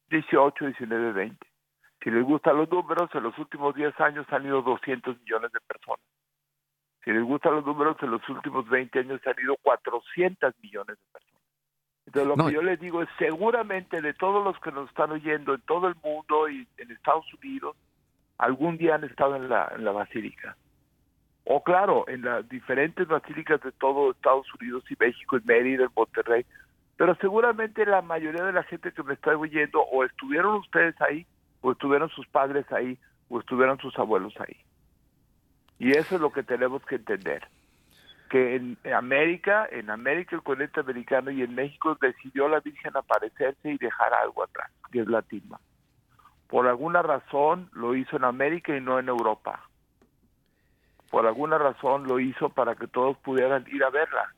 18, 0.09 0.67
19, 0.67 1.13
20 1.13 1.56
Si 2.07 2.13
les 2.13 2.23
gustan 2.23 2.57
los 2.57 2.71
números, 2.71 3.11
en 3.15 3.25
los 3.25 3.37
últimos 3.37 3.75
10 3.75 4.01
años 4.01 4.27
han 4.31 4.47
ido 4.47 4.63
200 4.63 5.21
millones 5.23 5.51
de 5.51 5.59
personas. 5.59 6.07
Si 7.05 7.11
les 7.11 7.25
gustan 7.25 7.57
los 7.57 7.67
números, 7.67 7.97
en 8.01 8.13
los 8.13 8.29
últimos 8.29 8.69
20 8.69 9.01
años 9.01 9.21
han 9.27 9.35
ido 9.43 9.57
400 9.61 10.55
millones 10.63 10.97
de 10.99 11.13
personas. 11.13 11.43
Entonces, 12.07 12.29
lo 12.29 12.47
que 12.47 12.55
yo 12.55 12.63
les 12.63 12.79
digo 12.79 13.03
es, 13.03 13.09
seguramente 13.19 14.01
de 14.01 14.15
todos 14.15 14.45
los 14.45 14.57
que 14.61 14.71
nos 14.71 14.89
están 14.89 15.11
oyendo 15.11 15.55
en 15.55 15.61
todo 15.63 15.89
el 15.89 15.97
mundo 15.97 16.49
y 16.49 16.69
en 16.77 16.93
Estados 16.93 17.27
Unidos, 17.43 17.77
algún 18.39 18.79
día 18.79 18.95
han 18.95 19.03
estado 19.03 19.35
en 19.35 19.49
la, 19.49 19.73
en 19.75 19.85
la 19.85 19.91
basílica. 19.91 20.57
O 21.43 21.65
claro, 21.65 22.05
en 22.07 22.23
las 22.23 22.49
diferentes 22.49 23.09
basílicas 23.09 23.61
de 23.63 23.73
todo 23.73 24.13
Estados 24.13 24.47
Unidos 24.61 24.85
y 24.89 24.95
México, 24.97 25.39
en 25.39 25.43
Mérida, 25.45 25.83
en 25.83 25.91
Monterrey. 25.97 26.47
Pero 26.97 27.17
seguramente 27.17 27.85
la 27.85 28.01
mayoría 28.01 28.45
de 28.45 28.53
la 28.53 28.63
gente 28.63 28.93
que 28.93 29.03
me 29.03 29.15
está 29.15 29.37
oyendo, 29.37 29.81
o 29.81 30.05
estuvieron 30.05 30.55
ustedes 30.59 30.95
ahí, 31.01 31.27
o 31.67 31.73
estuvieron 31.73 32.09
sus 32.11 32.29
padres 32.29 32.71
ahí, 32.71 32.97
o 33.29 33.41
estuvieron 33.41 33.77
sus 33.79 33.99
abuelos 33.99 34.33
ahí. 34.39 34.57
Y 35.81 35.91
eso 35.91 36.15
es 36.15 36.21
lo 36.21 36.31
que 36.31 36.45
tenemos 36.45 36.81
que 36.85 36.95
entender 36.95 37.43
que 38.31 38.55
en 38.55 38.79
América, 38.95 39.69
en 39.71 39.91
América 39.91 40.37
el 40.37 40.43
continente 40.45 40.79
americano 40.79 41.33
y 41.33 41.43
en 41.43 41.57
México 41.57 41.97
decidió 42.01 42.47
la 42.47 42.61
Virgen 42.61 42.97
aparecerse 42.97 43.69
y 43.69 43.79
dejar 43.79 44.15
algo 44.15 44.45
atrás, 44.45 44.71
que 44.93 45.01
es 45.01 45.09
la 45.09 45.23
timba. 45.23 45.61
Por 46.47 46.69
alguna 46.69 47.03
razón 47.03 47.69
lo 47.73 47.97
hizo 47.97 48.17
en 48.17 48.25
América 48.25 48.77
y 48.77 48.81
no 48.81 49.01
en 49.01 49.09
Europa. 49.09 49.69
Por 51.11 51.27
alguna 51.27 51.59
razón 51.59 52.05
lo 52.05 52.21
hizo 52.21 52.49
para 52.49 52.77
que 52.77 52.87
todos 52.87 53.17
pudieran 53.19 53.65
ir 53.73 53.83
a 53.83 53.91
verla. 53.91 54.33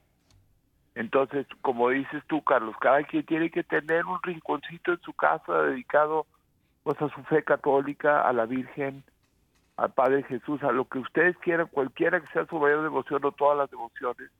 Entonces, 0.95 1.47
como 1.61 1.91
dices 1.91 2.22
tú, 2.26 2.43
Carlos, 2.43 2.74
cada 2.81 3.03
quien 3.03 3.26
tiene 3.26 3.51
que 3.51 3.64
tener 3.64 4.07
un 4.07 4.18
rinconcito 4.22 4.93
en 4.93 5.01
su 5.03 5.12
casa 5.12 5.62
dedicado 5.64 6.26
pues 6.89 7.03
a 7.03 7.14
su 7.14 7.22
fe 7.24 7.45
católica, 7.45 8.22
a 8.22 8.32
la 8.32 8.47
Virgen, 8.47 9.05
al 9.76 9.93
Padre 9.93 10.22
Jesús, 10.22 10.62
a 10.62 10.72
lo 10.72 10.86
que 10.89 10.99
ustedes 10.99 11.36
quieran, 11.36 11.66
cualquiera 11.66 12.18
que 12.18 12.28
sea 12.28 12.47
su 12.47 12.59
mayor 12.59 12.82
devoción 12.82 13.22
o 13.26 13.32
todas 13.32 13.59
las 13.59 13.70
devociones, 13.70 14.30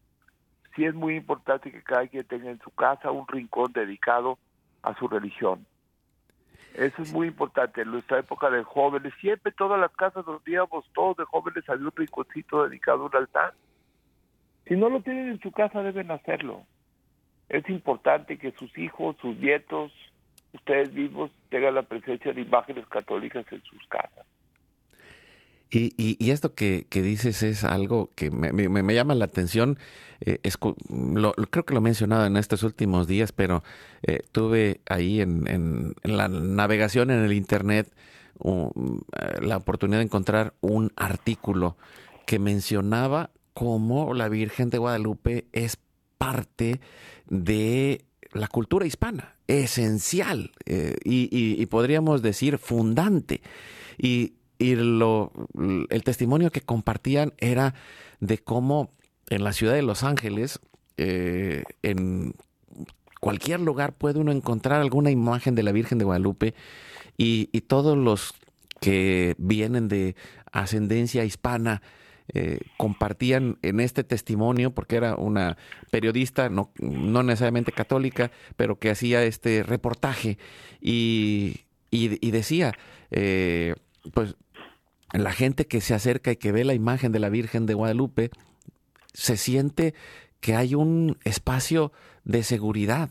sí 0.75 0.87
es 0.87 0.95
muy 0.95 1.17
importante 1.17 1.71
que 1.71 1.83
cada 1.83 2.07
quien 2.07 2.25
tenga 2.25 2.51
en 2.51 2.59
su 2.61 2.71
casa 2.71 3.11
un 3.11 3.29
rincón 3.29 3.71
dedicado 3.75 4.39
a 4.81 4.95
su 4.95 5.09
religión. 5.09 5.67
Eso 6.73 7.03
es 7.03 7.13
muy 7.13 7.27
importante. 7.27 7.83
En 7.83 7.91
nuestra 7.91 8.19
época 8.19 8.49
de 8.49 8.63
jóvenes, 8.63 9.13
siempre 9.21 9.53
todas 9.53 9.79
las 9.79 9.93
casas 9.93 10.25
donde 10.25 10.51
íbamos 10.51 10.91
todos 10.95 11.19
de 11.19 11.25
jóvenes 11.25 11.69
había 11.69 11.85
un 11.85 11.93
rinconcito 11.95 12.67
dedicado 12.67 13.03
a 13.03 13.07
un 13.09 13.17
altar. 13.17 13.53
Si 14.65 14.75
no 14.75 14.89
lo 14.89 15.03
tienen 15.03 15.29
en 15.29 15.41
su 15.41 15.53
casa, 15.53 15.83
deben 15.83 16.11
hacerlo. 16.11 16.63
Es 17.51 17.69
importante 17.69 18.39
que 18.39 18.53
sus 18.53 18.79
hijos, 18.79 19.17
sus 19.21 19.37
nietos, 19.37 19.93
ustedes 20.59 20.93
mismos 20.93 21.31
tengan 21.49 21.75
la 21.75 21.83
presencia 21.83 22.33
de 22.33 22.43
imágenes 22.43 22.87
católicas 22.87 23.45
en 23.51 23.63
sus 23.63 23.87
casas. 23.89 24.27
Y, 25.71 25.93
y, 25.99 26.31
esto 26.31 26.55
que, 26.55 26.87
dices 26.91 27.43
es 27.43 27.63
algo 27.63 28.11
que 28.15 28.31
me, 28.31 28.95
llama 28.95 29.15
la 29.15 29.27
atención. 29.27 29.79
Eh, 30.21 30.41
creo 31.51 31.65
que 31.67 31.75
lo 31.75 31.81
he 31.81 31.83
mencionado 31.83 32.25
en 32.25 32.39
estos 32.39 32.63
últimos 32.63 33.07
días, 33.07 33.33
pero 33.33 33.63
eh, 34.03 34.21
tuve 34.33 34.81
ahí 34.89 35.21
en, 35.21 35.95
la 36.05 36.29
navegación 36.29 37.11
en 37.11 37.23
el 37.23 37.35
Internet 37.35 37.93
eh, 38.43 38.71
la 39.43 39.59
oportunidad 39.59 39.99
de 39.99 40.05
encontrar 40.05 40.55
un 40.63 40.91
artículo 40.97 41.77
que 42.25 42.39
mencionaba 42.39 43.31
cómo 43.53 44.15
la 44.15 44.31
Virgen 44.31 44.71
de 44.71 44.79
Guadalupe 44.79 45.49
es 45.53 45.79
parte 46.17 46.81
de 47.29 48.07
la 48.33 48.49
cultura 48.49 48.87
hispana, 48.87 49.37
esencial 49.47 50.53
y, 50.67 51.29
y, 51.31 51.67
podríamos 51.67 52.23
decir 52.23 52.59
fundante. 52.59 53.41
Y, 53.97 54.35
el 54.61 56.03
testimonio 56.03 56.51
que 56.51 56.63
compartían 56.63 57.33
era 57.39 57.75
de 58.19 58.39
cómo 58.39 58.91
en 59.31 59.45
la 59.45 59.53
ciudad 59.53 59.75
de 59.75 59.83
Los 59.83 60.03
Ángeles, 60.03 60.61
eh, 60.97 61.65
en 61.83 62.35
cualquier 63.21 63.61
lugar 63.61 63.93
puede 63.93 64.19
uno 64.19 64.33
encontrar 64.33 64.81
alguna 64.81 65.11
imagen 65.11 65.55
de 65.55 65.63
la 65.63 65.73
Virgen 65.73 65.99
de 65.99 66.05
Guadalupe 66.05 66.55
y, 67.17 67.47
todos 67.63 67.97
los 67.97 68.35
que 68.81 69.35
vienen 69.39 69.89
de 69.89 70.15
ascendencia 70.53 71.25
hispana 71.25 71.83
eh, 72.35 72.61
compartían 72.77 73.59
en 73.63 73.81
este 73.81 74.05
testimonio, 74.05 74.73
porque 74.73 74.97
era 74.97 75.17
una 75.17 75.57
periodista, 75.91 76.51
no, 76.51 76.71
no 76.79 77.23
necesariamente 77.23 77.73
católica, 77.73 78.31
pero 78.57 78.79
que 78.79 78.91
hacía 78.91 79.25
este 79.25 79.63
reportaje 79.63 80.39
y, 80.81 81.61
y, 81.91 82.31
decía, 82.31 82.75
eh, 83.11 83.75
pues 84.13 84.37
la 85.13 85.33
gente 85.33 85.67
que 85.67 85.81
se 85.81 85.95
acerca 85.95 86.31
y 86.33 86.37
que 86.37 86.53
ve 86.53 86.65
la 86.65 86.75
imagen 86.75 87.13
de 87.13 87.19
la 87.19 87.31
Virgen 87.31 87.65
de 87.65 87.75
Guadalupe 87.75 88.31
se 89.15 89.37
siente 89.37 89.95
que 90.41 90.55
hay 90.55 90.75
un 90.75 91.17
espacio 91.25 91.93
de 92.25 92.43
seguridad, 92.43 93.11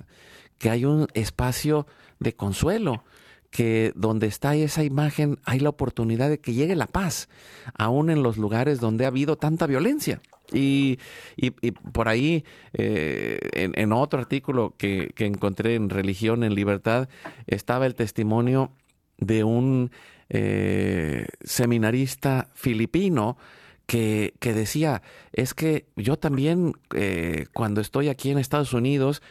que 0.59 0.69
hay 0.69 0.85
un 0.85 1.07
espacio 1.13 1.87
de 2.19 2.35
consuelo, 2.35 3.03
que 3.49 3.91
donde 3.95 4.27
está 4.27 4.55
esa 4.55 4.83
imagen 4.83 5.39
hay 5.43 5.59
la 5.59 5.69
oportunidad 5.69 6.29
de 6.29 6.39
que 6.39 6.53
llegue 6.53 6.75
la 6.75 6.87
paz, 6.87 7.29
aún 7.77 8.09
en 8.09 8.23
los 8.23 8.37
lugares 8.37 8.79
donde 8.79 9.05
ha 9.05 9.09
habido 9.09 9.37
tanta 9.37 9.67
violencia. 9.67 10.21
Y, 10.53 10.97
por 11.91 12.07
ahí, 12.07 12.45
eh, 12.71 13.37
en, 13.51 13.91
otro 13.91 14.19
artículo 14.19 14.73
que, 14.77 15.11
que 15.13 15.25
encontré 15.25 15.75
en 15.75 15.89
Religión 15.89 16.45
en 16.45 16.55
Libertad, 16.55 17.09
estaba 17.47 17.85
el 17.85 17.95
testimonio 17.95 18.71
de 19.17 19.43
un 19.43 19.91
eh, 20.29 21.25
seminarista 21.43 22.49
filipino 22.53 23.37
que, 23.85 24.33
decía, 24.41 25.01
es 25.31 25.53
que 25.53 25.85
yo 25.95 26.17
también 26.17 26.73
eh, 26.93 27.45
cuando 27.53 27.79
estoy 27.79 28.09
aquí 28.09 28.31
en 28.31 28.37
Estados 28.37 28.73
Unidos 28.73 29.21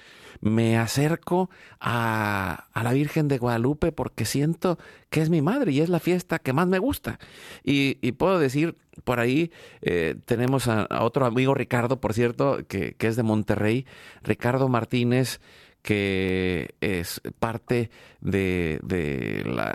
me 0.41 0.78
acerco 0.78 1.51
a, 1.80 2.68
la 2.74 2.93
Virgen 2.93 3.28
de 3.28 3.39
Guadalupe 3.39 3.93
porque 3.93 4.24
siento 4.24 4.78
que 5.11 5.20
es 5.20 5.30
mi 5.30 5.43
madre 5.43 5.72
y 5.72 5.80
es 5.80 5.89
la 5.89 6.01
fiesta 6.01 6.39
que 6.39 6.53
más 6.53 6.66
me 6.66 6.78
gusta. 6.78 7.18
Y, 7.64 7.95
puedo 8.12 8.39
decir, 8.39 8.76
por 9.05 9.20
ahí 9.20 9.51
eh, 9.82 10.16
tenemos 10.24 10.68
a, 10.68 10.87
otro 11.01 11.26
amigo 11.26 11.55
Ricardo, 11.55 12.01
por 12.01 12.14
cierto, 12.14 12.59
que, 12.68 12.95
que 12.95 13.09
es 13.09 13.16
de 13.16 13.22
Monterrey, 13.22 13.87
Ricardo 14.22 14.68
Martínez, 14.68 15.41
que 15.82 16.74
es 16.80 17.20
parte 17.39 17.91
de, 18.20 18.80
de 18.82 19.43
la 19.47 19.74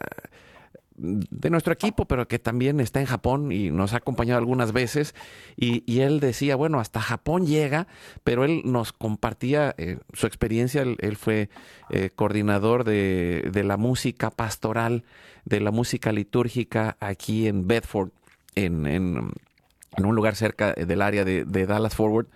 de 0.96 1.50
nuestro 1.50 1.74
equipo, 1.74 2.06
pero 2.06 2.28
que 2.28 2.40
también 2.40 2.80
está 2.80 3.00
en 3.00 3.06
Japón 3.06 3.52
y 3.52 3.72
nos 3.72 3.94
ha 3.94 3.98
acompañado 3.98 4.40
algunas 4.40 4.72
veces. 4.72 5.16
Y, 5.56 6.00
él 6.00 6.20
decía, 6.20 6.56
bueno, 6.56 6.80
hasta 6.80 7.02
Japón 7.02 7.46
llega, 7.46 7.88
pero 8.24 8.44
él 8.44 8.62
nos 8.66 8.94
compartía 8.94 9.74
eh, 9.78 10.00
su 10.14 10.28
experiencia. 10.28 10.82
Él, 10.82 11.16
fue 11.18 11.50
eh, 11.90 12.10
coordinador 12.16 12.84
de, 12.84 13.64
la 13.64 13.78
música 13.78 14.30
pastoral, 14.30 15.04
de 15.46 15.60
la 15.60 15.72
música 15.72 16.12
litúrgica 16.12 16.98
aquí 17.00 17.48
en 17.48 17.68
Bedford, 17.68 18.12
en, 18.56 18.86
en, 18.86 19.32
un 19.98 20.16
lugar 20.16 20.36
cerca 20.36 20.74
del 20.74 21.02
área 21.02 21.24
de, 21.24 21.46
Dallas 21.46 21.96
Forward. 21.96 22.28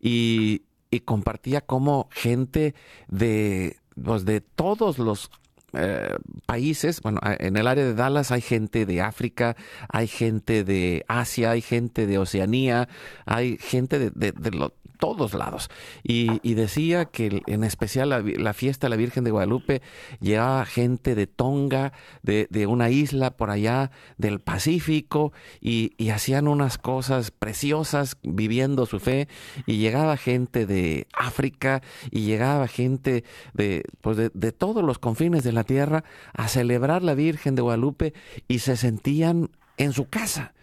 Y, 0.00 0.62
y 0.90 1.00
compartía 1.00 1.60
cómo 1.60 2.08
gente 2.12 2.74
de, 3.08 3.76
pues, 4.02 4.24
de 4.24 4.40
todos 4.40 4.98
los 4.98 5.30
eh, 5.76 6.16
países, 6.46 7.00
bueno, 7.00 7.20
en 7.22 7.56
el 7.56 7.66
área 7.66 7.84
de 7.84 7.94
Dallas 7.94 8.30
hay 8.32 8.40
gente 8.40 8.86
de 8.86 9.00
África, 9.00 9.56
hay 9.88 10.06
gente 10.06 10.64
de 10.64 11.04
Asia, 11.08 11.52
hay 11.52 11.60
gente 11.60 12.06
de 12.06 12.18
Oceanía, 12.18 12.88
hay 13.24 13.58
gente 13.58 13.98
de, 13.98 14.10
de, 14.10 14.32
de, 14.32 14.70
todos 14.96 15.34
lados. 15.34 15.70
Y, 16.02 16.54
decía 16.56 17.04
que 17.04 17.42
en 17.46 17.64
especial 17.64 18.08
la, 18.08 18.52
fiesta 18.54 18.86
de 18.86 18.90
la 18.90 18.96
Virgen 18.96 19.24
de 19.24 19.30
Guadalupe 19.30 19.82
llevaba 20.20 20.64
gente 20.64 21.14
de 21.14 21.26
Tonga, 21.26 21.92
de, 22.22 22.66
una 22.66 22.90
isla 22.90 23.36
por 23.36 23.50
allá 23.50 23.90
del 24.16 24.40
Pacífico, 24.40 25.32
y, 25.60 25.92
hacían 26.10 26.48
unas 26.48 26.78
cosas 26.78 27.30
preciosas 27.30 28.16
viviendo 28.22 28.86
su 28.86 29.00
fe, 29.00 29.28
y 29.66 29.76
llegaba 29.76 30.16
gente 30.16 30.66
de 30.66 31.06
África, 31.12 31.82
y 32.10 32.22
llegaba 32.22 32.68
gente 32.68 33.24
de, 33.52 33.84
pues 34.00 34.16
de, 34.16 34.52
todos 34.52 34.82
los 34.82 34.98
confines 34.98 35.44
de 35.44 35.52
la 35.52 35.64
tierra 35.64 36.04
a 36.32 36.48
celebrar 36.48 37.02
la 37.02 37.14
Virgen 37.14 37.54
de 37.54 37.62
Guadalupe 37.62 38.14
y 38.48 38.60
se 38.60 38.76
sentían 38.76 39.50
en 39.76 39.92
su 39.92 40.08
casa. 40.08 40.54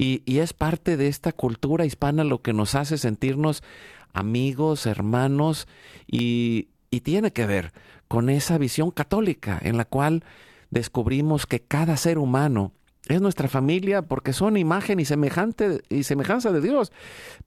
Y, 0.00 0.22
es 0.38 0.52
parte 0.52 0.96
de 0.96 1.08
esta 1.08 1.32
cultura 1.32 1.84
hispana 1.84 2.22
lo 2.22 2.40
que 2.40 2.52
nos 2.52 2.76
hace 2.76 2.98
sentirnos 2.98 3.64
amigos, 4.12 4.86
hermanos, 4.86 5.66
y, 6.06 6.68
y 6.88 7.00
tiene 7.00 7.32
que 7.32 7.46
ver 7.46 7.72
con 8.06 8.30
esa 8.30 8.58
visión 8.58 8.92
católica 8.92 9.58
en 9.60 9.76
la 9.76 9.84
cual 9.84 10.22
descubrimos 10.70 11.46
que 11.46 11.58
cada 11.58 11.96
ser 11.96 12.18
humano 12.18 12.70
es 13.08 13.20
nuestra 13.20 13.48
familia 13.48 14.02
porque 14.02 14.32
son 14.32 14.56
imagen 14.56 15.00
y 15.00 15.04
semejante 15.04 15.80
y 15.88 16.04
semejanza 16.04 16.52
de 16.52 16.60
Dios. 16.60 16.92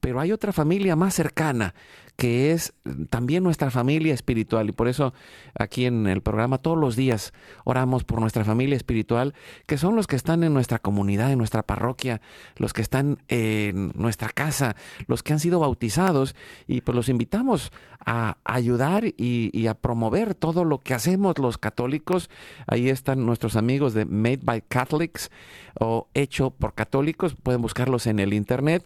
Pero 0.02 0.20
hay 0.20 0.34
otra 0.34 0.52
familia 0.52 0.98
más 0.98 1.14
cercana 1.14 1.74
que 2.16 2.52
es 2.52 2.74
también 3.10 3.44
nuestra 3.44 3.72
familia 3.72 4.14
espiritual. 4.14 4.70
Y 4.70 4.72
por 4.72 4.88
eso 4.88 5.14
aquí 5.58 5.86
en 5.86 6.08
el 6.08 6.22
programa 6.22 6.58
todos 6.58 6.78
los 6.78 6.96
días 6.96 7.34
oramos 7.64 8.04
por 8.04 8.22
nuestra 8.22 8.44
familia 8.44 8.76
espiritual, 8.76 9.34
que 9.66 9.78
son 9.78 9.96
los 9.96 10.08
que 10.08 10.16
están 10.16 10.44
en 10.44 10.54
nuestra 10.54 10.80
comunidad, 10.80 11.32
en 11.32 11.38
nuestra 11.38 11.64
parroquia, 11.64 12.22
los 12.58 12.74
que 12.74 12.82
están 12.82 13.20
en 13.28 13.92
nuestra 13.96 14.30
casa, 14.30 14.76
los 15.08 15.24
que 15.24 15.34
han 15.34 15.40
sido 15.40 15.60
bautizados. 15.60 16.36
Y 16.68 16.82
pues 16.82 16.96
los 16.96 17.10
invitamos 17.10 17.72
a 18.06 18.38
ayudar 18.44 19.04
y, 19.06 19.68
a 19.68 19.74
promover 19.74 20.36
todo 20.36 20.66
lo 20.66 20.80
que 20.80 20.94
hacemos 20.94 21.38
los 21.38 21.58
católicos. 21.58 22.30
Ahí 22.68 22.90
están 22.90 23.26
nuestros 23.26 23.56
amigos 23.56 23.94
de 23.94 24.06
Made 24.06 24.40
by 24.44 24.62
Catholics 24.62 25.32
o 25.80 26.08
Hecho 26.14 26.50
por 26.52 26.74
Católicos. 26.74 27.36
Pueden 27.42 27.62
buscarlos 27.62 28.08
en 28.08 28.20
el 28.20 28.34
internet. 28.34 28.86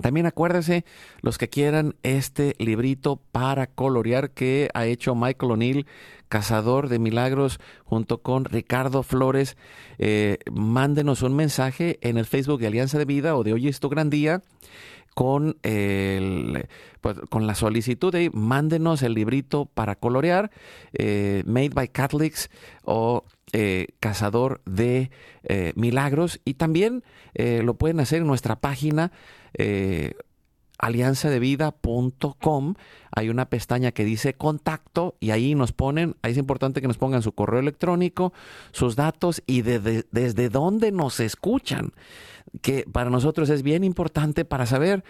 También 0.00 0.26
acuérdense, 0.26 0.84
los 1.20 1.38
que 1.38 1.48
quieran 1.48 1.94
este 2.02 2.54
librito 2.58 3.20
para 3.32 3.66
colorear 3.68 4.30
que 4.30 4.68
ha 4.74 4.86
hecho 4.86 5.14
Michael 5.14 5.52
O'Neill, 5.52 5.86
Cazador 6.28 6.88
de 6.88 6.98
Milagros, 6.98 7.60
junto 7.84 8.22
con 8.22 8.44
Ricardo 8.44 9.02
Flores. 9.02 9.56
Eh, 9.98 10.38
mándenos 10.52 11.22
un 11.22 11.36
mensaje 11.36 11.98
en 12.02 12.18
el 12.18 12.26
Facebook 12.26 12.60
de 12.60 12.66
Alianza 12.66 12.98
de 12.98 13.04
Vida 13.04 13.36
o 13.36 13.44
de 13.44 13.52
Hoy 13.52 13.68
es 13.68 13.78
tu 13.78 13.88
gran 13.88 14.10
día 14.10 14.42
con, 15.14 15.56
pues, 15.62 17.20
con 17.30 17.46
la 17.46 17.54
solicitud 17.54 18.12
de 18.12 18.30
mándenos 18.34 19.02
el 19.02 19.14
librito 19.14 19.66
para 19.66 19.94
colorear, 19.94 20.50
eh, 20.92 21.44
Made 21.46 21.70
by 21.70 21.88
Catholics 21.88 22.50
o 22.82 23.24
eh, 23.52 23.86
Cazador 24.00 24.60
de 24.66 25.10
eh, 25.44 25.72
Milagros. 25.76 26.40
Y 26.44 26.54
también 26.54 27.04
lo 27.34 27.74
pueden 27.74 27.98
hacer 28.00 28.20
en 28.20 28.26
nuestra 28.28 28.56
página 28.56 29.10
alianzadevida.com 30.78 32.74
hay 33.12 33.28
una 33.28 33.48
pestaña 33.48 33.92
que 33.92 34.04
dice 34.04 34.34
contacto 34.34 35.14
y 35.20 35.30
ahí 35.30 35.54
nos 35.54 35.72
ponen, 35.72 36.16
ahí 36.22 36.32
es 36.32 36.38
importante 36.38 36.80
que 36.80 36.88
nos 36.88 36.98
pongan 36.98 37.22
su 37.22 37.32
correo 37.32 37.60
electrónico, 37.60 38.32
sus 38.72 38.96
datos 38.96 39.42
y 39.46 39.62
desde 39.62 40.48
dónde 40.48 40.90
nos 40.92 41.20
escuchan, 41.20 41.92
que 42.60 42.84
para 42.90 43.10
nosotros 43.10 43.50
es 43.50 43.62
bien 43.62 43.84
importante 43.84 44.44
para 44.44 44.66
saber 44.66 45.04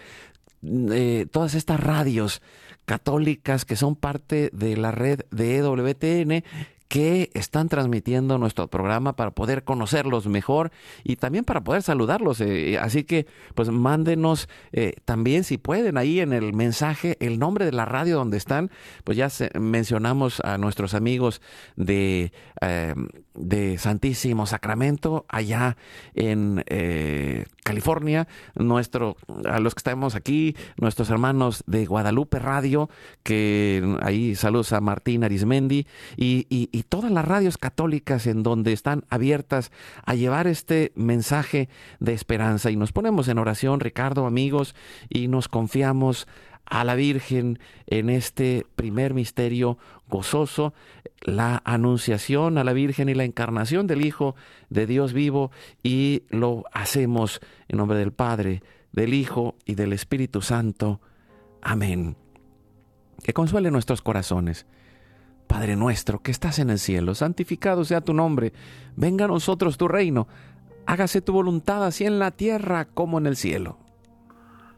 eh, 0.63 1.27
todas 1.31 1.55
estas 1.55 1.79
radios 1.79 2.41
católicas 2.85 3.65
que 3.65 3.75
son 3.75 3.95
parte 3.95 4.49
de 4.53 4.77
la 4.77 4.91
red 4.91 5.21
de 5.31 5.57
EWTN 5.57 6.43
que 6.87 7.31
están 7.33 7.69
transmitiendo 7.69 8.37
nuestro 8.37 8.67
programa 8.67 9.15
para 9.15 9.31
poder 9.31 9.63
conocerlos 9.63 10.27
mejor 10.27 10.71
y 11.03 11.15
también 11.15 11.43
para 11.43 11.63
poder 11.63 11.81
saludarlos. 11.81 12.41
Eh, 12.41 12.77
así 12.79 13.03
que, 13.03 13.27
pues 13.55 13.69
mándenos 13.69 14.47
eh, 14.71 14.93
también, 15.05 15.43
si 15.43 15.57
pueden, 15.57 15.97
ahí 15.97 16.19
en 16.19 16.33
el 16.33 16.53
mensaje 16.53 17.17
el 17.19 17.39
nombre 17.39 17.65
de 17.65 17.71
la 17.71 17.85
radio 17.85 18.17
donde 18.17 18.37
están. 18.37 18.71
Pues 19.03 19.17
ya 19.17 19.29
mencionamos 19.59 20.39
a 20.41 20.57
nuestros 20.57 20.93
amigos 20.93 21.41
de, 21.75 22.31
de 23.35 23.77
Santísimo 23.77 24.45
Sacramento, 24.45 25.25
allá 25.29 25.77
en 26.13 26.63
eh, 26.67 27.45
California, 27.63 28.27
nuestro, 28.55 29.17
a 29.45 29.59
los 29.59 29.73
que 29.73 29.79
estamos 29.79 30.15
aquí, 30.15 30.55
nuestros 30.77 31.09
hermanos 31.09 31.63
de 31.67 31.85
Guadalupe 31.85 32.39
Radio, 32.39 32.89
que 33.23 33.97
ahí 34.01 34.35
saludos 34.35 34.73
a 34.73 34.81
Martín 34.81 35.23
Arismendi 35.23 35.87
y, 36.15 36.45
y 36.49 36.65
y 36.71 36.83
todas 36.83 37.11
las 37.11 37.25
radios 37.25 37.57
católicas 37.57 38.27
en 38.27 38.43
donde 38.43 38.73
están 38.73 39.05
abiertas 39.09 39.71
a 40.05 40.13
llevar 40.15 40.45
este 40.45 40.91
mensaje 40.95 41.69
de 41.99 42.13
esperanza. 42.13 42.69
Y 42.69 42.75
nos 42.75 42.91
ponemos 42.91 43.27
en 43.27 43.37
oración, 43.37 43.79
Ricardo, 43.79 44.25
amigos, 44.25 44.75
y 45.09 45.27
nos 45.27 45.47
confiamos 45.47 46.27
a 46.65 46.83
la 46.83 46.95
Virgen 46.95 47.59
en 47.87 48.09
este 48.09 48.65
primer 48.75 49.13
misterio 49.13 49.77
gozoso, 50.07 50.73
la 51.21 51.61
anunciación 51.65 52.57
a 52.57 52.63
la 52.63 52.73
Virgen 52.73 53.09
y 53.09 53.13
la 53.13 53.23
encarnación 53.23 53.87
del 53.87 54.05
Hijo 54.05 54.35
de 54.69 54.85
Dios 54.85 55.13
vivo, 55.13 55.51
y 55.83 56.23
lo 56.29 56.63
hacemos 56.71 57.41
en 57.67 57.77
nombre 57.77 57.97
del 57.97 58.11
Padre, 58.11 58.61
del 58.91 59.13
Hijo 59.13 59.55
y 59.65 59.75
del 59.75 59.93
Espíritu 59.93 60.41
Santo. 60.41 61.01
Amén. 61.61 62.15
Que 63.23 63.33
consuele 63.33 63.71
nuestros 63.71 64.01
corazones 64.01 64.65
Padre 65.45 65.75
nuestro 65.75 66.21
que 66.21 66.31
estás 66.31 66.59
en 66.59 66.69
el 66.69 66.79
cielo, 66.79 67.15
santificado 67.15 67.85
sea 67.85 68.01
tu 68.01 68.13
nombre, 68.13 68.53
venga 68.95 69.25
a 69.25 69.29
nosotros 69.29 69.77
tu 69.77 69.87
reino, 69.87 70.27
hágase 70.85 71.21
tu 71.21 71.33
voluntad 71.33 71.85
así 71.85 72.05
en 72.05 72.19
la 72.19 72.31
tierra 72.31 72.85
como 72.85 73.17
en 73.17 73.27
el 73.27 73.35
cielo. 73.35 73.77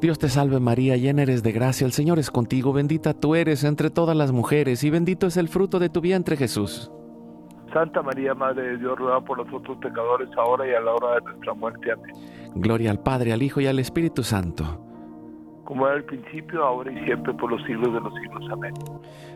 Dios 0.00 0.18
te 0.18 0.28
salve 0.28 0.60
María, 0.60 0.96
llena 0.96 1.22
eres 1.22 1.42
de 1.42 1.50
gracia, 1.50 1.84
el 1.84 1.92
Señor 1.92 2.20
es 2.20 2.30
contigo, 2.30 2.72
bendita 2.72 3.14
tú 3.14 3.34
eres 3.34 3.64
entre 3.64 3.90
todas 3.90 4.16
las 4.16 4.30
mujeres, 4.30 4.84
y 4.84 4.90
bendito 4.90 5.26
es 5.26 5.36
el 5.36 5.48
fruto 5.48 5.80
de 5.80 5.88
tu 5.88 6.00
vientre 6.00 6.36
Jesús. 6.36 6.90
Santa 7.72 8.00
María, 8.02 8.32
Madre 8.34 8.62
de 8.62 8.78
Dios, 8.78 8.96
ruega 8.96 9.20
por 9.20 9.44
nosotros 9.44 9.76
pecadores, 9.78 10.28
ahora 10.36 10.66
y 10.66 10.72
a 10.72 10.80
la 10.80 10.92
hora 10.92 11.14
de 11.16 11.22
nuestra 11.22 11.52
muerte. 11.54 11.92
Amén. 11.92 12.14
Gloria 12.54 12.90
al 12.90 13.00
Padre, 13.02 13.32
al 13.32 13.42
Hijo 13.42 13.60
y 13.60 13.66
al 13.66 13.78
Espíritu 13.78 14.22
Santo 14.22 14.88
como 15.68 15.86
era 15.86 15.96
al 15.96 16.04
principio, 16.04 16.64
ahora 16.64 16.90
y 16.90 17.04
siempre, 17.04 17.34
por 17.34 17.50
los 17.50 17.62
siglos 17.66 17.92
de 17.92 18.00
los 18.00 18.14
siglos. 18.14 18.42
Amén. 18.50 18.72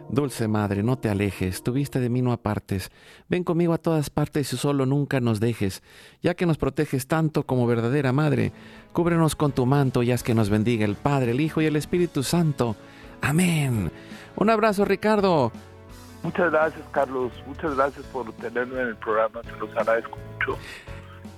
Dulce 0.09 0.49
Madre, 0.49 0.83
no 0.83 0.97
te 0.97 1.11
alejes, 1.11 1.63
tu 1.63 1.73
vista 1.73 2.01
de 2.01 2.09
mí 2.09 2.23
no 2.23 2.33
apartes. 2.33 2.91
Ven 3.29 3.45
conmigo 3.45 3.75
a 3.75 3.79
todas 3.79 4.09
partes 4.09 4.51
y 4.55 4.57
solo 4.57 4.87
nunca 4.87 5.21
nos 5.21 5.41
dejes, 5.41 5.83
ya 6.23 6.33
que 6.33 6.47
nos 6.47 6.57
proteges 6.57 7.07
tanto 7.07 7.43
como 7.43 7.67
verdadera 7.67 8.15
Madre. 8.15 8.53
Cúbrenos 8.93 9.37
con 9.37 9.53
tu 9.53 9.65
manto 9.67 10.03
y 10.03 10.13
haz 10.13 10.23
que 10.23 10.35
nos 10.35 10.51
bendiga 10.51 10.85
el 10.85 10.97
Padre, 10.97 11.33
el 11.33 11.41
Hijo 11.41 11.61
y 11.63 11.67
el 11.67 11.77
Espíritu 11.77 12.23
Santo. 12.23 12.77
Amén. 13.23 13.91
Un 14.37 14.51
abrazo, 14.51 14.85
Ricardo. 14.85 15.53
Muchas 16.23 16.53
gracias, 16.53 16.85
Carlos. 16.93 17.33
Muchas 17.47 17.75
gracias 17.75 18.05
por 18.07 18.33
tenerme 18.35 18.81
en 18.81 18.89
el 18.89 18.97
programa. 18.97 19.41
Te 19.43 19.57
los 19.59 19.75
agradezco 19.77 20.19
mucho. 20.33 20.59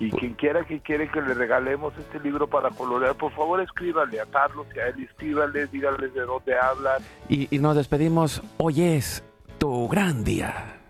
Y 0.00 0.10
quien 0.10 0.34
quiera 0.34 0.64
que 0.64 0.80
quiere 0.80 1.08
que 1.08 1.20
le 1.20 1.34
regalemos 1.34 1.94
este 1.96 2.18
libro 2.20 2.48
para 2.48 2.70
colorear, 2.70 3.14
por 3.14 3.32
favor 3.32 3.60
escríbale 3.60 4.20
a 4.20 4.26
Carlos 4.26 4.66
y 4.74 4.80
a 4.80 4.88
él, 4.88 5.04
escríbale, 5.04 5.66
díganles 5.68 6.12
de 6.12 6.20
dónde 6.22 6.58
hablan. 6.58 7.00
Y, 7.28 7.54
y 7.54 7.60
nos 7.60 7.76
despedimos. 7.76 8.42
Hoy 8.56 8.82
es 8.82 9.22
tu 9.58 9.88
gran 9.88 10.24
día. 10.24 10.80